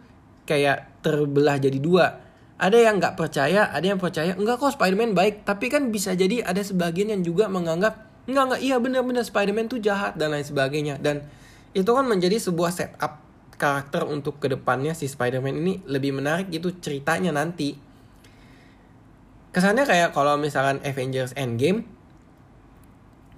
kayak 0.49 1.01
terbelah 1.05 1.57
jadi 1.61 1.77
dua. 1.81 2.24
Ada 2.55 2.79
yang 2.79 3.03
nggak 3.03 3.19
percaya, 3.19 3.67
ada 3.71 3.83
yang 3.83 3.99
percaya 3.99 4.39
enggak 4.39 4.63
kok 4.63 4.79
Spider-Man 4.79 5.13
baik, 5.19 5.43
tapi 5.43 5.67
kan 5.67 5.91
bisa 5.91 6.15
jadi 6.15 6.47
ada 6.47 6.63
sebagian 6.63 7.11
yang 7.11 7.23
juga 7.27 7.51
menganggap 7.51 8.07
enggak 8.31 8.45
enggak 8.47 8.61
iya 8.63 8.77
benar-benar 8.79 9.27
Spider-Man 9.27 9.67
tuh 9.67 9.83
jahat 9.83 10.15
dan 10.15 10.33
lain 10.33 10.47
sebagainya 10.47 10.97
dan 11.03 11.27
itu 11.75 11.91
kan 11.91 12.07
menjadi 12.07 12.39
sebuah 12.39 12.71
setup 12.71 13.21
karakter 13.59 14.07
untuk 14.07 14.39
ke 14.39 14.47
depannya 14.47 14.95
si 14.95 15.11
Spider-Man 15.11 15.55
ini 15.59 15.75
lebih 15.91 16.15
menarik 16.15 16.51
gitu 16.51 16.75
ceritanya 16.79 17.35
nanti. 17.35 17.75
Kesannya 19.55 19.87
kayak 19.87 20.11
kalau 20.15 20.35
misalkan 20.39 20.83
Avengers 20.83 21.35
Endgame 21.39 21.87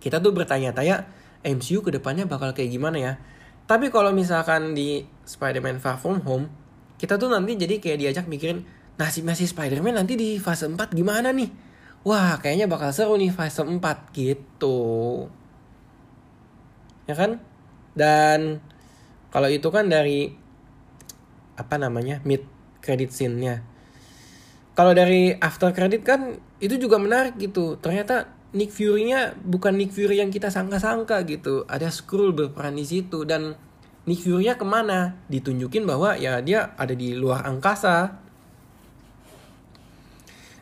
kita 0.00 0.20
tuh 0.20 0.32
bertanya-tanya 0.32 1.08
MCU 1.44 1.82
ke 1.82 1.90
depannya 1.92 2.24
bakal 2.28 2.52
kayak 2.52 2.72
gimana 2.72 2.96
ya? 2.96 3.12
Tapi 3.66 3.90
kalau 3.90 4.14
misalkan 4.14 4.72
di 4.78 5.02
Spider-Man 5.26 5.82
Far 5.82 5.98
From 5.98 6.22
Home, 6.22 6.46
kita 6.96 7.18
tuh 7.18 7.26
nanti 7.26 7.58
jadi 7.58 7.82
kayak 7.82 7.98
diajak 7.98 8.24
mikirin 8.30 8.62
nasib 8.96 9.28
masih 9.28 9.48
Spider-Man 9.48 10.00
nanti 10.00 10.16
di 10.16 10.40
fase 10.40 10.68
4 10.68 10.96
gimana 10.96 11.32
nih? 11.32 11.48
Wah, 12.06 12.38
kayaknya 12.38 12.70
bakal 12.70 12.94
seru 12.94 13.16
nih 13.18 13.32
fase 13.32 13.60
4 13.64 13.80
gitu. 14.16 14.78
Ya 17.06 17.14
kan? 17.14 17.38
Dan 17.96 18.60
kalau 19.32 19.48
itu 19.52 19.68
kan 19.68 19.88
dari 19.88 20.32
apa 21.56 21.76
namanya? 21.80 22.20
mid 22.24 22.44
credit 22.84 23.10
scene-nya. 23.10 23.64
Kalau 24.76 24.92
dari 24.92 25.32
after 25.32 25.72
credit 25.72 26.04
kan 26.04 26.36
itu 26.60 26.76
juga 26.76 27.00
menarik 27.00 27.40
gitu. 27.40 27.80
Ternyata 27.80 28.28
Nick 28.56 28.72
Fury-nya 28.72 29.36
bukan 29.36 29.76
Nick 29.76 29.92
Fury 29.92 30.20
yang 30.20 30.32
kita 30.32 30.48
sangka-sangka 30.52 31.24
gitu. 31.28 31.64
Ada 31.68 31.92
Skrull 31.92 32.32
berperan 32.32 32.76
di 32.76 32.84
situ 32.84 33.24
dan 33.24 33.56
Nick 34.06 34.22
Fury-nya 34.22 34.54
ke 34.56 34.64
mana? 34.64 35.18
Ditunjukin 35.26 35.84
bahwa 35.88 36.14
ya 36.14 36.38
dia 36.44 36.76
ada 36.78 36.92
di 36.94 37.12
luar 37.16 37.44
angkasa. 37.48 38.25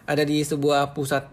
Ada 0.05 0.23
di 0.29 0.45
sebuah 0.45 0.93
pusat 0.93 1.25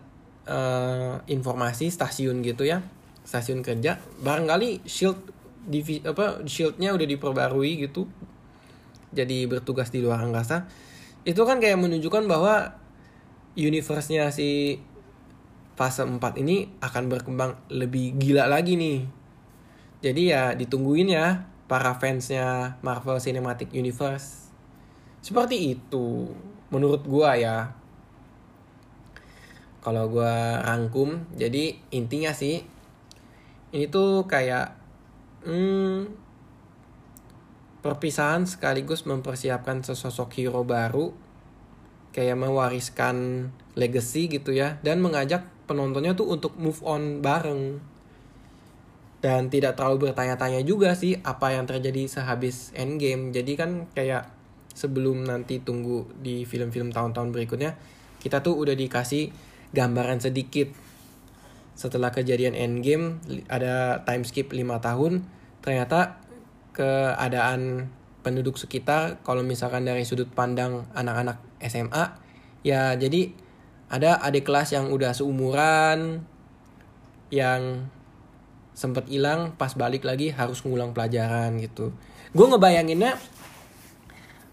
uh, 0.47 1.19
informasi 1.27 1.91
stasiun 1.91 2.39
gitu 2.43 2.63
ya. 2.63 2.79
Stasiun 3.27 3.61
kerja. 3.61 3.99
Barangkali 4.23 4.83
shield 4.87 5.19
divi, 5.67 6.01
apa 6.01 6.41
shieldnya 6.47 6.95
udah 6.95 7.07
diperbarui 7.07 7.85
gitu. 7.85 8.07
Jadi 9.11 9.45
bertugas 9.45 9.91
di 9.91 9.99
luar 9.99 10.23
angkasa. 10.23 10.65
Itu 11.27 11.43
kan 11.43 11.59
kayak 11.59 11.77
menunjukkan 11.77 12.25
bahwa 12.25 12.79
universe-nya 13.59 14.31
si 14.31 14.79
fase 15.75 16.03
4 16.05 16.19
ini 16.39 16.71
akan 16.79 17.03
berkembang 17.11 17.57
lebih 17.71 18.15
gila 18.15 18.47
lagi 18.47 18.79
nih. 18.79 18.99
Jadi 20.01 20.21
ya 20.33 20.57
ditungguin 20.57 21.13
ya 21.13 21.45
para 21.69 21.93
fansnya 21.95 22.77
Marvel 22.81 23.21
Cinematic 23.21 23.69
Universe. 23.71 24.49
Seperti 25.21 25.77
itu 25.77 26.31
menurut 26.73 27.05
gua 27.05 27.37
ya. 27.37 27.57
Kalau 29.81 30.05
gua 30.13 30.61
rangkum, 30.61 31.25
jadi 31.33 31.73
intinya 31.89 32.31
sih 32.37 32.61
ini 33.73 33.85
tuh 33.89 34.29
kayak 34.29 34.77
hmm, 35.41 36.05
perpisahan 37.81 38.45
sekaligus 38.45 39.09
mempersiapkan 39.09 39.81
sesosok 39.81 40.37
hero 40.37 40.61
baru 40.61 41.09
kayak 42.11 42.37
mewariskan 42.37 43.47
legacy 43.73 44.27
gitu 44.27 44.51
ya 44.51 44.77
dan 44.83 44.99
mengajak 44.99 45.47
penontonnya 45.65 46.13
tuh 46.13 46.29
untuk 46.29 46.53
move 46.59 46.79
on 46.85 47.23
bareng. 47.23 47.79
Dan 49.21 49.53
tidak 49.53 49.77
terlalu 49.77 50.09
bertanya-tanya 50.09 50.65
juga 50.65 50.97
sih 50.97 51.13
apa 51.21 51.53
yang 51.53 51.69
terjadi 51.69 52.09
sehabis 52.09 52.73
endgame. 52.73 53.29
Jadi 53.29 53.53
kan 53.53 53.85
kayak 53.93 54.25
sebelum 54.73 55.29
nanti 55.29 55.61
tunggu 55.61 56.09
di 56.17 56.41
film-film 56.41 56.89
tahun-tahun 56.89 57.29
berikutnya 57.29 57.77
kita 58.17 58.41
tuh 58.41 58.57
udah 58.57 58.73
dikasih 58.73 59.29
gambaran 59.71 60.19
sedikit. 60.23 60.71
Setelah 61.75 62.13
kejadian 62.13 62.53
endgame 62.53 63.17
ada 63.49 64.05
time 64.05 64.23
skip 64.27 64.53
5 64.53 64.61
tahun 64.83 65.25
ternyata 65.65 66.21
keadaan 66.71 67.89
penduduk 68.21 68.57
sekitar 68.57 69.17
kalau 69.25 69.41
misalkan 69.41 69.83
dari 69.83 70.05
sudut 70.05 70.29
pandang 70.29 70.85
anak-anak 70.93 71.41
SMA 71.65 72.05
ya 72.61 72.93
jadi 72.93 73.33
ada 73.91 74.21
adik 74.21 74.45
kelas 74.47 74.71
yang 74.77 74.93
udah 74.93 75.11
seumuran 75.11 76.23
yang 77.33 77.91
sempet 78.71 79.09
hilang 79.11 79.57
pas 79.59 79.75
balik 79.75 80.07
lagi 80.07 80.31
harus 80.31 80.63
ngulang 80.63 80.95
pelajaran 80.95 81.59
gitu. 81.59 81.91
Gue 82.31 82.47
ngebayanginnya 82.47 83.19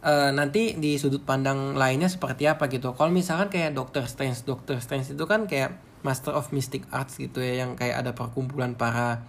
uh, 0.03 0.31
nanti 0.35 0.77
di 0.79 0.99
sudut 0.99 1.23
pandang 1.23 1.75
lainnya 1.75 2.11
seperti 2.11 2.47
apa 2.47 2.67
gitu. 2.71 2.95
Kalau 2.95 3.11
misalkan 3.11 3.49
kayak 3.51 3.75
Doctor 3.75 4.07
Strange 4.07 4.43
Doctor 4.47 4.79
Strange 4.79 5.15
itu 5.15 5.25
kan 5.27 5.47
kayak 5.51 5.79
Master 6.07 6.35
of 6.35 6.55
Mystic 6.55 6.87
Arts 6.95 7.19
gitu 7.19 7.43
ya 7.43 7.67
yang 7.67 7.75
kayak 7.75 8.07
ada 8.07 8.15
perkumpulan 8.15 8.79
para 8.79 9.27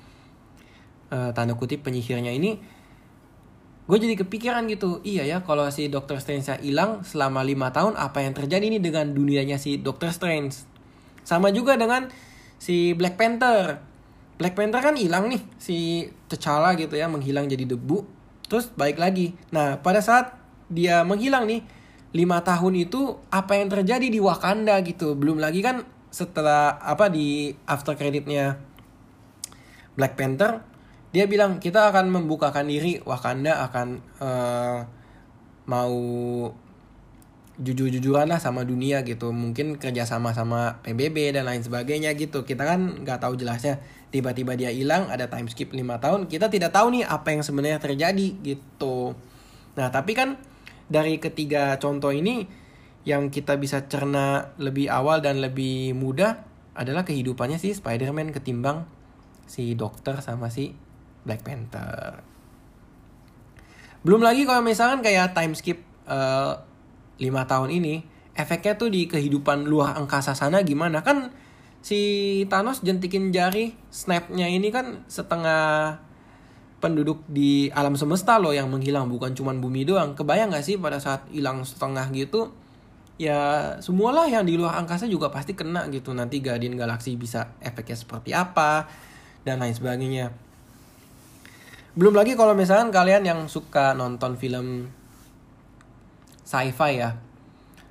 uh, 1.10 1.34
tanda 1.34 1.58
kutip 1.58 1.82
penyihirnya 1.82 2.30
ini 2.30 2.62
gue 3.90 3.98
jadi 3.98 4.22
kepikiran 4.22 4.70
gitu. 4.70 5.02
Iya 5.02 5.26
ya 5.26 5.38
kalau 5.42 5.66
si 5.74 5.90
Doctor 5.90 6.22
Strange 6.22 6.62
hilang 6.62 7.02
selama 7.02 7.42
lima 7.42 7.74
tahun 7.74 7.98
apa 7.98 8.22
yang 8.22 8.38
terjadi 8.38 8.70
nih 8.70 8.82
dengan 8.86 9.10
dunianya 9.18 9.58
si 9.58 9.82
Doctor 9.82 10.14
Strange? 10.14 10.54
Sama 11.26 11.50
juga 11.50 11.74
dengan 11.74 12.06
si 12.62 12.94
Black 12.94 13.18
Panther. 13.18 13.82
Black 14.38 14.54
Panther 14.54 14.80
kan 14.80 14.94
hilang 14.94 15.34
nih 15.34 15.42
si 15.58 16.06
T'Challa 16.30 16.78
gitu 16.78 16.96
ya 16.96 17.10
menghilang 17.10 17.50
jadi 17.50 17.66
debu 17.66 18.06
terus 18.46 18.70
baik 18.78 19.02
lagi. 19.02 19.34
Nah 19.50 19.82
pada 19.82 20.06
saat 20.06 20.39
dia 20.70 21.02
menghilang 21.04 21.50
nih. 21.50 21.62
Lima 22.10 22.42
tahun 22.42 22.90
itu 22.90 23.22
apa 23.30 23.54
yang 23.54 23.70
terjadi 23.70 24.08
di 24.10 24.18
Wakanda 24.18 24.82
gitu. 24.82 25.14
Belum 25.14 25.38
lagi 25.38 25.62
kan 25.62 25.86
setelah 26.10 26.82
apa 26.82 27.06
di 27.06 27.54
after 27.70 27.94
creditnya 27.94 28.58
Black 29.94 30.18
Panther 30.18 30.66
dia 31.10 31.26
bilang 31.26 31.58
kita 31.58 31.90
akan 31.90 32.14
membukakan 32.14 32.70
diri. 32.70 33.02
Wakanda 33.02 33.66
akan 33.66 33.88
uh, 34.22 34.80
mau 35.66 35.98
jujur-jujuran 37.60 38.30
lah 38.30 38.38
sama 38.38 38.62
dunia 38.62 39.02
gitu. 39.02 39.34
Mungkin 39.34 39.82
kerja 39.82 40.06
sama 40.06 40.38
sama 40.38 40.80
PBB 40.86 41.34
dan 41.34 41.50
lain 41.50 41.66
sebagainya 41.66 42.14
gitu. 42.14 42.46
Kita 42.46 42.62
kan 42.62 43.02
nggak 43.02 43.26
tahu 43.26 43.34
jelasnya. 43.42 43.82
Tiba-tiba 44.10 44.54
dia 44.58 44.70
hilang 44.74 45.10
ada 45.10 45.30
time 45.30 45.50
skip 45.50 45.74
5 45.74 45.82
tahun. 46.02 46.20
Kita 46.30 46.50
tidak 46.50 46.74
tahu 46.74 46.98
nih 46.98 47.04
apa 47.06 47.28
yang 47.34 47.42
sebenarnya 47.42 47.82
terjadi 47.82 48.28
gitu. 48.46 49.18
Nah 49.78 49.90
tapi 49.90 50.14
kan 50.14 50.38
dari 50.90 51.22
ketiga 51.22 51.78
contoh 51.78 52.10
ini 52.10 52.50
yang 53.08 53.32
kita 53.32 53.56
bisa 53.56 53.88
cerna 53.88 54.52
lebih 54.60 54.92
awal 54.92 55.24
dan 55.24 55.40
lebih 55.40 55.96
mudah 55.96 56.44
adalah 56.76 57.08
kehidupannya 57.08 57.62
si 57.62 57.72
Spider-Man 57.72 58.36
ketimbang 58.36 58.90
si 59.50 59.74
dokter 59.74 60.20
sama 60.22 60.54
si 60.54 60.74
Black 61.26 61.42
Panther. 61.42 62.22
Belum 64.06 64.24
lagi 64.24 64.48
kalau 64.48 64.64
misalkan 64.64 65.04
kayak 65.04 65.36
time 65.36 65.58
skip 65.58 65.82
uh, 66.08 66.56
eh, 67.20 67.28
5 67.28 67.52
tahun 67.52 67.70
ini, 67.74 68.00
efeknya 68.38 68.80
tuh 68.80 68.88
di 68.88 69.12
kehidupan 69.12 69.68
luar 69.68 70.00
angkasa 70.00 70.32
sana 70.38 70.64
gimana? 70.64 71.04
Kan 71.04 71.36
si 71.84 72.00
Thanos 72.48 72.80
jentikin 72.80 73.36
jari, 73.36 73.76
snapnya 73.92 74.48
ini 74.48 74.72
kan 74.72 75.04
setengah 75.12 76.00
penduduk 76.80 77.22
di 77.28 77.68
alam 77.76 77.94
semesta 78.00 78.40
loh 78.40 78.56
yang 78.56 78.72
menghilang 78.72 79.12
bukan 79.12 79.36
cuma 79.36 79.52
bumi 79.52 79.84
doang. 79.84 80.16
Kebayang 80.16 80.56
gak 80.56 80.64
sih 80.66 80.80
pada 80.80 80.98
saat 80.98 81.28
hilang 81.30 81.62
setengah 81.68 82.08
gitu? 82.16 82.52
Ya 83.20 83.76
semualah 83.84 84.32
yang 84.32 84.48
di 84.48 84.56
luar 84.56 84.80
angkasa 84.80 85.04
juga 85.06 85.28
pasti 85.28 85.52
kena 85.52 85.92
gitu. 85.92 86.16
Nanti 86.16 86.40
Guardian 86.40 86.80
Galaxy 86.80 87.20
bisa 87.20 87.52
efeknya 87.60 88.00
seperti 88.00 88.32
apa 88.32 88.88
dan 89.44 89.60
lain 89.60 89.76
sebagainya. 89.76 90.32
Belum 92.00 92.16
lagi 92.16 92.40
kalau 92.40 92.56
misalkan 92.56 92.96
kalian 92.96 93.28
yang 93.28 93.40
suka 93.52 93.92
nonton 93.92 94.40
film 94.40 94.88
sci-fi 96.48 96.96
ya. 96.96 97.20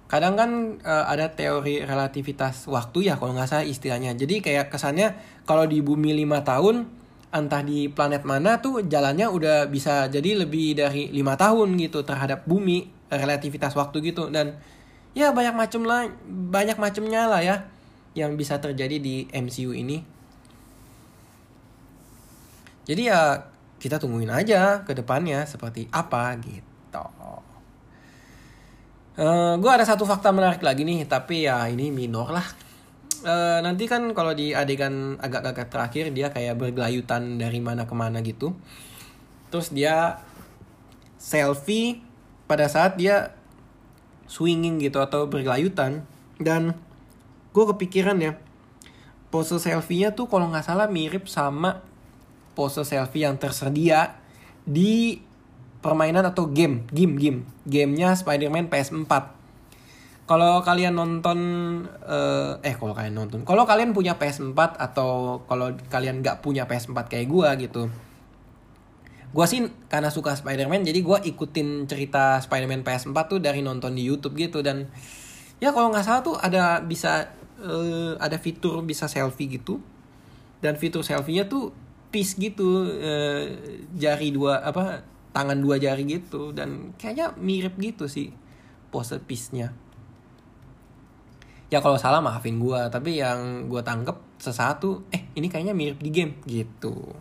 Kadang 0.09 0.41
kan 0.41 0.51
uh, 0.81 1.05
ada 1.05 1.37
teori 1.37 1.85
relativitas 1.85 2.65
waktu 2.65 3.13
ya 3.13 3.21
kalau 3.21 3.37
nggak 3.37 3.53
salah 3.53 3.69
istilahnya. 3.69 4.17
Jadi 4.17 4.41
kayak 4.41 4.73
kesannya 4.73 5.13
kalau 5.45 5.69
di 5.69 5.85
bumi 5.85 6.17
lima 6.17 6.41
tahun 6.41 6.98
entah 7.29 7.61
di 7.61 7.93
planet 7.93 8.25
mana 8.25 8.57
tuh 8.59 8.81
jalannya 8.85 9.29
udah 9.29 9.69
bisa 9.69 10.09
jadi 10.09 10.45
lebih 10.45 10.81
dari 10.81 11.13
lima 11.13 11.37
tahun 11.37 11.77
gitu 11.77 12.01
terhadap 12.05 12.49
bumi 12.49 12.89
relativitas 13.13 13.77
waktu 13.77 14.13
gitu. 14.13 14.33
Dan 14.33 14.57
ya 15.13 15.33
banyak 15.33 15.55
macam 15.57 15.85
lah 15.85 16.09
banyak 16.29 16.81
macamnya 16.81 17.29
lah 17.29 17.41
ya 17.45 17.57
yang 18.17 18.35
bisa 18.35 18.57
terjadi 18.59 18.97
di 18.97 19.29
MCU 19.31 19.77
ini. 19.77 20.01
Jadi 22.89 23.03
ya 23.05 23.45
kita 23.79 24.01
tungguin 24.01 24.33
aja 24.33 24.83
ke 24.83 24.97
depannya 24.97 25.45
seperti 25.45 25.87
apa 25.93 26.35
gitu. 26.41 27.05
Uh, 29.19 29.59
gue 29.59 29.71
ada 29.71 29.83
satu 29.83 30.07
fakta 30.07 30.31
menarik 30.31 30.63
lagi 30.63 30.87
nih, 30.87 31.03
tapi 31.05 31.45
ya 31.45 31.67
ini 31.67 31.91
minor 31.91 32.31
lah. 32.31 32.47
Uh, 33.27 33.59
nanti 33.67 33.91
kan 33.91 34.15
kalau 34.15 34.31
di 34.31 34.55
adegan 34.55 35.19
agak-agak 35.19 35.67
terakhir 35.73 36.15
dia 36.15 36.31
kayak 36.31 36.55
bergelayutan 36.55 37.39
dari 37.39 37.59
mana 37.59 37.89
ke 37.89 37.95
mana 37.95 38.23
gitu. 38.23 38.55
Terus 39.51 39.75
dia 39.75 40.23
selfie 41.19 42.05
pada 42.47 42.71
saat 42.71 42.95
dia 42.95 43.35
swinging 44.31 44.79
gitu 44.79 45.03
atau 45.03 45.27
bergelayutan 45.27 46.07
dan 46.39 46.79
gue 47.51 47.65
kepikiran 47.75 48.21
ya 48.23 48.39
pose 49.29 49.57
selfie-nya 49.61 50.17
tuh 50.17 50.29
kalau 50.31 50.49
nggak 50.49 50.65
salah 50.65 50.89
mirip 50.89 51.29
sama 51.29 51.85
pose 52.57 52.81
selfie 52.85 53.27
yang 53.29 53.37
tersedia 53.37 54.17
di 54.65 55.21
permainan 55.79 56.27
atau 56.27 56.51
game, 56.51 56.85
game, 56.91 57.15
game, 57.17 57.41
gamenya 57.65 58.17
Spider-Man 58.19 58.69
PS4. 58.69 59.38
Kalau 60.29 60.61
kalian 60.61 60.93
nonton, 60.93 61.39
uh, 62.05 62.61
eh 62.61 62.77
kalau 62.77 62.93
kalian 62.93 63.17
nonton, 63.17 63.49
kalau 63.49 63.65
kalian 63.65 63.97
punya 63.97 64.21
PS4 64.21 64.77
atau 64.77 65.41
kalau 65.49 65.73
kalian 65.89 66.21
nggak 66.21 66.45
punya 66.45 66.69
PS4 66.69 67.09
kayak 67.09 67.33
gue 67.33 67.49
gitu, 67.65 67.83
gue 69.33 69.47
sih 69.49 69.65
karena 69.89 70.13
suka 70.13 70.37
Spider-Man 70.37 70.85
jadi 70.85 71.01
gue 71.01 71.19
ikutin 71.33 71.89
cerita 71.89 72.45
Spider-Man 72.45 72.85
PS4 72.85 73.17
tuh 73.25 73.41
dari 73.41 73.65
nonton 73.65 73.97
di 73.97 74.05
YouTube 74.05 74.37
gitu. 74.37 74.61
Dan 74.61 74.93
ya 75.65 75.73
kalau 75.73 75.89
nggak 75.89 76.05
salah 76.05 76.21
tuh 76.21 76.37
ada 76.37 76.85
bisa 76.85 77.33
uh, 77.65 78.13
ada 78.21 78.37
fitur 78.37 78.85
bisa 78.85 79.09
selfie 79.09 79.49
gitu. 79.49 79.81
Dan 80.61 80.77
fitur 80.77 81.01
selfie-nya 81.01 81.49
tuh 81.49 81.73
piece 82.13 82.37
gitu 82.37 82.85
uh, 82.85 83.49
jari 83.97 84.29
dua 84.29 84.61
apa 84.61 85.01
tangan 85.33 85.57
dua 85.57 85.81
jari 85.81 86.05
gitu. 86.05 86.53
Dan 86.53 86.93
kayaknya 87.01 87.33
mirip 87.41 87.81
gitu 87.81 88.05
sih 88.05 88.29
pose 88.93 89.17
piece-nya 89.25 89.88
ya 91.69 91.85
kalau 91.85 92.01
salah 92.01 92.25
maafin 92.25 92.57
gue 92.57 92.81
tapi 92.89 93.21
yang 93.21 93.69
gue 93.69 93.85
tangkep 93.85 94.41
sesatu 94.41 95.05
eh 95.13 95.29
ini 95.37 95.53
kayaknya 95.53 95.77
mirip 95.77 96.01
di 96.01 96.11
game 96.11 96.41
gitu. 96.49 97.13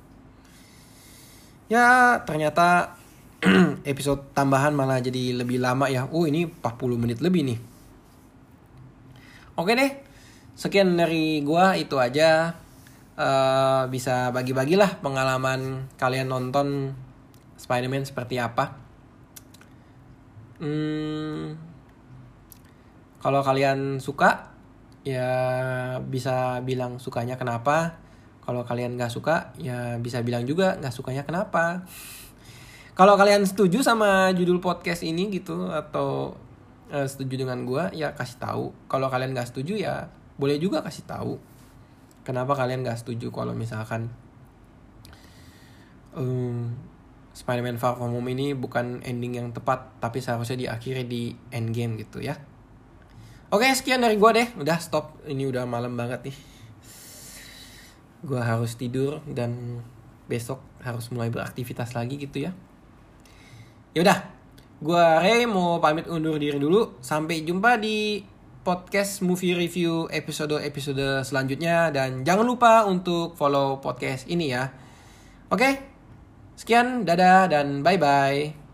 Ya 1.67 2.19
ternyata 2.23 2.95
episode 3.91 4.31
tambahan 4.31 4.71
malah 4.71 5.03
jadi 5.03 5.35
lebih 5.35 5.59
lama 5.59 5.91
ya. 5.91 6.07
Oh 6.09 6.23
ini 6.23 6.47
40 6.47 6.63
menit 6.95 7.19
lebih 7.19 7.43
nih. 7.43 7.59
Oke 9.59 9.75
deh 9.75 9.91
sekian 10.57 10.95
dari 10.95 11.43
gue 11.43 11.65
itu 11.77 11.95
aja. 11.99 12.55
Uh, 13.17 13.89
bisa 13.89 14.29
bagi-bagilah 14.29 15.01
pengalaman 15.01 15.89
kalian 15.97 16.29
nonton 16.29 16.93
Spider-Man 17.57 18.05
seperti 18.05 18.37
apa. 18.37 18.77
Hmm, 20.61 21.57
kalau 23.27 23.43
kalian 23.43 23.99
suka, 23.99 24.55
ya 25.03 25.27
bisa 25.99 26.63
bilang 26.63 26.95
sukanya 26.95 27.35
kenapa. 27.35 27.99
Kalau 28.39 28.63
kalian 28.63 28.95
nggak 28.95 29.11
suka, 29.11 29.51
ya 29.59 29.99
bisa 29.99 30.23
bilang 30.23 30.47
juga 30.47 30.79
nggak 30.79 30.95
sukanya 30.95 31.27
kenapa. 31.27 31.83
Kalau 32.95 33.19
kalian 33.19 33.43
setuju 33.43 33.83
sama 33.83 34.31
judul 34.31 34.63
podcast 34.63 35.03
ini 35.03 35.27
gitu 35.27 35.67
atau 35.67 36.39
uh, 36.87 37.03
setuju 37.03 37.43
dengan 37.43 37.67
gue, 37.67 37.99
ya 37.99 38.15
kasih 38.15 38.39
tahu. 38.39 38.71
Kalau 38.87 39.11
kalian 39.11 39.35
nggak 39.35 39.51
setuju 39.51 39.75
ya 39.75 40.07
boleh 40.39 40.55
juga 40.55 40.79
kasih 40.79 41.03
tahu. 41.03 41.35
Kenapa 42.23 42.55
kalian 42.55 42.87
nggak 42.87 43.03
setuju 43.03 43.27
kalau 43.35 43.51
misalkan 43.51 44.07
um, 46.15 46.79
Spider-Man 47.35 47.75
Far 47.75 47.99
From 47.99 48.15
Home 48.15 48.31
ini 48.31 48.55
bukan 48.55 49.03
ending 49.03 49.35
yang 49.35 49.51
tepat, 49.51 49.99
tapi 49.99 50.23
seharusnya 50.23 50.55
diakhiri 50.55 51.03
di 51.03 51.35
endgame 51.51 51.99
gitu 51.99 52.23
ya. 52.23 52.39
Oke, 53.47 53.63
sekian 53.71 54.03
dari 54.03 54.19
gue 54.19 54.31
deh. 54.35 54.47
Udah 54.59 54.75
stop. 54.75 55.23
Ini 55.23 55.47
udah 55.47 55.63
malam 55.63 55.95
banget 55.95 56.27
nih. 56.27 56.37
Gue 58.27 58.41
harus 58.43 58.75
tidur 58.75 59.23
dan 59.23 59.79
besok 60.27 60.59
harus 60.83 61.07
mulai 61.15 61.31
beraktivitas 61.31 61.95
lagi 61.95 62.19
gitu 62.19 62.43
ya. 62.43 62.51
Ya 63.95 64.03
udah, 64.03 64.19
gue 64.83 65.03
Ray 65.23 65.47
mau 65.47 65.79
pamit 65.79 66.11
undur 66.11 66.35
diri 66.35 66.59
dulu. 66.59 66.99
Sampai 66.99 67.47
jumpa 67.47 67.79
di 67.79 68.19
podcast 68.67 69.23
movie 69.23 69.55
review 69.55 70.11
episode-episode 70.11 71.23
selanjutnya 71.23 71.87
dan 71.95 72.27
jangan 72.27 72.43
lupa 72.43 72.83
untuk 72.83 73.39
follow 73.39 73.79
podcast 73.79 74.27
ini 74.27 74.51
ya. 74.51 74.75
Oke, 75.47 75.95
Sekian, 76.57 77.05
dadah 77.05 77.45
dan 77.47 77.85
bye-bye. 77.85 78.66